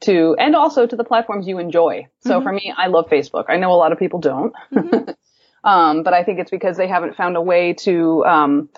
to, 0.00 0.34
and 0.38 0.56
also 0.56 0.86
to 0.86 0.96
the 0.96 1.04
platforms 1.04 1.46
you 1.46 1.58
enjoy. 1.58 2.08
So 2.20 2.36
mm-hmm. 2.36 2.42
for 2.42 2.52
me, 2.52 2.74
I 2.76 2.88
love 2.88 3.08
Facebook. 3.08 3.44
I 3.48 3.58
know 3.58 3.72
a 3.72 3.76
lot 3.76 3.92
of 3.92 3.98
people 3.98 4.20
don't. 4.20 4.52
Mm-hmm. 4.72 5.10
um, 5.68 6.02
but 6.02 6.14
I 6.14 6.24
think 6.24 6.40
it's 6.40 6.50
because 6.50 6.76
they 6.76 6.88
haven't 6.88 7.16
found 7.16 7.36
a 7.36 7.42
way 7.42 7.74
to, 7.84 8.24
um, 8.24 8.68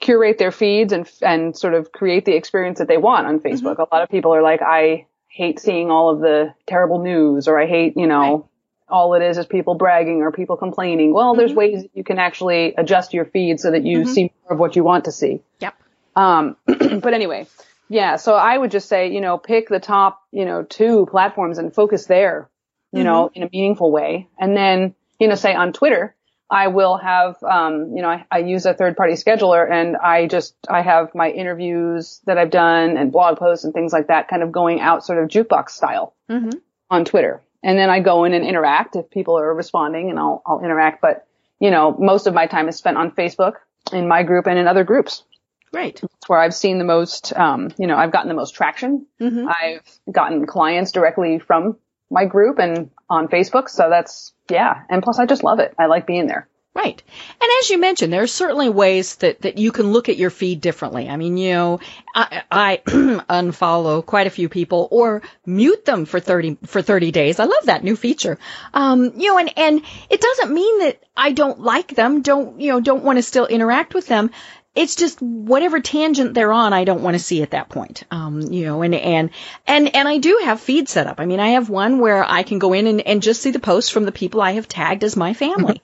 curate 0.00 0.38
their 0.38 0.52
feeds 0.52 0.92
and 0.92 1.10
and 1.22 1.56
sort 1.56 1.74
of 1.74 1.92
create 1.92 2.24
the 2.24 2.34
experience 2.34 2.78
that 2.78 2.88
they 2.88 2.98
want 2.98 3.26
on 3.26 3.40
Facebook. 3.40 3.76
Mm-hmm. 3.76 3.92
A 3.92 3.94
lot 3.94 4.02
of 4.02 4.08
people 4.08 4.34
are 4.34 4.42
like, 4.42 4.60
I 4.62 5.06
hate 5.28 5.60
seeing 5.60 5.90
all 5.90 6.10
of 6.10 6.20
the 6.20 6.54
terrible 6.66 7.02
news, 7.02 7.48
or 7.48 7.60
I 7.60 7.66
hate, 7.66 7.96
you 7.96 8.06
know, 8.06 8.36
right. 8.36 8.44
all 8.88 9.14
it 9.14 9.22
is 9.22 9.38
is 9.38 9.46
people 9.46 9.74
bragging 9.74 10.22
or 10.22 10.32
people 10.32 10.56
complaining. 10.56 11.12
Well, 11.12 11.32
mm-hmm. 11.32 11.38
there's 11.38 11.52
ways 11.52 11.84
you 11.94 12.04
can 12.04 12.18
actually 12.18 12.74
adjust 12.76 13.14
your 13.14 13.26
feed 13.26 13.60
so 13.60 13.70
that 13.70 13.84
you 13.84 14.00
mm-hmm. 14.00 14.12
see 14.12 14.32
more 14.44 14.54
of 14.54 14.58
what 14.58 14.76
you 14.76 14.84
want 14.84 15.04
to 15.04 15.12
see. 15.12 15.42
Yep. 15.60 15.74
Um, 16.14 16.56
but 16.66 17.12
anyway, 17.12 17.46
yeah. 17.88 18.16
So 18.16 18.34
I 18.34 18.56
would 18.56 18.70
just 18.70 18.88
say, 18.88 19.12
you 19.12 19.20
know, 19.20 19.38
pick 19.38 19.68
the 19.68 19.80
top, 19.80 20.22
you 20.32 20.44
know, 20.44 20.62
two 20.62 21.06
platforms 21.10 21.58
and 21.58 21.74
focus 21.74 22.06
there, 22.06 22.48
you 22.92 23.04
know, 23.04 23.26
mm-hmm. 23.26 23.42
in 23.42 23.42
a 23.46 23.50
meaningful 23.52 23.92
way, 23.92 24.28
and 24.38 24.56
then, 24.56 24.94
you 25.20 25.28
know, 25.28 25.34
say 25.34 25.54
on 25.54 25.72
Twitter 25.72 26.15
I 26.48 26.68
will 26.68 26.96
have, 26.96 27.42
um, 27.42 27.92
you 27.96 28.02
know, 28.02 28.08
I, 28.08 28.24
I, 28.30 28.38
use 28.38 28.66
a 28.66 28.74
third 28.74 28.96
party 28.96 29.14
scheduler 29.14 29.68
and 29.68 29.96
I 29.96 30.28
just, 30.28 30.54
I 30.68 30.80
have 30.80 31.12
my 31.12 31.28
interviews 31.28 32.20
that 32.26 32.38
I've 32.38 32.50
done 32.50 32.96
and 32.96 33.10
blog 33.10 33.38
posts 33.38 33.64
and 33.64 33.74
things 33.74 33.92
like 33.92 34.06
that 34.08 34.28
kind 34.28 34.44
of 34.44 34.52
going 34.52 34.80
out 34.80 35.04
sort 35.04 35.22
of 35.22 35.28
jukebox 35.28 35.70
style 35.70 36.14
mm-hmm. 36.30 36.50
on 36.88 37.04
Twitter. 37.04 37.42
And 37.64 37.76
then 37.76 37.90
I 37.90 37.98
go 37.98 38.22
in 38.24 38.32
and 38.32 38.46
interact 38.46 38.94
if 38.94 39.10
people 39.10 39.36
are 39.36 39.52
responding 39.52 40.08
and 40.08 40.20
I'll, 40.20 40.40
I'll 40.46 40.60
interact. 40.60 41.02
But, 41.02 41.26
you 41.58 41.72
know, 41.72 41.96
most 41.98 42.28
of 42.28 42.34
my 42.34 42.46
time 42.46 42.68
is 42.68 42.76
spent 42.76 42.96
on 42.96 43.10
Facebook 43.10 43.54
in 43.92 44.06
my 44.06 44.22
group 44.22 44.46
and 44.46 44.56
in 44.56 44.68
other 44.68 44.84
groups. 44.84 45.24
Right. 45.72 46.00
That's 46.00 46.28
where 46.28 46.38
I've 46.38 46.54
seen 46.54 46.78
the 46.78 46.84
most, 46.84 47.36
um, 47.36 47.70
you 47.76 47.88
know, 47.88 47.96
I've 47.96 48.12
gotten 48.12 48.28
the 48.28 48.34
most 48.34 48.54
traction. 48.54 49.06
Mm-hmm. 49.20 49.48
I've 49.48 49.82
gotten 50.12 50.46
clients 50.46 50.92
directly 50.92 51.40
from 51.40 51.76
my 52.08 52.24
group 52.24 52.60
and 52.60 52.90
on 53.08 53.28
Facebook. 53.28 53.68
So 53.68 53.88
that's, 53.90 54.32
yeah. 54.50 54.82
And 54.88 55.02
plus 55.02 55.18
I 55.18 55.26
just 55.26 55.44
love 55.44 55.58
it. 55.58 55.74
I 55.78 55.86
like 55.86 56.06
being 56.06 56.26
there. 56.26 56.48
Right. 56.76 57.02
And 57.40 57.50
as 57.60 57.70
you 57.70 57.78
mentioned, 57.78 58.12
there 58.12 58.22
are 58.22 58.26
certainly 58.26 58.68
ways 58.68 59.16
that, 59.16 59.40
that 59.40 59.56
you 59.56 59.72
can 59.72 59.92
look 59.92 60.10
at 60.10 60.18
your 60.18 60.28
feed 60.28 60.60
differently. 60.60 61.08
I 61.08 61.16
mean, 61.16 61.38
you 61.38 61.54
know, 61.54 61.80
I, 62.14 62.42
I 62.50 62.82
unfollow 62.86 64.04
quite 64.04 64.26
a 64.26 64.30
few 64.30 64.50
people 64.50 64.86
or 64.90 65.22
mute 65.46 65.86
them 65.86 66.04
for 66.04 66.20
30, 66.20 66.58
for 66.66 66.82
30 66.82 67.12
days. 67.12 67.40
I 67.40 67.44
love 67.44 67.64
that 67.64 67.82
new 67.82 67.96
feature. 67.96 68.38
Um, 68.74 69.12
you 69.16 69.30
know, 69.30 69.38
and, 69.38 69.50
and 69.56 69.82
it 70.10 70.20
doesn't 70.20 70.52
mean 70.52 70.80
that 70.80 71.02
I 71.16 71.32
don't 71.32 71.60
like 71.60 71.94
them, 71.94 72.20
don't, 72.20 72.60
you 72.60 72.72
know, 72.72 72.80
don't 72.80 73.04
want 73.04 73.16
to 73.16 73.22
still 73.22 73.46
interact 73.46 73.94
with 73.94 74.06
them 74.06 74.30
it's 74.76 74.94
just 74.94 75.20
whatever 75.22 75.80
tangent 75.80 76.34
they're 76.34 76.52
on, 76.52 76.72
I 76.72 76.84
don't 76.84 77.02
want 77.02 77.14
to 77.14 77.22
see 77.22 77.42
at 77.42 77.50
that 77.52 77.70
point. 77.70 78.04
Um, 78.10 78.40
you 78.42 78.66
know, 78.66 78.82
and, 78.82 78.94
and, 78.94 79.30
and, 79.66 79.96
and 79.96 80.06
I 80.06 80.18
do 80.18 80.40
have 80.44 80.60
feed 80.60 80.88
set 80.88 81.06
up. 81.06 81.18
I 81.18 81.24
mean, 81.24 81.40
I 81.40 81.48
have 81.50 81.70
one 81.70 81.98
where 81.98 82.22
I 82.22 82.42
can 82.42 82.58
go 82.58 82.74
in 82.74 82.86
and, 82.86 83.00
and 83.00 83.22
just 83.22 83.40
see 83.40 83.50
the 83.50 83.58
posts 83.58 83.90
from 83.90 84.04
the 84.04 84.12
people 84.12 84.42
I 84.42 84.52
have 84.52 84.68
tagged 84.68 85.02
as 85.02 85.16
my 85.16 85.32
family. 85.32 85.82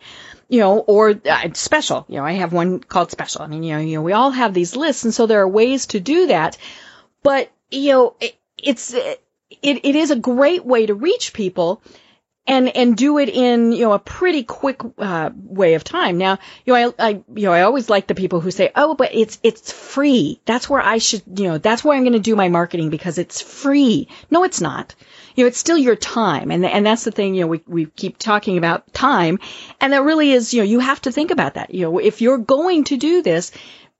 you 0.48 0.60
know, 0.60 0.80
or 0.80 1.18
uh, 1.24 1.48
special. 1.54 2.04
You 2.08 2.16
know, 2.16 2.26
I 2.26 2.32
have 2.32 2.52
one 2.52 2.80
called 2.80 3.10
special. 3.10 3.40
I 3.40 3.46
mean, 3.46 3.62
you 3.62 3.72
know, 3.72 3.80
you 3.80 3.96
know, 3.96 4.02
we 4.02 4.12
all 4.12 4.30
have 4.30 4.52
these 4.52 4.76
lists, 4.76 5.04
and 5.04 5.14
so 5.14 5.24
there 5.24 5.40
are 5.40 5.48
ways 5.48 5.86
to 5.86 6.00
do 6.00 6.26
that. 6.26 6.58
But 7.22 7.50
you 7.70 7.92
know, 7.92 8.16
it, 8.20 8.36
it's 8.58 8.92
it, 8.92 9.20
it 9.62 9.96
is 9.96 10.10
a 10.10 10.16
great 10.16 10.66
way 10.66 10.84
to 10.84 10.94
reach 10.94 11.32
people 11.32 11.80
and 12.46 12.68
and 12.76 12.96
do 12.96 13.18
it 13.18 13.28
in 13.28 13.72
you 13.72 13.84
know 13.84 13.92
a 13.92 13.98
pretty 13.98 14.42
quick 14.42 14.80
uh, 14.98 15.30
way 15.36 15.74
of 15.74 15.84
time. 15.84 16.18
Now, 16.18 16.38
you 16.64 16.72
know, 16.72 16.92
I, 16.98 17.08
I 17.08 17.10
you 17.34 17.46
know 17.46 17.52
I 17.52 17.62
always 17.62 17.88
like 17.88 18.06
the 18.06 18.14
people 18.14 18.40
who 18.40 18.50
say, 18.50 18.70
"Oh, 18.74 18.94
but 18.94 19.14
it's 19.14 19.38
it's 19.42 19.70
free. 19.70 20.40
That's 20.44 20.68
where 20.68 20.80
I 20.80 20.98
should, 20.98 21.22
you 21.36 21.48
know, 21.48 21.58
that's 21.58 21.84
where 21.84 21.96
I'm 21.96 22.02
going 22.02 22.14
to 22.14 22.18
do 22.18 22.34
my 22.34 22.48
marketing 22.48 22.90
because 22.90 23.18
it's 23.18 23.40
free." 23.40 24.08
No, 24.30 24.44
it's 24.44 24.60
not. 24.60 24.94
You 25.34 25.44
know, 25.44 25.48
it's 25.48 25.58
still 25.58 25.78
your 25.78 25.96
time, 25.96 26.50
and 26.50 26.64
and 26.64 26.84
that's 26.84 27.04
the 27.04 27.12
thing. 27.12 27.34
You 27.34 27.42
know, 27.42 27.46
we 27.46 27.62
we 27.66 27.86
keep 27.86 28.18
talking 28.18 28.58
about 28.58 28.92
time, 28.92 29.38
and 29.80 29.92
that 29.92 30.02
really 30.02 30.32
is, 30.32 30.52
you 30.52 30.60
know, 30.60 30.66
you 30.66 30.80
have 30.80 31.00
to 31.02 31.12
think 31.12 31.30
about 31.30 31.54
that. 31.54 31.72
You 31.72 31.82
know, 31.82 31.98
if 31.98 32.20
you're 32.20 32.38
going 32.38 32.84
to 32.84 32.96
do 32.96 33.22
this, 33.22 33.52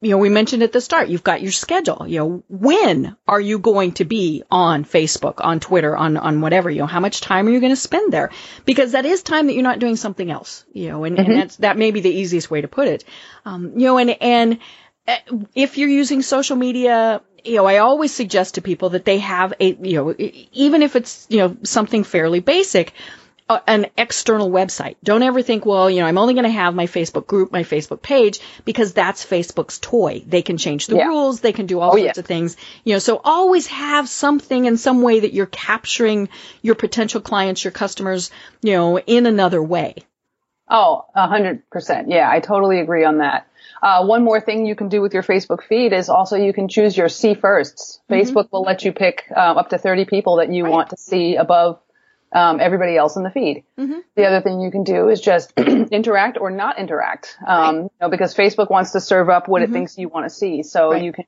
you 0.03 0.11
know, 0.11 0.19
we 0.19 0.29
mentioned 0.29 0.65
at 0.65 0.73
the 0.73 0.81
start, 0.81 1.09
you've 1.09 1.23
got 1.23 1.43
your 1.43 1.53
schedule. 1.53 2.07
You 2.09 2.19
know, 2.19 2.43
when 2.49 3.17
are 3.29 3.41
you 3.41 3.61
going 3.61 3.93
to 3.93 4.05
be 4.05 4.43
on 4.51 4.85
Facebook, 4.85 5.35
on 5.39 5.61
Twitter, 5.61 5.97
on, 5.97 6.17
on 6.17 6.41
whatever, 6.41 6.69
you 6.69 6.81
know, 6.81 6.87
how 6.87 6.99
much 6.99 7.21
time 7.21 7.47
are 7.47 7.51
you 7.51 7.61
going 7.61 7.71
to 7.71 7.77
spend 7.77 8.13
there? 8.13 8.31
Because 8.65 8.93
that 8.93 9.07
is 9.07 9.23
time 9.23 9.47
that 9.47 9.53
you're 9.53 9.63
not 9.63 9.79
doing 9.79 9.95
something 9.95 10.29
else, 10.29 10.65
you 10.73 10.89
know, 10.89 11.05
and, 11.05 11.17
mm-hmm. 11.17 11.31
and 11.31 11.41
that's, 11.41 11.57
that 11.59 11.79
may 11.79 11.93
be 11.93 12.01
the 12.01 12.11
easiest 12.11 12.51
way 12.51 12.61
to 12.61 12.69
put 12.69 12.89
it. 12.89 13.05
Um, 13.45 13.79
you 13.79 13.87
know, 13.87 13.99
and, 13.99 14.11
and 14.21 14.59
uh, 15.07 15.17
if 15.55 15.79
you're 15.79 15.89
using 15.89 16.23
social 16.23 16.57
media, 16.57 17.23
you 17.45 17.57
know, 17.57 17.67
I 17.67 17.79
always 17.79 18.13
suggest 18.13 18.57
to 18.57 18.61
people 18.61 18.91
that 18.91 19.05
they 19.05 19.19
have 19.19 19.55
a, 19.61 19.73
you 19.73 19.95
know, 19.95 20.15
even 20.51 20.83
if 20.83 20.97
it's, 20.97 21.29
you 21.31 21.39
know, 21.39 21.57
something 21.63 22.03
fairly 22.03 22.41
basic, 22.41 22.93
an 23.67 23.87
external 23.97 24.51
website. 24.51 24.97
Don't 25.03 25.23
ever 25.23 25.43
think, 25.43 25.67
well, 25.67 25.91
you 25.91 26.01
know, 26.01 26.07
I'm 26.07 26.19
only 26.19 26.35
going 26.35 26.45
to 26.45 26.51
have 26.51 26.75
my 26.75 26.87
Facebook 26.87 27.27
group, 27.27 27.53
my 27.53 27.63
Facebook 27.63 28.03
page, 28.03 28.41
because 28.65 28.93
that's 28.93 29.25
Facebook's 29.25 29.79
toy. 29.79 30.23
They 30.27 30.43
can 30.43 30.59
change 30.59 30.87
the 30.87 30.97
yeah. 30.97 31.07
rules. 31.07 31.41
They 31.41 31.53
can 31.53 31.67
do 31.67 31.81
all 31.81 31.93
oh, 31.93 31.97
sorts 31.97 32.17
yeah. 32.17 32.21
of 32.21 32.27
things. 32.27 32.57
You 32.85 32.95
know, 32.95 32.99
so 32.99 33.21
always 33.23 33.67
have 33.69 34.09
something 34.09 34.65
in 34.65 34.77
some 34.77 35.03
way 35.03 35.21
that 35.21 35.33
you're 35.33 35.47
capturing 35.47 36.29
your 36.63 36.75
potential 36.75 37.21
clients, 37.21 37.65
your 37.65 37.73
customers, 37.73 38.31
you 38.63 38.73
know, 38.73 38.99
in 38.99 39.27
another 39.27 39.63
way. 39.63 39.97
Oh, 40.69 41.05
a 41.15 41.27
hundred 41.27 41.69
percent. 41.71 42.09
Yeah, 42.11 42.31
I 42.31 42.41
totally 42.41 42.81
agree 42.81 43.05
on 43.05 43.19
that. 43.19 43.47
Uh, 43.83 44.07
one 44.07 44.23
more 44.23 44.41
thing 44.41 44.65
you 44.65 44.77
can 44.77 44.89
do 44.89 45.03
with 45.03 45.13
your 45.13 45.25
Facebook 45.25 45.65
feed 45.65 45.93
is 45.93 46.09
also 46.09 46.37
you 46.37 46.53
can 46.53 46.69
choose 46.69 46.97
your 46.97 47.09
see 47.09 47.35
firsts. 47.35 48.01
Mm-hmm. 48.09 48.15
Facebook 48.15 48.53
will 48.53 48.63
let 48.63 48.85
you 48.85 48.93
pick 48.93 49.25
uh, 49.35 49.41
up 49.41 49.71
to 49.71 49.79
30 49.79 50.05
people 50.05 50.37
that 50.37 50.53
you 50.53 50.65
right. 50.65 50.71
want 50.71 50.91
to 50.91 50.97
see 50.97 51.35
above 51.35 51.81
um, 52.33 52.61
everybody 52.61 52.97
else 52.97 53.17
in 53.17 53.23
the 53.23 53.31
feed. 53.31 53.65
Mm-hmm. 53.79 53.99
The 54.17 54.27
other 54.27 54.41
thing 54.41 54.61
you 54.61 54.71
can 54.71 54.85
do 54.85 55.09
is 55.09 55.21
just 55.21 55.53
interact 55.59 56.39
or 56.41 56.51
not 56.51 56.79
interact, 56.79 57.37
um, 57.47 57.77
right. 57.77 57.83
you 57.83 57.91
know, 58.01 58.09
because 58.09 58.35
Facebook 58.35 58.71
wants 58.71 58.93
to 58.93 59.01
serve 59.01 59.29
up 59.29 59.49
what 59.49 59.63
mm-hmm. 59.63 59.73
it 59.73 59.75
thinks 59.75 59.99
you 59.99 60.09
want 60.09 60.27
to 60.27 60.31
see. 60.31 60.63
So 60.63 60.93
right. 60.93 61.03
you 61.03 61.13
can 61.13 61.27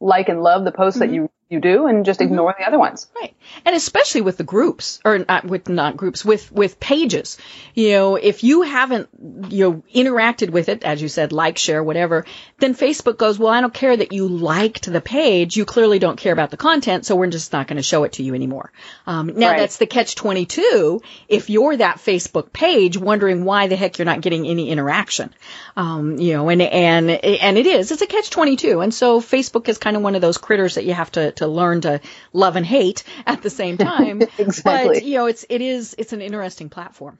like 0.00 0.28
and 0.28 0.42
love 0.42 0.64
the 0.64 0.72
posts 0.72 1.00
mm-hmm. 1.00 1.08
that 1.08 1.14
you 1.14 1.30
you 1.52 1.60
do 1.60 1.86
and 1.86 2.04
just 2.04 2.20
mm-hmm. 2.20 2.28
ignore 2.32 2.52
mm-hmm. 2.52 2.62
the 2.62 2.66
other 2.66 2.78
ones. 2.78 3.08
Right. 3.14 3.34
And 3.64 3.76
especially 3.76 4.22
with 4.22 4.38
the 4.38 4.44
groups 4.44 5.00
or 5.04 5.18
not 5.18 5.44
with 5.44 5.68
not 5.68 5.96
groups 5.96 6.24
with 6.24 6.50
with 6.50 6.80
pages. 6.80 7.38
You 7.74 7.92
know, 7.92 8.16
if 8.16 8.42
you 8.42 8.62
haven't 8.62 9.08
you 9.48 9.70
know 9.70 9.82
interacted 9.94 10.50
with 10.50 10.68
it 10.68 10.82
as 10.82 11.00
you 11.00 11.08
said 11.08 11.32
like 11.32 11.58
share 11.58 11.82
whatever, 11.84 12.24
then 12.58 12.74
Facebook 12.74 13.18
goes, 13.18 13.38
"Well, 13.38 13.52
I 13.52 13.60
don't 13.60 13.74
care 13.74 13.96
that 13.96 14.12
you 14.12 14.26
liked 14.28 14.90
the 14.90 15.00
page. 15.00 15.56
You 15.56 15.64
clearly 15.64 15.98
don't 15.98 16.18
care 16.18 16.32
about 16.32 16.50
the 16.50 16.56
content, 16.56 17.06
so 17.06 17.16
we're 17.16 17.26
just 17.28 17.52
not 17.52 17.66
going 17.66 17.76
to 17.76 17.82
show 17.82 18.04
it 18.04 18.14
to 18.14 18.22
you 18.22 18.34
anymore." 18.34 18.72
Um, 19.06 19.26
now 19.26 19.50
right. 19.50 19.58
that's 19.58 19.76
the 19.76 19.86
catch 19.86 20.14
22 20.14 21.02
if 21.28 21.50
you're 21.50 21.76
that 21.76 21.98
Facebook 21.98 22.52
page 22.52 22.96
wondering 22.96 23.44
why 23.44 23.66
the 23.66 23.76
heck 23.76 23.98
you're 23.98 24.06
not 24.06 24.20
getting 24.20 24.46
any 24.46 24.70
interaction. 24.70 25.34
Um, 25.76 26.18
you 26.18 26.34
know, 26.34 26.48
and 26.48 26.62
and 26.62 27.10
and 27.10 27.58
it 27.58 27.66
is. 27.66 27.90
It's 27.90 28.02
a 28.02 28.06
catch 28.06 28.30
22. 28.30 28.80
And 28.80 28.94
so 28.94 29.20
Facebook 29.20 29.68
is 29.68 29.78
kind 29.78 29.96
of 29.96 30.02
one 30.02 30.14
of 30.14 30.20
those 30.20 30.38
critters 30.38 30.76
that 30.76 30.84
you 30.84 30.94
have 30.94 31.12
to 31.12 31.32
to 31.32 31.41
learn 31.46 31.80
to 31.82 32.00
love 32.32 32.56
and 32.56 32.66
hate 32.66 33.04
at 33.26 33.42
the 33.42 33.50
same 33.50 33.78
time. 33.78 34.22
exactly. 34.38 35.00
But 35.00 35.04
you 35.04 35.16
know, 35.16 35.26
it's 35.26 35.44
it 35.48 35.60
is 35.60 35.94
it's 35.98 36.12
an 36.12 36.20
interesting 36.20 36.68
platform. 36.68 37.18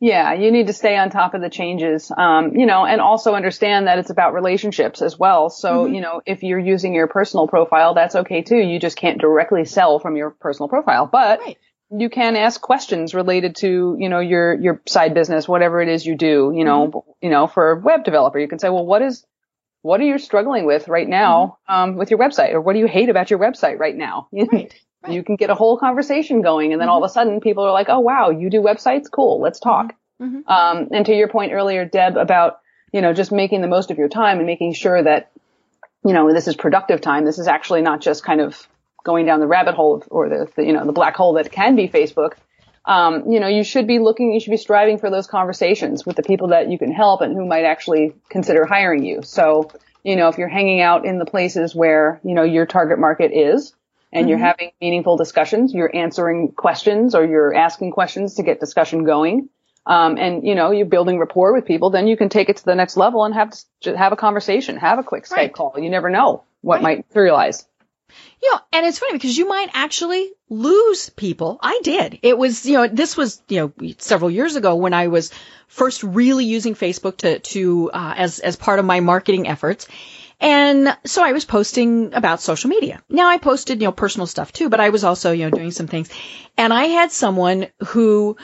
Yeah, 0.00 0.34
you 0.34 0.52
need 0.52 0.68
to 0.68 0.72
stay 0.72 0.96
on 0.96 1.10
top 1.10 1.34
of 1.34 1.40
the 1.40 1.50
changes, 1.50 2.12
um, 2.16 2.54
you 2.54 2.66
know, 2.66 2.86
and 2.86 3.00
also 3.00 3.34
understand 3.34 3.88
that 3.88 3.98
it's 3.98 4.10
about 4.10 4.32
relationships 4.32 5.02
as 5.02 5.18
well. 5.18 5.50
So, 5.50 5.84
mm-hmm. 5.84 5.94
you 5.94 6.00
know, 6.00 6.22
if 6.24 6.44
you're 6.44 6.58
using 6.58 6.94
your 6.94 7.08
personal 7.08 7.48
profile, 7.48 7.94
that's 7.94 8.14
okay 8.14 8.42
too. 8.42 8.58
You 8.58 8.78
just 8.78 8.96
can't 8.96 9.20
directly 9.20 9.64
sell 9.64 9.98
from 9.98 10.16
your 10.16 10.30
personal 10.30 10.68
profile, 10.68 11.08
but 11.10 11.40
right. 11.40 11.58
you 11.90 12.10
can 12.10 12.36
ask 12.36 12.60
questions 12.60 13.12
related 13.12 13.56
to, 13.56 13.96
you 13.98 14.08
know, 14.08 14.20
your, 14.20 14.54
your 14.54 14.80
side 14.86 15.14
business, 15.14 15.48
whatever 15.48 15.80
it 15.80 15.88
is 15.88 16.06
you 16.06 16.16
do, 16.16 16.52
you 16.54 16.64
know, 16.64 16.86
mm-hmm. 16.86 17.10
you 17.20 17.30
know, 17.30 17.48
for 17.48 17.72
a 17.72 17.80
web 17.80 18.04
developer, 18.04 18.38
you 18.38 18.46
can 18.46 18.60
say, 18.60 18.68
well, 18.68 18.86
what 18.86 19.02
is, 19.02 19.26
what 19.82 20.00
are 20.00 20.04
you 20.04 20.18
struggling 20.18 20.66
with 20.66 20.88
right 20.88 21.08
now 21.08 21.58
mm-hmm. 21.68 21.90
um, 21.90 21.96
with 21.96 22.10
your 22.10 22.18
website, 22.18 22.52
or 22.52 22.60
what 22.60 22.72
do 22.72 22.78
you 22.78 22.86
hate 22.86 23.08
about 23.08 23.30
your 23.30 23.38
website 23.38 23.78
right 23.78 23.96
now? 23.96 24.28
Right. 24.52 24.74
Right. 25.04 25.14
You 25.14 25.22
can 25.22 25.36
get 25.36 25.48
a 25.48 25.54
whole 25.54 25.78
conversation 25.78 26.42
going, 26.42 26.72
and 26.72 26.80
then 26.80 26.88
mm-hmm. 26.88 26.92
all 26.94 27.04
of 27.04 27.08
a 27.08 27.12
sudden, 27.12 27.40
people 27.40 27.64
are 27.64 27.70
like, 27.70 27.88
"Oh 27.88 28.00
wow, 28.00 28.30
you 28.30 28.50
do 28.50 28.60
websites? 28.60 29.04
Cool, 29.08 29.40
let's 29.40 29.60
talk." 29.60 29.94
Mm-hmm. 30.20 30.38
mm-hmm. 30.38 30.50
Um, 30.50 30.88
and 30.90 31.06
to 31.06 31.14
your 31.14 31.28
point 31.28 31.52
earlier, 31.52 31.84
Deb, 31.84 32.16
about 32.16 32.58
you 32.92 33.00
know 33.00 33.12
just 33.12 33.30
making 33.30 33.60
the 33.60 33.68
most 33.68 33.92
of 33.92 33.98
your 33.98 34.08
time 34.08 34.38
and 34.38 34.46
making 34.46 34.72
sure 34.72 35.00
that 35.00 35.30
you 36.04 36.12
know 36.12 36.32
this 36.32 36.48
is 36.48 36.56
productive 36.56 37.00
time. 37.00 37.24
This 37.24 37.38
is 37.38 37.46
actually 37.46 37.82
not 37.82 38.00
just 38.00 38.24
kind 38.24 38.40
of 38.40 38.66
going 39.04 39.24
down 39.24 39.38
the 39.38 39.46
rabbit 39.46 39.76
hole 39.76 40.02
or 40.10 40.28
the, 40.28 40.48
the 40.56 40.64
you 40.64 40.72
know 40.72 40.84
the 40.84 40.92
black 40.92 41.14
hole 41.14 41.34
that 41.34 41.52
can 41.52 41.76
be 41.76 41.88
Facebook. 41.88 42.32
Um, 42.88 43.30
you 43.30 43.38
know, 43.38 43.48
you 43.48 43.64
should 43.64 43.86
be 43.86 43.98
looking, 43.98 44.32
you 44.32 44.40
should 44.40 44.50
be 44.50 44.56
striving 44.56 44.96
for 44.96 45.10
those 45.10 45.26
conversations 45.26 46.06
with 46.06 46.16
the 46.16 46.22
people 46.22 46.48
that 46.48 46.70
you 46.70 46.78
can 46.78 46.90
help 46.90 47.20
and 47.20 47.34
who 47.36 47.46
might 47.46 47.66
actually 47.66 48.14
consider 48.30 48.64
hiring 48.64 49.04
you. 49.04 49.20
So, 49.22 49.70
you 50.02 50.16
know, 50.16 50.28
if 50.28 50.38
you're 50.38 50.48
hanging 50.48 50.80
out 50.80 51.04
in 51.04 51.18
the 51.18 51.26
places 51.26 51.74
where, 51.74 52.18
you 52.24 52.34
know, 52.34 52.44
your 52.44 52.64
target 52.64 52.98
market 52.98 53.30
is 53.30 53.74
and 54.10 54.22
mm-hmm. 54.22 54.30
you're 54.30 54.38
having 54.38 54.70
meaningful 54.80 55.18
discussions, 55.18 55.74
you're 55.74 55.94
answering 55.94 56.52
questions 56.52 57.14
or 57.14 57.26
you're 57.26 57.54
asking 57.54 57.90
questions 57.90 58.36
to 58.36 58.42
get 58.42 58.58
discussion 58.58 59.04
going. 59.04 59.50
Um, 59.84 60.16
and 60.16 60.46
you 60.46 60.54
know, 60.54 60.70
you're 60.70 60.86
building 60.86 61.18
rapport 61.18 61.52
with 61.52 61.66
people, 61.66 61.90
then 61.90 62.08
you 62.08 62.16
can 62.16 62.30
take 62.30 62.48
it 62.48 62.56
to 62.56 62.64
the 62.64 62.74
next 62.74 62.96
level 62.96 63.24
and 63.24 63.34
have, 63.34 63.52
have 63.84 64.12
a 64.12 64.16
conversation, 64.16 64.78
have 64.78 64.98
a 64.98 65.02
quick 65.02 65.24
Skype 65.24 65.36
right. 65.36 65.52
call. 65.52 65.74
You 65.76 65.90
never 65.90 66.08
know 66.08 66.44
what 66.62 66.76
right. 66.76 66.82
might 66.82 67.08
materialize. 67.10 67.66
You 68.42 68.52
know, 68.52 68.60
and 68.72 68.86
it's 68.86 68.98
funny 68.98 69.12
because 69.12 69.36
you 69.36 69.48
might 69.48 69.70
actually 69.74 70.30
lose 70.48 71.10
people. 71.10 71.58
I 71.62 71.80
did. 71.82 72.18
It 72.22 72.38
was, 72.38 72.64
you 72.64 72.74
know, 72.74 72.88
this 72.88 73.16
was, 73.16 73.42
you 73.48 73.72
know, 73.80 73.94
several 73.98 74.30
years 74.30 74.56
ago 74.56 74.76
when 74.76 74.94
I 74.94 75.08
was 75.08 75.30
first 75.66 76.02
really 76.02 76.44
using 76.44 76.74
Facebook 76.74 77.18
to, 77.18 77.38
to, 77.38 77.90
uh, 77.92 78.14
as, 78.16 78.38
as 78.38 78.56
part 78.56 78.78
of 78.78 78.84
my 78.84 79.00
marketing 79.00 79.48
efforts. 79.48 79.86
And 80.40 80.96
so 81.04 81.24
I 81.24 81.32
was 81.32 81.44
posting 81.44 82.14
about 82.14 82.40
social 82.40 82.70
media. 82.70 83.02
Now 83.08 83.28
I 83.28 83.38
posted, 83.38 83.80
you 83.80 83.88
know, 83.88 83.92
personal 83.92 84.26
stuff 84.26 84.52
too, 84.52 84.68
but 84.68 84.80
I 84.80 84.90
was 84.90 85.02
also, 85.02 85.32
you 85.32 85.44
know, 85.44 85.50
doing 85.50 85.72
some 85.72 85.88
things. 85.88 86.10
And 86.56 86.72
I 86.72 86.84
had 86.84 87.10
someone 87.10 87.66
who, 87.88 88.36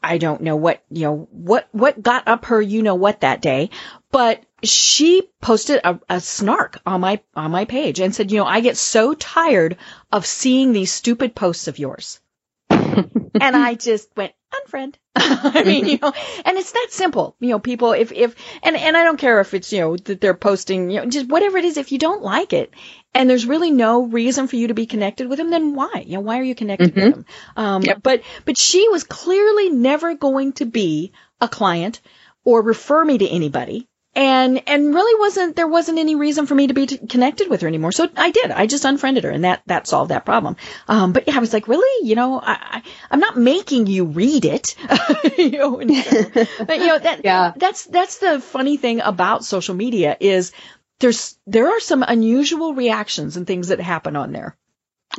I 0.00 0.18
don't 0.18 0.42
know 0.42 0.54
what, 0.54 0.84
you 0.88 1.02
know, 1.02 1.28
what, 1.32 1.68
what 1.72 2.00
got 2.00 2.28
up 2.28 2.44
her, 2.44 2.62
you 2.62 2.82
know 2.82 2.94
what 2.94 3.22
that 3.22 3.42
day, 3.42 3.70
but 4.12 4.44
she 4.62 5.28
posted 5.40 5.80
a, 5.82 5.98
a, 6.08 6.20
snark 6.20 6.78
on 6.86 7.00
my 7.00 7.20
on 7.34 7.50
my 7.50 7.64
page 7.64 7.98
and 7.98 8.14
said, 8.14 8.30
you 8.30 8.38
know, 8.38 8.46
I 8.46 8.60
get 8.60 8.76
so 8.76 9.14
tired 9.14 9.78
of 10.12 10.24
seeing 10.26 10.72
these 10.72 10.92
stupid 10.92 11.34
posts 11.34 11.66
of 11.66 11.78
yours. 11.78 12.20
and 12.70 13.56
I 13.56 13.74
just 13.74 14.10
went 14.16 14.34
unfriend. 14.52 14.94
I 15.16 15.64
mean, 15.64 15.86
you 15.86 15.98
know, 16.00 16.12
and 16.44 16.58
it's 16.58 16.72
that 16.72 16.88
simple. 16.90 17.36
You 17.40 17.50
know, 17.50 17.58
people 17.58 17.92
if 17.92 18.12
if 18.12 18.34
and 18.62 18.76
and 18.76 18.96
I 18.96 19.02
don't 19.02 19.18
care 19.18 19.40
if 19.40 19.54
it's 19.54 19.72
you 19.72 19.80
know 19.80 19.96
that 19.96 20.20
they're 20.20 20.34
posting, 20.34 20.90
you 20.90 21.00
know, 21.00 21.06
just 21.06 21.28
whatever 21.28 21.58
it 21.58 21.64
is. 21.64 21.76
If 21.76 21.90
you 21.90 21.98
don't 21.98 22.22
like 22.22 22.52
it, 22.52 22.72
and 23.14 23.28
there's 23.28 23.46
really 23.46 23.70
no 23.70 24.04
reason 24.04 24.46
for 24.46 24.56
you 24.56 24.68
to 24.68 24.74
be 24.74 24.86
connected 24.86 25.28
with 25.28 25.38
them, 25.38 25.50
then 25.50 25.74
why? 25.74 26.04
You 26.06 26.14
know, 26.14 26.20
why 26.20 26.38
are 26.38 26.44
you 26.44 26.54
connected 26.54 26.94
mm-hmm. 26.94 27.00
with 27.00 27.14
them? 27.14 27.26
Um, 27.56 27.82
yep. 27.82 28.02
But 28.02 28.22
but 28.44 28.58
she 28.58 28.88
was 28.88 29.04
clearly 29.04 29.70
never 29.70 30.14
going 30.14 30.52
to 30.54 30.66
be 30.66 31.12
a 31.40 31.48
client 31.48 32.00
or 32.44 32.62
refer 32.62 33.04
me 33.04 33.18
to 33.18 33.28
anybody 33.28 33.88
and 34.14 34.62
and 34.66 34.94
really 34.94 35.18
wasn't 35.18 35.56
there 35.56 35.66
wasn't 35.66 35.98
any 35.98 36.14
reason 36.14 36.46
for 36.46 36.54
me 36.54 36.66
to 36.66 36.74
be 36.74 36.86
t- 36.86 36.98
connected 36.98 37.48
with 37.48 37.62
her 37.62 37.68
anymore. 37.68 37.92
So 37.92 38.08
I 38.16 38.30
did. 38.30 38.50
I 38.50 38.66
just 38.66 38.84
unfriended 38.84 39.24
her, 39.24 39.30
and 39.30 39.44
that 39.44 39.62
that 39.66 39.86
solved 39.86 40.10
that 40.10 40.26
problem. 40.26 40.56
Um, 40.86 41.12
but 41.12 41.26
yeah, 41.26 41.36
I 41.36 41.38
was 41.38 41.52
like, 41.52 41.68
really, 41.68 42.06
you 42.06 42.14
know, 42.14 42.38
I, 42.40 42.82
I 43.10 43.14
am 43.14 43.20
not 43.20 43.38
making 43.38 43.86
you 43.86 44.04
read 44.04 44.44
it, 44.44 44.76
you 45.38 45.50
know. 45.52 45.80
So, 45.80 46.24
but 46.64 46.78
you 46.78 46.86
know 46.86 46.98
that 46.98 47.20
yeah. 47.24 47.52
that's 47.56 47.84
that's 47.86 48.18
the 48.18 48.40
funny 48.40 48.76
thing 48.76 49.00
about 49.00 49.44
social 49.44 49.74
media 49.74 50.16
is 50.20 50.52
there's 51.00 51.38
there 51.46 51.68
are 51.68 51.80
some 51.80 52.04
unusual 52.06 52.74
reactions 52.74 53.36
and 53.36 53.46
things 53.46 53.68
that 53.68 53.80
happen 53.80 54.16
on 54.16 54.32
there. 54.32 54.56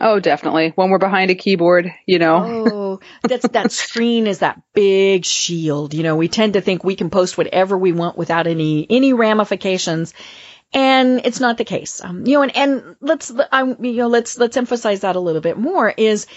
Oh, 0.01 0.19
definitely. 0.19 0.71
When 0.75 0.89
we're 0.89 0.97
behind 0.97 1.29
a 1.29 1.35
keyboard, 1.35 1.91
you 2.07 2.19
know. 2.19 2.65
oh, 2.71 2.82
that's 3.21 3.47
that 3.47 3.71
screen 3.71 4.27
is 4.27 4.39
that 4.39 4.61
big 4.73 5.25
shield. 5.25 5.93
You 5.93 6.03
know, 6.03 6.15
we 6.15 6.27
tend 6.27 6.53
to 6.53 6.61
think 6.61 6.83
we 6.83 6.95
can 6.95 7.09
post 7.09 7.37
whatever 7.37 7.77
we 7.77 7.91
want 7.91 8.17
without 8.17 8.47
any 8.47 8.85
any 8.89 9.13
ramifications, 9.13 10.13
and 10.73 11.21
it's 11.23 11.39
not 11.39 11.57
the 11.57 11.65
case. 11.65 12.03
Um, 12.03 12.25
you 12.25 12.33
know, 12.33 12.43
and 12.43 12.55
and 12.55 12.95
let's 13.01 13.31
I, 13.51 13.63
you 13.63 13.93
know 13.93 14.07
let's 14.07 14.37
let's 14.37 14.57
emphasize 14.57 15.01
that 15.01 15.15
a 15.15 15.19
little 15.19 15.41
bit 15.41 15.57
more 15.57 15.89
is 15.89 16.27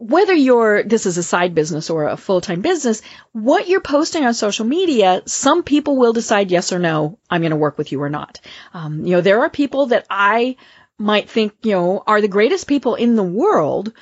whether 0.00 0.32
you're 0.32 0.82
this 0.82 1.04
is 1.04 1.18
a 1.18 1.22
side 1.22 1.54
business 1.54 1.90
or 1.90 2.08
a 2.08 2.16
full-time 2.16 2.62
business, 2.62 3.02
what 3.32 3.68
you're 3.68 3.82
posting 3.82 4.24
on 4.24 4.32
social 4.32 4.64
media, 4.64 5.20
some 5.26 5.62
people 5.62 5.98
will 5.98 6.14
decide 6.14 6.50
yes 6.50 6.72
or 6.72 6.78
no, 6.78 7.18
I'm 7.28 7.42
going 7.42 7.50
to 7.50 7.56
work 7.56 7.76
with 7.76 7.92
you 7.92 8.00
or 8.00 8.08
not. 8.08 8.40
Um, 8.72 9.04
you 9.04 9.12
know, 9.12 9.20
there 9.20 9.40
are 9.42 9.50
people 9.50 9.88
that 9.88 10.06
I 10.08 10.56
might 10.96 11.28
think, 11.28 11.52
you 11.62 11.72
know, 11.72 12.02
are 12.06 12.22
the 12.22 12.28
greatest 12.28 12.66
people 12.66 12.94
in 12.94 13.14
the 13.14 13.22
world, 13.22 13.92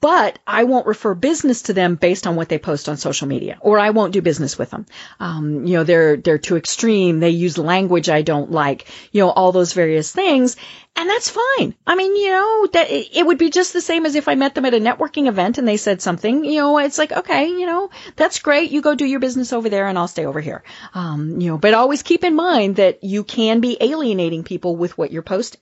but 0.00 0.38
I 0.46 0.64
won't 0.64 0.86
refer 0.86 1.14
business 1.14 1.62
to 1.62 1.74
them 1.74 1.96
based 1.96 2.26
on 2.26 2.36
what 2.36 2.48
they 2.48 2.58
post 2.58 2.88
on 2.88 2.96
social 2.96 3.28
media, 3.28 3.58
or 3.60 3.78
I 3.78 3.90
won't 3.90 4.14
do 4.14 4.22
business 4.22 4.56
with 4.56 4.70
them. 4.70 4.86
Um, 5.20 5.66
you 5.66 5.74
know, 5.74 5.84
they're 5.84 6.16
they're 6.16 6.38
too 6.38 6.56
extreme. 6.56 7.20
They 7.20 7.30
use 7.30 7.58
language 7.58 8.08
I 8.08 8.22
don't 8.22 8.50
like. 8.50 8.86
You 9.12 9.22
know, 9.22 9.30
all 9.30 9.52
those 9.52 9.74
various 9.74 10.10
things, 10.10 10.56
and 10.96 11.08
that's 11.08 11.28
fine. 11.30 11.74
I 11.86 11.96
mean, 11.96 12.16
you 12.16 12.30
know, 12.30 12.66
that 12.72 12.86
it 12.90 13.26
would 13.26 13.38
be 13.38 13.50
just 13.50 13.72
the 13.72 13.80
same 13.82 14.06
as 14.06 14.14
if 14.14 14.26
I 14.26 14.36
met 14.36 14.54
them 14.54 14.64
at 14.64 14.74
a 14.74 14.78
networking 14.78 15.26
event 15.26 15.58
and 15.58 15.68
they 15.68 15.76
said 15.76 16.00
something. 16.00 16.44
You 16.44 16.60
know, 16.60 16.78
it's 16.78 16.98
like, 16.98 17.12
okay, 17.12 17.48
you 17.48 17.66
know, 17.66 17.90
that's 18.16 18.38
great. 18.38 18.70
You 18.70 18.80
go 18.80 18.94
do 18.94 19.04
your 19.04 19.20
business 19.20 19.52
over 19.52 19.68
there, 19.68 19.86
and 19.86 19.98
I'll 19.98 20.08
stay 20.08 20.24
over 20.24 20.40
here. 20.40 20.62
Um, 20.94 21.40
you 21.40 21.50
know, 21.50 21.58
but 21.58 21.74
always 21.74 22.02
keep 22.02 22.24
in 22.24 22.34
mind 22.34 22.76
that 22.76 23.04
you 23.04 23.22
can 23.22 23.60
be 23.60 23.76
alienating 23.80 24.44
people 24.44 24.76
with 24.76 24.96
what 24.96 25.10
you're 25.10 25.22
posting. 25.22 25.60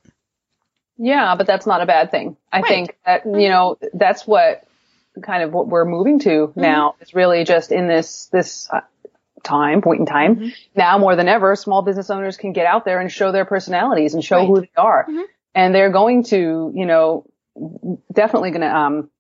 Yeah, 0.99 1.35
but 1.37 1.47
that's 1.47 1.67
not 1.67 1.81
a 1.81 1.87
bad 1.87 2.11
thing. 2.11 2.37
I 2.53 2.61
right. 2.61 2.69
think 2.69 2.99
that, 3.05 3.25
you 3.25 3.49
know, 3.49 3.77
that's 3.95 4.27
what 4.27 4.65
kind 5.23 5.43
of 5.43 5.53
what 5.53 5.69
we're 5.69 5.85
moving 5.85 6.21
to 6.21 6.49
mm-hmm. 6.49 6.61
now 6.61 6.95
is 7.01 7.15
really 7.15 7.45
just 7.45 7.73
in 7.73 7.89
this, 7.89 8.27
this 8.27 8.69
uh, 8.71 8.81
time, 9.43 9.83
point 9.83 10.01
in 10.01 10.07
time. 10.07 10.37
Mm-hmm. 10.37 10.49
Now 10.77 10.99
more 10.99 11.17
than 11.17 11.29
ever, 11.29 11.57
small 11.57 11.83
business 11.83 12.11
owners 12.11 12.37
can 12.37 12.53
get 12.53 12.67
out 12.67 12.85
there 12.85 13.01
and 13.01 13.11
show 13.11 13.33
their 13.33 13.45
personalities 13.45 14.15
and 14.15 14.25
show 14.25 14.39
right. 14.39 14.47
who 14.47 14.61
they 14.61 14.71
are. 14.77 15.07
Mm-hmm. 15.09 15.23
And 15.55 15.75
they're 15.75 15.91
going 15.91 16.25
to, 16.25 16.73
you 16.75 16.87
know, 16.87 17.27
definitely 18.13 18.51
going 18.51 18.63
to, 18.63 18.75
um, 18.75 19.11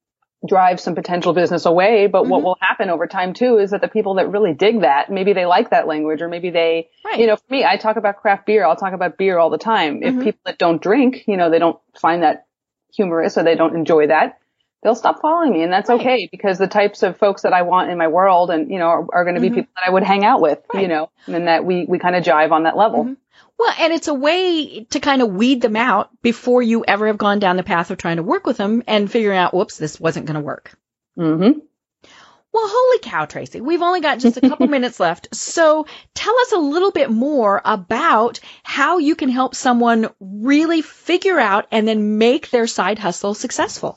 drive 0.46 0.80
some 0.80 0.94
potential 0.94 1.32
business 1.32 1.66
away. 1.66 2.06
But 2.06 2.22
mm-hmm. 2.22 2.30
what 2.30 2.42
will 2.42 2.56
happen 2.60 2.90
over 2.90 3.06
time 3.06 3.34
too 3.34 3.58
is 3.58 3.70
that 3.70 3.80
the 3.80 3.88
people 3.88 4.14
that 4.14 4.30
really 4.30 4.54
dig 4.54 4.80
that, 4.82 5.10
maybe 5.10 5.32
they 5.32 5.46
like 5.46 5.70
that 5.70 5.86
language 5.86 6.20
or 6.20 6.28
maybe 6.28 6.50
they, 6.50 6.88
right. 7.04 7.18
you 7.18 7.26
know, 7.26 7.36
for 7.36 7.44
me, 7.50 7.64
I 7.64 7.76
talk 7.76 7.96
about 7.96 8.20
craft 8.20 8.46
beer. 8.46 8.64
I'll 8.64 8.76
talk 8.76 8.92
about 8.92 9.16
beer 9.18 9.38
all 9.38 9.50
the 9.50 9.58
time. 9.58 10.00
Mm-hmm. 10.00 10.18
If 10.18 10.24
people 10.24 10.40
that 10.46 10.58
don't 10.58 10.82
drink, 10.82 11.24
you 11.26 11.36
know, 11.36 11.50
they 11.50 11.58
don't 11.58 11.78
find 12.00 12.22
that 12.22 12.46
humorous 12.92 13.38
or 13.38 13.44
they 13.44 13.54
don't 13.54 13.76
enjoy 13.76 14.08
that, 14.08 14.38
they'll 14.82 14.94
stop 14.94 15.20
following 15.22 15.52
me 15.52 15.62
and 15.62 15.72
that's 15.72 15.88
right. 15.88 16.00
okay 16.00 16.28
because 16.30 16.58
the 16.58 16.66
types 16.66 17.02
of 17.02 17.16
folks 17.16 17.42
that 17.42 17.52
I 17.52 17.62
want 17.62 17.90
in 17.90 17.96
my 17.96 18.08
world 18.08 18.50
and, 18.50 18.70
you 18.70 18.78
know, 18.78 18.86
are, 18.86 19.06
are 19.12 19.24
going 19.24 19.36
to 19.36 19.40
be 19.40 19.48
mm-hmm. 19.48 19.54
people 19.56 19.72
that 19.76 19.88
I 19.88 19.92
would 19.92 20.02
hang 20.02 20.24
out 20.24 20.40
with, 20.40 20.58
right. 20.74 20.82
you 20.82 20.88
know, 20.88 21.10
and 21.26 21.46
that 21.46 21.64
we, 21.64 21.86
we 21.88 21.98
kind 21.98 22.16
of 22.16 22.24
jive 22.24 22.50
on 22.50 22.64
that 22.64 22.76
level. 22.76 23.16
Well, 23.62 23.74
and 23.78 23.92
it's 23.92 24.08
a 24.08 24.14
way 24.14 24.86
to 24.90 24.98
kind 24.98 25.22
of 25.22 25.32
weed 25.32 25.60
them 25.60 25.76
out 25.76 26.10
before 26.20 26.62
you 26.62 26.84
ever 26.84 27.06
have 27.06 27.16
gone 27.16 27.38
down 27.38 27.56
the 27.56 27.62
path 27.62 27.92
of 27.92 27.96
trying 27.96 28.16
to 28.16 28.24
work 28.24 28.44
with 28.44 28.56
them 28.56 28.82
and 28.88 29.08
figuring 29.08 29.38
out, 29.38 29.54
whoops, 29.54 29.78
this 29.78 30.00
wasn't 30.00 30.26
going 30.26 30.34
to 30.34 30.40
work. 30.40 30.76
Mm-hmm. 31.16 31.60
Well, 32.52 32.64
holy 32.66 32.98
cow, 32.98 33.24
Tracey. 33.26 33.60
We've 33.60 33.82
only 33.82 34.00
got 34.00 34.18
just 34.18 34.36
a 34.36 34.40
couple 34.40 34.66
minutes 34.68 34.98
left. 34.98 35.32
So 35.36 35.86
tell 36.12 36.36
us 36.40 36.50
a 36.50 36.58
little 36.58 36.90
bit 36.90 37.08
more 37.08 37.62
about 37.64 38.40
how 38.64 38.98
you 38.98 39.14
can 39.14 39.28
help 39.28 39.54
someone 39.54 40.08
really 40.18 40.82
figure 40.82 41.38
out 41.38 41.68
and 41.70 41.86
then 41.86 42.18
make 42.18 42.50
their 42.50 42.66
side 42.66 42.98
hustle 42.98 43.34
successful. 43.34 43.96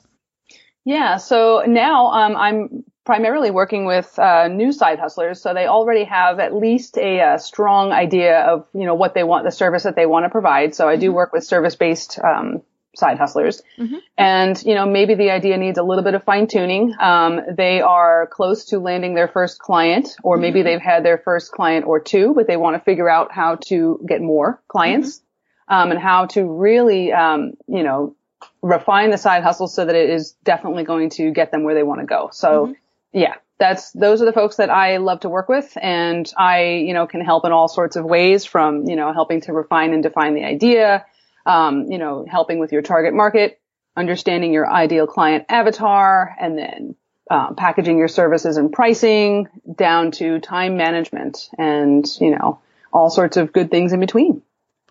Yeah. 0.84 1.18
So 1.18 1.64
now 1.66 2.12
um, 2.12 2.36
I'm 2.36 2.84
primarily 3.06 3.52
working 3.52 3.86
with 3.86 4.18
uh, 4.18 4.48
new 4.48 4.72
side 4.72 5.00
hustlers, 5.00 5.42
so 5.42 5.54
they 5.54 5.68
already 5.68 6.04
have 6.04 6.40
at 6.40 6.54
least 6.54 6.98
a, 6.98 7.20
a, 7.20 7.40
strong 7.40 7.92
idea 7.92 8.42
of 8.42 8.68
you 8.74 8.86
know 8.86 8.96
what 8.96 9.14
they 9.14 9.24
want, 9.24 9.46
the 9.46 9.52
service 9.52 9.84
that 9.84 9.96
they 9.96 10.06
want 10.06 10.26
to 10.26 10.30
provide. 10.30 10.76
So 10.76 10.90
I 10.90 10.96
do 10.96 11.08
mm-hmm. 11.08 11.16
work 11.16 11.34
with 11.34 11.44
service-based 11.44 12.20
um, 12.20 12.64
side 12.96 13.20
hustlers, 13.20 13.62
mm-hmm. 13.78 13.98
and 14.18 14.62
you 14.64 14.74
know 14.74 14.88
maybe 14.88 15.14
the 15.14 15.30
idea 15.30 15.58
needs 15.58 15.78
a 15.78 15.84
little 15.84 16.04
bit 16.04 16.16
of 16.16 16.24
fine 16.24 16.48
tuning. 16.48 16.96
Um, 17.00 17.42
they 17.56 17.82
are 17.82 18.28
close 18.28 18.66
to 18.66 18.80
landing 18.80 19.14
their 19.14 19.28
first 19.28 19.60
client, 19.60 20.10
or 20.24 20.38
maybe 20.38 20.60
mm-hmm. 20.60 20.70
they've 20.70 20.82
had 20.82 21.06
their 21.06 21.20
first 21.20 21.52
client 21.52 21.86
or 21.86 22.00
two, 22.00 22.34
but 22.34 22.48
they 22.48 22.58
want 22.58 22.76
to 22.76 22.84
figure 22.84 23.10
out 23.10 23.32
how 23.32 23.56
to 23.68 24.04
get 24.08 24.22
more 24.22 24.62
clients. 24.68 25.18
Mm-hmm. 25.18 25.22
Um, 25.68 25.90
and 25.90 26.00
how 26.00 26.28
to 26.28 26.44
really, 26.44 27.12
um, 27.12 27.54
you 27.66 27.82
know, 27.82 28.16
refine 28.62 29.10
the 29.10 29.18
side 29.18 29.42
hustle 29.42 29.68
so 29.68 29.84
that 29.84 29.96
it 29.96 30.12
is 30.12 30.34
definitely 30.44 30.84
going 30.84 31.10
to 31.10 31.32
get 31.32 31.50
them 31.50 31.64
where 31.64 31.74
they 31.74 31.82
want 31.82 32.02
to 32.02 32.06
go. 32.06 32.30
So 32.32 32.68
mm-hmm 32.68 32.74
yeah, 33.16 33.36
that's 33.58 33.92
those 33.92 34.22
are 34.22 34.26
the 34.26 34.34
folks 34.34 34.58
that 34.58 34.70
I 34.70 34.98
love 34.98 35.22
to 35.22 35.30
work 35.30 35.48
with, 35.48 35.78
and 35.82 36.32
I 36.38 36.84
you 36.86 36.94
know 36.94 37.08
can 37.08 37.22
help 37.22 37.46
in 37.46 37.54
all 37.54 37.70
sorts 37.70 37.96
of 37.96 38.04
ways 38.04 38.44
from 38.44 38.86
you 38.88 38.98
know 38.98 39.14
helping 39.14 39.42
to 39.42 39.54
refine 39.54 39.94
and 39.94 40.04
define 40.04 40.36
the 40.36 40.44
idea, 40.44 41.06
um, 41.46 41.90
you 41.90 41.98
know 41.98 42.26
helping 42.30 42.60
with 42.60 42.74
your 42.74 42.82
target 42.82 43.14
market, 43.14 43.60
understanding 43.96 44.52
your 44.52 44.70
ideal 44.70 45.08
client 45.08 45.46
avatar, 45.48 46.36
and 46.40 46.58
then 46.58 46.96
um, 47.32 47.56
packaging 47.56 47.98
your 47.98 48.10
services 48.10 48.58
and 48.58 48.74
pricing 48.74 49.48
down 49.74 50.12
to 50.12 50.40
time 50.40 50.76
management 50.76 51.50
and 51.58 52.06
you 52.20 52.32
know 52.32 52.60
all 52.92 53.10
sorts 53.10 53.38
of 53.38 53.54
good 53.54 53.72
things 53.72 53.94
in 53.94 54.02
between. 54.02 54.42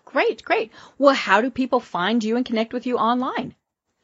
Great, 0.03 0.43
great. 0.43 0.71
Well, 0.97 1.13
how 1.13 1.41
do 1.41 1.51
people 1.51 1.79
find 1.79 2.23
you 2.23 2.37
and 2.37 2.45
connect 2.45 2.73
with 2.73 2.87
you 2.87 2.97
online? 2.97 3.53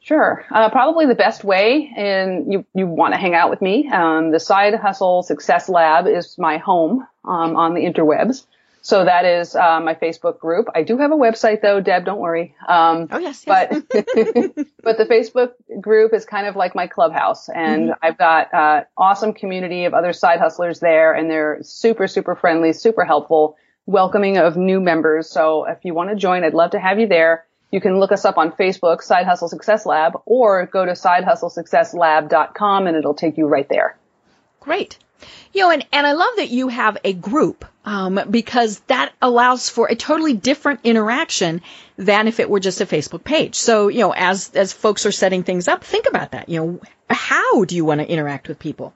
Sure. 0.02 0.44
Uh, 0.50 0.68
probably 0.68 1.06
the 1.06 1.14
best 1.14 1.44
way, 1.44 1.92
and 1.96 2.52
you, 2.52 2.66
you 2.74 2.88
want 2.88 3.14
to 3.14 3.20
hang 3.20 3.34
out 3.34 3.50
with 3.50 3.62
me. 3.62 3.88
Um, 3.88 4.32
the 4.32 4.40
Side 4.40 4.74
Hustle 4.74 5.22
Success 5.22 5.68
Lab 5.68 6.08
is 6.08 6.36
my 6.38 6.58
home 6.58 7.06
um, 7.24 7.56
on 7.56 7.74
the 7.74 7.82
interwebs. 7.82 8.44
So 8.84 9.04
that 9.04 9.24
is 9.24 9.54
uh, 9.54 9.78
my 9.78 9.94
Facebook 9.94 10.40
group. 10.40 10.66
I 10.74 10.82
do 10.82 10.98
have 10.98 11.12
a 11.12 11.16
website 11.16 11.62
though, 11.62 11.80
Deb. 11.80 12.04
Don't 12.04 12.18
worry. 12.18 12.56
Um, 12.66 13.06
oh 13.12 13.18
yes, 13.18 13.44
yes. 13.46 13.70
but 13.70 13.94
but 14.82 14.98
the 14.98 15.04
Facebook 15.04 15.52
group 15.80 16.12
is 16.12 16.24
kind 16.24 16.48
of 16.48 16.56
like 16.56 16.74
my 16.74 16.88
clubhouse, 16.88 17.48
and 17.48 17.90
mm-hmm. 17.90 18.04
I've 18.04 18.18
got 18.18 18.52
uh, 18.52 18.82
awesome 18.96 19.34
community 19.34 19.84
of 19.84 19.94
other 19.94 20.12
side 20.12 20.40
hustlers 20.40 20.80
there, 20.80 21.14
and 21.14 21.30
they're 21.30 21.60
super 21.62 22.08
super 22.08 22.34
friendly, 22.34 22.72
super 22.72 23.04
helpful, 23.04 23.56
welcoming 23.86 24.36
of 24.36 24.56
new 24.56 24.80
members. 24.80 25.30
So 25.30 25.64
if 25.66 25.78
you 25.84 25.94
want 25.94 26.10
to 26.10 26.16
join, 26.16 26.42
I'd 26.42 26.52
love 26.52 26.72
to 26.72 26.80
have 26.80 26.98
you 26.98 27.06
there. 27.06 27.44
You 27.72 27.80
can 27.80 27.98
look 27.98 28.12
us 28.12 28.24
up 28.26 28.36
on 28.36 28.52
Facebook, 28.52 29.02
Side 29.02 29.24
Hustle 29.24 29.48
Success 29.48 29.86
Lab, 29.86 30.20
or 30.26 30.66
go 30.66 30.84
to 30.84 30.92
sidehustlesuccesslab.com 30.92 32.86
and 32.86 32.96
it'll 32.96 33.14
take 33.14 33.38
you 33.38 33.46
right 33.46 33.68
there. 33.68 33.96
Great. 34.60 34.98
You 35.54 35.62
know, 35.62 35.70
and, 35.70 35.86
and 35.90 36.06
I 36.06 36.12
love 36.12 36.36
that 36.36 36.50
you 36.50 36.68
have 36.68 36.98
a 37.02 37.14
group, 37.14 37.64
um, 37.84 38.20
because 38.28 38.80
that 38.88 39.12
allows 39.22 39.70
for 39.70 39.86
a 39.86 39.94
totally 39.94 40.34
different 40.34 40.80
interaction 40.84 41.62
than 41.96 42.28
if 42.28 42.40
it 42.40 42.50
were 42.50 42.60
just 42.60 42.80
a 42.80 42.86
Facebook 42.86 43.24
page. 43.24 43.54
So, 43.54 43.88
you 43.88 44.00
know, 44.00 44.12
as, 44.12 44.50
as 44.54 44.72
folks 44.72 45.06
are 45.06 45.12
setting 45.12 45.42
things 45.42 45.66
up, 45.66 45.82
think 45.82 46.06
about 46.06 46.32
that. 46.32 46.50
You 46.50 46.60
know, 46.60 46.80
how 47.08 47.64
do 47.64 47.74
you 47.74 47.84
want 47.84 48.00
to 48.00 48.08
interact 48.08 48.48
with 48.48 48.58
people? 48.58 48.94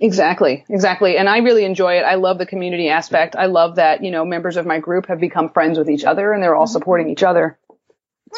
Exactly, 0.00 0.64
exactly. 0.68 1.16
And 1.16 1.28
I 1.28 1.38
really 1.38 1.64
enjoy 1.64 1.98
it. 1.98 2.02
I 2.02 2.16
love 2.16 2.38
the 2.38 2.46
community 2.46 2.88
aspect. 2.88 3.36
I 3.36 3.46
love 3.46 3.76
that, 3.76 4.02
you 4.02 4.10
know, 4.10 4.24
members 4.24 4.56
of 4.56 4.66
my 4.66 4.80
group 4.80 5.06
have 5.06 5.20
become 5.20 5.50
friends 5.50 5.78
with 5.78 5.88
each 5.88 6.04
other 6.04 6.32
and 6.32 6.42
they're 6.42 6.56
all 6.56 6.66
mm-hmm. 6.66 6.72
supporting 6.72 7.10
each 7.10 7.22
other 7.22 7.58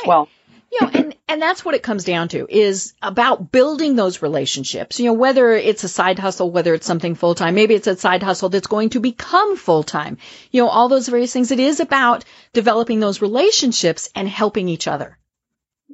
right. 0.01 0.09
well. 0.09 0.29
You 0.73 0.79
know, 0.81 0.91
and, 0.93 1.17
and 1.29 1.43
that's 1.43 1.65
what 1.65 1.75
it 1.75 1.83
comes 1.83 2.05
down 2.05 2.29
to 2.29 2.47
is 2.51 2.95
about 3.01 3.53
building 3.53 3.95
those 3.95 4.21
relationships. 4.21 4.99
You 4.99 5.07
know, 5.07 5.13
whether 5.13 5.53
it's 5.53 5.85
a 5.85 5.89
side 5.89 6.19
hustle, 6.19 6.51
whether 6.51 6.75
it's 6.75 6.87
something 6.87 7.15
full 7.15 7.35
time, 7.35 7.55
maybe 7.55 7.75
it's 7.75 7.87
a 7.87 7.97
side 7.97 8.23
hustle 8.23 8.49
that's 8.49 8.67
going 8.67 8.91
to 8.91 9.01
become 9.01 9.57
full 9.57 9.85
time. 9.85 10.19
You 10.51 10.63
know, 10.63 10.69
all 10.69 10.89
those 10.89 11.09
various 11.09 11.33
things. 11.33 11.53
It 11.53 11.61
is 11.61 11.79
about 11.81 12.25
developing 12.53 13.01
those 13.01 13.23
relationships 13.23 14.11
and 14.15 14.29
helping 14.29 14.69
each 14.69 14.89
other. 14.89 15.19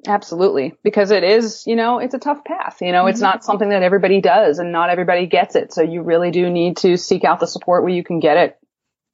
Absolutely. 0.06 0.74
Because 0.82 1.10
it 1.10 1.22
is, 1.22 1.64
you 1.66 1.76
know, 1.76 1.98
it's 1.98 2.14
a 2.14 2.18
tough 2.18 2.44
path. 2.44 2.78
You 2.80 2.92
know, 2.92 3.00
mm-hmm. 3.00 3.10
it's 3.10 3.20
not 3.20 3.44
something 3.44 3.68
that 3.68 3.82
everybody 3.82 4.20
does 4.20 4.58
and 4.58 4.72
not 4.72 4.90
everybody 4.90 5.26
gets 5.26 5.54
it. 5.54 5.72
So 5.72 5.82
you 5.82 6.02
really 6.02 6.30
do 6.30 6.50
need 6.50 6.78
to 6.78 6.96
seek 6.96 7.24
out 7.24 7.40
the 7.40 7.46
support 7.46 7.82
where 7.82 7.92
you 7.92 8.02
can 8.02 8.20
get 8.20 8.36
it. 8.36 8.58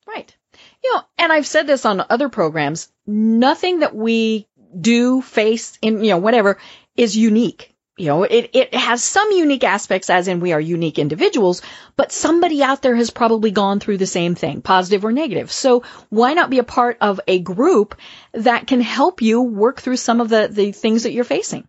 Right. 0.07 0.35
You 0.83 0.95
know, 0.95 1.03
and 1.19 1.33
I've 1.33 1.47
said 1.47 1.67
this 1.67 1.85
on 1.85 2.05
other 2.09 2.29
programs, 2.29 2.91
nothing 3.07 3.81
that 3.81 3.95
we 3.95 4.47
do, 4.79 5.23
face, 5.23 5.79
in, 5.83 6.03
you 6.03 6.11
know, 6.11 6.19
whatever, 6.19 6.59
is 6.97 7.17
unique. 7.17 7.75
You 7.97 8.07
know, 8.07 8.23
it, 8.23 8.51
it 8.53 8.75
has 8.75 9.03
some 9.03 9.33
unique 9.33 9.65
aspects 9.65 10.09
as 10.09 10.29
in 10.29 10.39
we 10.39 10.53
are 10.53 10.61
unique 10.61 11.01
individuals, 11.01 11.63
but 11.97 12.13
somebody 12.13 12.63
out 12.63 12.81
there 12.81 12.95
has 12.95 13.11
probably 13.11 13.51
gone 13.51 13.81
through 13.81 13.97
the 13.97 14.07
same 14.07 14.37
thing, 14.37 14.63
positive 14.63 15.05
or 15.05 15.11
negative. 15.11 15.51
So 15.51 15.83
why 16.09 16.35
not 16.35 16.49
be 16.49 16.61
a 16.61 16.65
part 16.65 16.99
of 17.01 17.21
a 17.27 17.41
group 17.41 17.97
that 18.33 18.69
can 18.69 18.81
help 18.81 19.21
you 19.21 19.43
work 19.43 19.81
through 19.81 19.97
some 19.97 20.21
of 20.21 20.29
the, 20.29 20.49
the 20.49 20.71
things 20.71 21.03
that 21.03 21.13
you're 21.13 21.25
facing? 21.25 21.67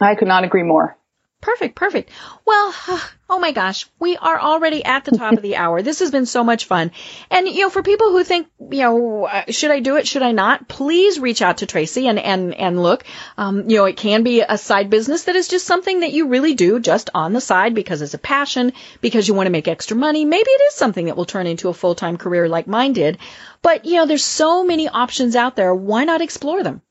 I 0.00 0.14
could 0.14 0.28
not 0.28 0.44
agree 0.44 0.62
more. 0.62 0.96
Perfect, 1.40 1.74
perfect. 1.74 2.10
Well, 2.44 2.74
oh 3.30 3.38
my 3.38 3.52
gosh, 3.52 3.86
we 3.98 4.16
are 4.18 4.38
already 4.38 4.84
at 4.84 5.04
the 5.04 5.16
top 5.16 5.32
of 5.32 5.42
the 5.42 5.56
hour. 5.56 5.80
This 5.80 6.00
has 6.00 6.10
been 6.10 6.26
so 6.26 6.44
much 6.44 6.66
fun. 6.66 6.90
And, 7.30 7.48
you 7.48 7.62
know, 7.62 7.70
for 7.70 7.82
people 7.82 8.10
who 8.10 8.22
think, 8.24 8.48
you 8.58 8.82
know, 8.82 9.24
uh, 9.24 9.44
should 9.48 9.70
I 9.70 9.80
do 9.80 9.96
it? 9.96 10.06
Should 10.06 10.22
I 10.22 10.32
not? 10.32 10.68
Please 10.68 11.18
reach 11.18 11.40
out 11.40 11.58
to 11.58 11.66
Tracey 11.66 12.08
and, 12.08 12.18
and, 12.18 12.54
and 12.54 12.82
look. 12.82 13.04
Um, 13.38 13.70
you 13.70 13.78
know, 13.78 13.86
it 13.86 13.96
can 13.96 14.22
be 14.22 14.42
a 14.42 14.58
side 14.58 14.90
business 14.90 15.24
that 15.24 15.36
is 15.36 15.48
just 15.48 15.66
something 15.66 16.00
that 16.00 16.12
you 16.12 16.28
really 16.28 16.54
do 16.54 16.78
just 16.78 17.08
on 17.14 17.32
the 17.32 17.40
side 17.40 17.74
because 17.74 18.02
it's 18.02 18.14
a 18.14 18.18
passion, 18.18 18.74
because 19.00 19.26
you 19.26 19.32
want 19.32 19.46
to 19.46 19.52
make 19.52 19.68
extra 19.68 19.96
money. 19.96 20.26
Maybe 20.26 20.50
it 20.50 20.62
is 20.68 20.74
something 20.74 21.06
that 21.06 21.16
will 21.16 21.24
turn 21.24 21.46
into 21.46 21.70
a 21.70 21.74
full-time 21.74 22.18
career 22.18 22.48
like 22.48 22.66
mine 22.66 22.92
did. 22.92 23.16
But, 23.62 23.86
you 23.86 23.96
know, 23.96 24.06
there's 24.06 24.24
so 24.24 24.62
many 24.64 24.88
options 24.88 25.36
out 25.36 25.56
there. 25.56 25.74
Why 25.74 26.04
not 26.04 26.20
explore 26.20 26.62
them? 26.62 26.82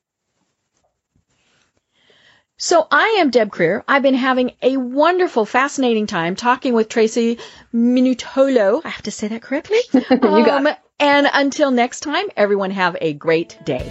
So 2.62 2.86
I 2.90 3.16
am 3.20 3.30
Deb 3.30 3.50
Krier. 3.50 3.82
I've 3.88 4.02
been 4.02 4.12
having 4.12 4.52
a 4.60 4.76
wonderful, 4.76 5.46
fascinating 5.46 6.06
time 6.06 6.36
talking 6.36 6.74
with 6.74 6.90
Tracey 6.90 7.38
Minutolo. 7.72 8.82
I 8.84 8.90
have 8.90 9.00
to 9.04 9.10
say 9.10 9.28
that 9.28 9.40
correctly. 9.40 9.78
you 9.94 10.00
got 10.00 10.66
it. 10.66 10.68
Um, 10.68 10.76
and 10.98 11.26
until 11.32 11.70
next 11.70 12.00
time, 12.00 12.26
everyone 12.36 12.70
have 12.70 12.98
a 13.00 13.14
great 13.14 13.56
day. 13.64 13.90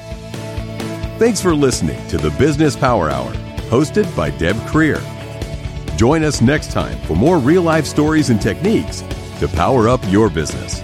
Thanks 1.18 1.42
for 1.42 1.56
listening 1.56 2.08
to 2.10 2.20
the 2.20 2.30
Business 2.38 2.76
Power 2.76 3.10
Hour, 3.10 3.32
hosted 3.72 4.16
by 4.16 4.30
Deb 4.30 4.56
Krier. 4.68 5.02
Join 5.98 6.24
us 6.24 6.40
next 6.40 6.72
time 6.72 7.00
for 7.08 7.16
more 7.16 7.40
real 7.40 7.64
life 7.64 7.88
stories 7.88 8.30
and 8.30 8.40
techniques 8.40 9.02
to 9.40 9.48
power 9.48 9.90
up 9.90 10.00
your 10.10 10.30
business. 10.30 10.84